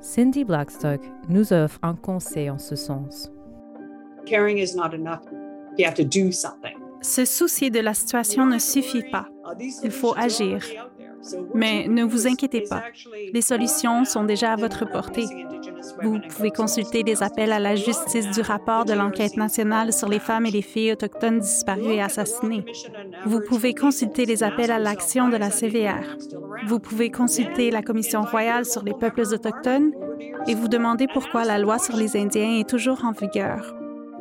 Cindy 0.00 0.44
Blackstock 0.44 1.02
nous 1.28 1.52
offre 1.52 1.78
un 1.82 1.94
conseil 1.94 2.48
en 2.48 2.56
ce 2.56 2.74
sens. 2.74 3.30
Se 7.02 7.24
soucier 7.26 7.68
de 7.68 7.80
la 7.80 7.92
situation 7.92 8.46
ne 8.46 8.58
suffit 8.58 9.02
pas. 9.12 9.26
Il 9.84 9.90
faut 9.90 10.14
agir. 10.16 10.64
Mais 11.54 11.86
ne 11.88 12.04
vous 12.04 12.26
inquiétez 12.26 12.62
pas, 12.62 12.82
les 13.32 13.42
solutions 13.42 14.04
sont 14.04 14.24
déjà 14.24 14.52
à 14.52 14.56
votre 14.56 14.90
portée. 14.90 15.26
Vous 16.02 16.18
pouvez 16.20 16.50
consulter 16.50 17.02
les 17.02 17.22
appels 17.22 17.52
à 17.52 17.58
la 17.58 17.76
justice 17.76 18.30
du 18.30 18.40
rapport 18.40 18.84
de 18.84 18.92
l'enquête 18.92 19.36
nationale 19.36 19.92
sur 19.92 20.08
les 20.08 20.18
femmes 20.18 20.46
et 20.46 20.50
les 20.50 20.62
filles 20.62 20.92
autochtones 20.92 21.40
disparues 21.40 21.94
et 21.94 22.02
assassinées. 22.02 22.64
Vous 23.26 23.40
pouvez 23.40 23.74
consulter 23.74 24.24
les 24.24 24.42
appels 24.42 24.70
à 24.70 24.78
l'action 24.78 25.28
de 25.28 25.36
la 25.36 25.50
CVR. 25.50 26.16
Vous 26.66 26.78
pouvez 26.80 27.10
consulter 27.10 27.70
la 27.70 27.82
Commission 27.82 28.22
royale 28.22 28.64
sur 28.64 28.82
les 28.82 28.94
peuples 28.94 29.22
autochtones 29.22 29.92
et 30.46 30.54
vous 30.54 30.68
demander 30.68 31.06
pourquoi 31.12 31.44
la 31.44 31.58
loi 31.58 31.78
sur 31.78 31.96
les 31.96 32.16
Indiens 32.16 32.58
est 32.58 32.68
toujours 32.68 33.04
en 33.04 33.12
vigueur. 33.12 33.74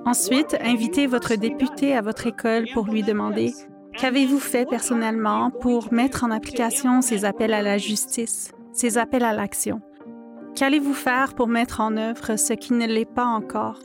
Ensuite, 0.05 0.57
invitez 0.61 1.07
votre 1.07 1.35
député 1.35 1.95
à 1.95 2.01
votre 2.01 2.25
école 2.27 2.65
pour 2.73 2.87
lui 2.87 3.03
demander 3.03 3.53
Qu'avez-vous 3.99 4.39
fait 4.39 4.65
personnellement 4.65 5.51
pour 5.51 5.91
mettre 5.91 6.23
en 6.23 6.31
application 6.31 7.01
ces 7.01 7.25
appels 7.25 7.53
à 7.53 7.61
la 7.61 7.77
justice, 7.77 8.53
ces 8.71 8.97
appels 8.97 9.25
à 9.25 9.33
l'action? 9.33 9.81
Qu'allez-vous 10.55 10.93
faire 10.93 11.35
pour 11.35 11.47
mettre 11.47 11.81
en 11.81 11.97
œuvre 11.97 12.37
ce 12.37 12.53
qui 12.53 12.71
ne 12.71 12.87
l'est 12.87 13.03
pas 13.03 13.25
encore? 13.25 13.79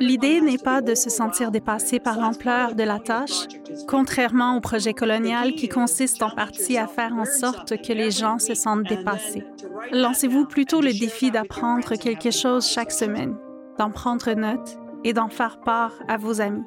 L'idée 0.00 0.40
n'est 0.40 0.56
pas 0.56 0.80
de 0.80 0.94
se 0.94 1.10
sentir 1.10 1.50
dépassé 1.50 2.00
par 2.00 2.18
l'ampleur 2.18 2.74
de 2.74 2.82
la 2.82 2.98
tâche, 2.98 3.46
contrairement 3.86 4.56
au 4.56 4.60
projet 4.60 4.94
colonial 4.94 5.52
qui 5.52 5.68
consiste 5.68 6.22
en 6.22 6.30
partie 6.30 6.78
à 6.78 6.86
faire 6.86 7.14
en 7.14 7.26
sorte 7.26 7.80
que 7.82 7.92
les 7.92 8.10
gens 8.10 8.38
se 8.38 8.54
sentent 8.54 8.88
dépassés. 8.88 9.44
Lancez-vous 9.92 10.46
plutôt 10.46 10.80
le 10.80 10.98
défi 10.98 11.30
d'apprendre 11.30 11.94
quelque 11.96 12.30
chose 12.30 12.66
chaque 12.66 12.92
semaine, 12.92 13.36
d'en 13.78 13.90
prendre 13.90 14.32
note 14.32 14.78
et 15.04 15.12
d'en 15.12 15.28
faire 15.28 15.60
part 15.60 15.92
à 16.08 16.16
vos 16.16 16.40
amis. 16.40 16.64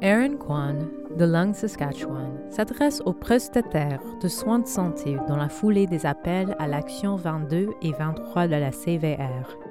Aaron 0.00 0.36
Kwan, 0.36 0.88
de 1.16 1.24
Lung, 1.24 1.52
Saskatchewan, 1.54 2.30
s'adresse 2.50 3.02
aux 3.04 3.12
prestataires 3.12 4.00
de 4.22 4.28
soins 4.28 4.60
de 4.60 4.66
santé 4.68 5.16
dans 5.26 5.36
la 5.36 5.48
foulée 5.48 5.88
des 5.88 6.06
appels 6.06 6.54
à 6.60 6.68
l'action 6.68 7.16
22 7.16 7.70
et 7.82 7.92
23 7.92 8.46
de 8.46 8.54
la 8.54 8.70
CVR. 8.70 9.67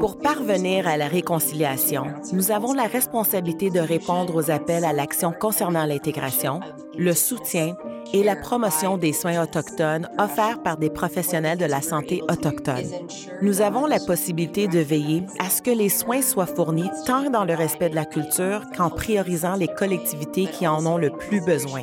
Pour 0.00 0.18
parvenir 0.18 0.88
à 0.88 0.96
la 0.96 1.06
réconciliation, 1.06 2.04
nous 2.32 2.50
avons 2.50 2.72
la 2.72 2.88
responsabilité 2.88 3.70
de 3.70 3.78
répondre 3.78 4.34
aux 4.34 4.50
appels 4.50 4.84
à 4.84 4.92
l'action 4.92 5.32
concernant 5.32 5.86
l'intégration, 5.86 6.58
le 6.98 7.12
soutien 7.12 7.76
et 8.12 8.24
la 8.24 8.34
promotion 8.34 8.96
des 8.96 9.12
soins 9.12 9.40
autochtones 9.40 10.08
offerts 10.18 10.62
par 10.62 10.78
des 10.78 10.90
professionnels 10.90 11.58
de 11.58 11.64
la 11.64 11.80
santé 11.80 12.22
autochtones. 12.28 12.90
Nous 13.40 13.60
avons 13.60 13.86
la 13.86 14.00
possibilité 14.00 14.66
de 14.66 14.80
veiller 14.80 15.22
à 15.38 15.48
ce 15.48 15.62
que 15.62 15.70
les 15.70 15.88
soins 15.88 16.22
soient 16.22 16.46
fournis 16.46 16.90
tant 17.06 17.30
dans 17.30 17.44
le 17.44 17.54
respect 17.54 17.90
de 17.90 17.94
la 17.94 18.04
culture 18.04 18.62
qu'en 18.76 18.90
priorisant 18.90 19.54
les 19.54 19.68
collectivités 19.68 20.46
qui 20.46 20.66
en 20.66 20.84
ont 20.86 20.98
le 20.98 21.10
plus 21.10 21.40
besoin. 21.40 21.82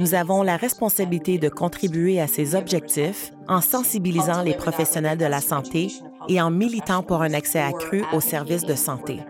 Nous 0.00 0.14
avons 0.14 0.42
la 0.42 0.56
responsabilité 0.56 1.36
de 1.36 1.50
contribuer 1.50 2.22
à 2.22 2.26
ces 2.26 2.54
objectifs 2.54 3.32
en 3.48 3.60
sensibilisant 3.60 4.40
les 4.40 4.54
professionnels 4.54 5.18
de 5.18 5.26
la 5.26 5.42
santé 5.42 5.88
et 6.26 6.40
en 6.40 6.50
militant 6.50 7.02
pour 7.02 7.20
un 7.20 7.34
accès 7.34 7.60
accru 7.60 8.02
aux 8.14 8.22
services 8.22 8.64
de 8.64 8.76
santé. 8.76 9.20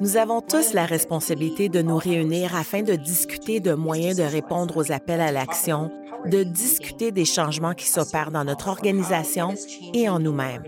Nous 0.00 0.16
avons 0.16 0.40
tous 0.40 0.72
la 0.72 0.86
responsabilité 0.86 1.68
de 1.68 1.82
nous 1.82 1.96
réunir 1.96 2.54
afin 2.54 2.82
de 2.82 2.94
discuter 2.94 3.58
de 3.58 3.74
moyens 3.74 4.16
de 4.16 4.22
répondre 4.22 4.76
aux 4.76 4.92
appels 4.92 5.20
à 5.20 5.32
l'action, 5.32 5.90
de 6.24 6.42
discuter 6.42 7.12
des 7.12 7.24
changements 7.24 7.74
qui 7.74 7.86
s'opèrent 7.86 8.30
dans 8.30 8.44
notre 8.44 8.68
organisation 8.68 9.54
et 9.94 10.08
en 10.08 10.18
nous-mêmes. 10.18 10.64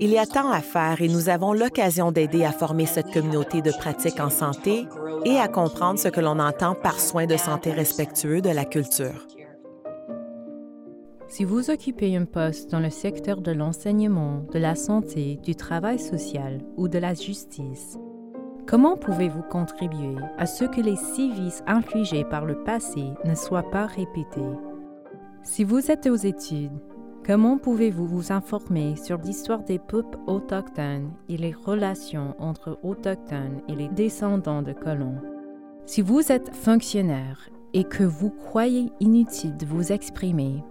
Il 0.00 0.10
y 0.10 0.18
a 0.18 0.26
tant 0.26 0.50
à 0.50 0.60
faire 0.60 1.00
et 1.00 1.08
nous 1.08 1.28
avons 1.28 1.52
l'occasion 1.52 2.12
d'aider 2.12 2.44
à 2.44 2.52
former 2.52 2.86
cette 2.86 3.12
communauté 3.12 3.62
de 3.62 3.70
pratiques 3.70 4.20
en 4.20 4.30
santé 4.30 4.86
et 5.24 5.38
à 5.38 5.48
comprendre 5.48 5.98
ce 5.98 6.08
que 6.08 6.20
l'on 6.20 6.38
entend 6.38 6.74
par 6.74 6.98
soins 6.98 7.26
de 7.26 7.36
santé 7.36 7.72
respectueux 7.72 8.40
de 8.40 8.50
la 8.50 8.64
culture. 8.64 9.26
Si 11.28 11.44
vous 11.44 11.70
occupez 11.70 12.16
un 12.16 12.24
poste 12.24 12.72
dans 12.72 12.80
le 12.80 12.90
secteur 12.90 13.40
de 13.40 13.52
l'enseignement, 13.52 14.44
de 14.52 14.58
la 14.58 14.74
santé, 14.74 15.38
du 15.44 15.54
travail 15.54 16.00
social 16.00 16.60
ou 16.76 16.88
de 16.88 16.98
la 16.98 17.14
justice, 17.14 17.96
Comment 18.70 18.96
pouvez-vous 18.96 19.42
contribuer 19.42 20.14
à 20.38 20.46
ce 20.46 20.64
que 20.64 20.80
les 20.80 20.94
sévices 20.94 21.64
infligés 21.66 22.22
par 22.22 22.44
le 22.44 22.62
passé 22.62 23.02
ne 23.24 23.34
soient 23.34 23.68
pas 23.68 23.86
répétés? 23.86 24.46
Si 25.42 25.64
vous 25.64 25.90
êtes 25.90 26.06
aux 26.06 26.14
études, 26.14 26.78
comment 27.26 27.58
pouvez-vous 27.58 28.06
vous 28.06 28.30
informer 28.30 28.94
sur 28.94 29.18
l'histoire 29.18 29.64
des 29.64 29.80
peuples 29.80 30.18
autochtones 30.28 31.10
et 31.28 31.36
les 31.36 31.50
relations 31.50 32.36
entre 32.38 32.78
autochtones 32.84 33.60
et 33.66 33.74
les 33.74 33.88
descendants 33.88 34.62
de 34.62 34.72
colons? 34.72 35.18
Si 35.84 36.00
vous 36.00 36.30
êtes 36.30 36.54
fonctionnaire 36.54 37.50
et 37.74 37.82
que 37.82 38.04
vous 38.04 38.30
croyez 38.30 38.92
inutile 39.00 39.56
de 39.56 39.66
vous 39.66 39.90
exprimer, 39.90 40.62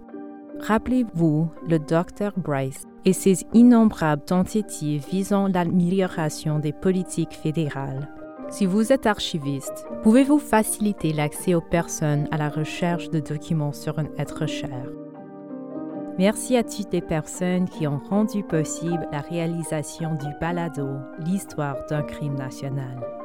rappelez-vous 0.58 1.50
le 1.68 1.78
Dr. 1.78 2.32
Bryce 2.36 2.86
et 3.04 3.12
ses 3.12 3.46
innombrables 3.54 4.24
tentatives 4.24 5.06
visant 5.10 5.48
l'amélioration 5.48 6.58
des 6.58 6.72
politiques 6.72 7.34
fédérales. 7.34 8.08
Si 8.50 8.66
vous 8.66 8.92
êtes 8.92 9.06
archiviste, 9.06 9.86
pouvez-vous 10.02 10.38
faciliter 10.38 11.12
l'accès 11.12 11.54
aux 11.54 11.60
personnes 11.60 12.26
à 12.32 12.36
la 12.36 12.48
recherche 12.48 13.08
de 13.10 13.20
documents 13.20 13.72
sur 13.72 13.98
un 13.98 14.06
être 14.18 14.46
cher? 14.46 14.90
Merci 16.18 16.56
à 16.56 16.64
toutes 16.64 16.92
les 16.92 17.00
personnes 17.00 17.68
qui 17.68 17.86
ont 17.86 18.00
rendu 18.10 18.42
possible 18.42 19.08
la 19.12 19.20
réalisation 19.20 20.14
du 20.14 20.26
balado 20.40 20.88
L'histoire 21.20 21.76
d'un 21.88 22.02
crime 22.02 22.34
national. 22.34 23.19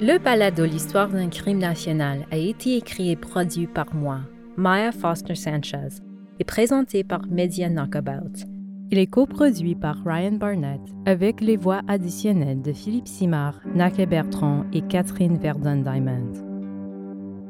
Le 0.00 0.18
balado 0.18 0.64
L'histoire 0.64 1.08
d'un 1.08 1.28
crime 1.28 1.58
national 1.58 2.26
a 2.32 2.36
été 2.36 2.76
écrit 2.76 3.12
et 3.12 3.16
produit 3.16 3.68
par 3.68 3.94
moi, 3.94 4.22
Maya 4.56 4.90
Foster 4.90 5.36
Sanchez, 5.36 6.00
et 6.40 6.44
présenté 6.44 7.04
par 7.04 7.24
Media 7.28 7.68
Knockabout. 7.68 8.44
Il 8.90 8.98
est 8.98 9.06
coproduit 9.06 9.76
par 9.76 10.02
Ryan 10.04 10.32
Barnett 10.32 10.80
avec 11.06 11.40
les 11.40 11.56
voix 11.56 11.82
additionnelles 11.86 12.60
de 12.60 12.72
Philippe 12.72 13.06
Simard, 13.06 13.60
Nake 13.72 14.08
Bertrand 14.08 14.64
et 14.72 14.82
Catherine 14.82 15.38
Verdun-Diamond. 15.38 16.32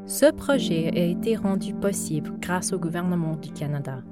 Ce 0.05 0.30
projet 0.30 0.90
a 0.95 1.03
été 1.03 1.36
rendu 1.36 1.72
possible 1.72 2.30
grâce 2.40 2.74
au 2.74 2.78
gouvernement 2.78 3.36
du 3.36 3.53
Canada. 3.53 4.03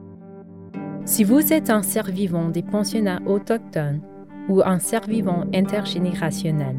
Si 1.05 1.22
vous 1.22 1.53
êtes 1.53 1.68
un 1.68 1.83
survivant 1.83 2.49
des 2.49 2.62
pensionnats 2.62 3.20
autochtones 3.26 4.01
ou 4.49 4.62
un 4.64 4.78
survivant 4.78 5.45
intergénérationnel, 5.53 6.76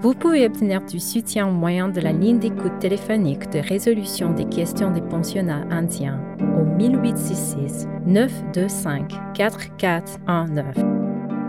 vous 0.00 0.14
pouvez 0.14 0.46
obtenir 0.46 0.80
du 0.82 1.00
soutien 1.00 1.48
au 1.48 1.50
moyen 1.50 1.88
de 1.88 2.00
la 2.00 2.12
ligne 2.12 2.38
d'écoute 2.38 2.78
téléphonique 2.78 3.50
de 3.50 3.58
résolution 3.58 4.32
des 4.32 4.44
questions 4.44 4.92
des 4.92 5.00
pensionnats 5.00 5.66
indiens 5.70 6.20
au 6.40 6.64
1866 6.64 7.88
925 8.06 9.12
4419. 9.34 10.76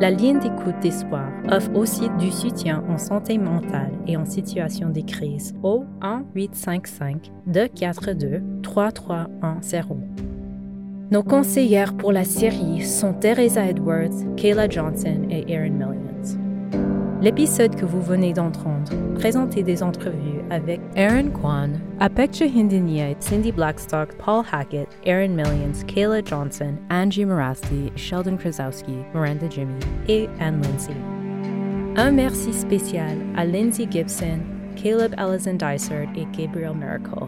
La 0.02 0.10
ligne 0.10 0.40
d'écoute 0.40 0.80
d'espoir 0.82 1.30
offre 1.52 1.76
aussi 1.76 2.10
du 2.18 2.32
soutien 2.32 2.84
en 2.90 2.98
santé 2.98 3.38
mentale 3.38 3.92
et 4.08 4.18
en 4.18 4.26
situation 4.26 4.90
de 4.90 5.02
crise 5.02 5.54
au 5.62 5.84
1855 6.34 7.32
242 7.46 8.42
3310. 8.64 9.86
Nos 11.12 11.24
conseillères 11.24 11.96
pour 11.96 12.12
la 12.12 12.24
série 12.24 12.82
sont 12.86 13.14
Teresa 13.14 13.66
Edwards, 13.66 14.36
Kayla 14.38 14.70
Johnson 14.70 15.28
et 15.30 15.52
Erin 15.52 15.70
Millions. 15.70 16.09
L'épisode 17.22 17.76
que 17.76 17.84
vous 17.84 18.02
venez 18.02 18.32
d'entendre 18.32 18.94
présentait 19.16 19.62
des 19.62 19.84
entrevues 19.84 20.40
avec 20.50 20.80
Aaron 20.96 21.30
Kwan, 21.32 21.78
Apekcha 22.00 22.46
Hindinia, 22.46 23.14
Cindy 23.20 23.52
Blackstock, 23.52 24.16
Paul 24.18 24.46
Hackett, 24.50 24.88
Aaron 25.06 25.36
Millions, 25.36 25.84
Kayla 25.86 26.24
Johnson, 26.24 26.78
Angie 26.90 27.26
Morasti, 27.26 27.92
Sheldon 27.98 28.38
Krasowski, 28.38 29.00
Miranda 29.14 29.50
Jimmy 29.50 29.80
et 30.08 30.30
Anne 30.40 30.62
Lindsay. 30.62 30.96
Un 31.98 32.12
merci 32.12 32.54
spécial 32.54 33.18
à 33.36 33.44
Lindsay 33.44 33.86
Gibson, 33.92 34.40
Caleb 34.82 35.14
Ellison 35.18 35.56
Dysart 35.56 36.08
et 36.16 36.26
Gabriel 36.32 36.74
Miracle. 36.74 37.28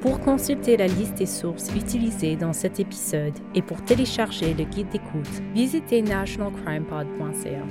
Pour 0.00 0.18
consulter 0.20 0.78
la 0.78 0.86
liste 0.86 1.16
des 1.16 1.26
sources 1.26 1.68
utilisées 1.76 2.36
dans 2.36 2.54
cet 2.54 2.80
épisode 2.80 3.34
et 3.54 3.60
pour 3.60 3.84
télécharger 3.84 4.54
le 4.54 4.64
guide 4.64 4.88
d'écoute, 4.88 5.42
visitez 5.54 6.00
nationalcrimepod.ca. 6.00 7.66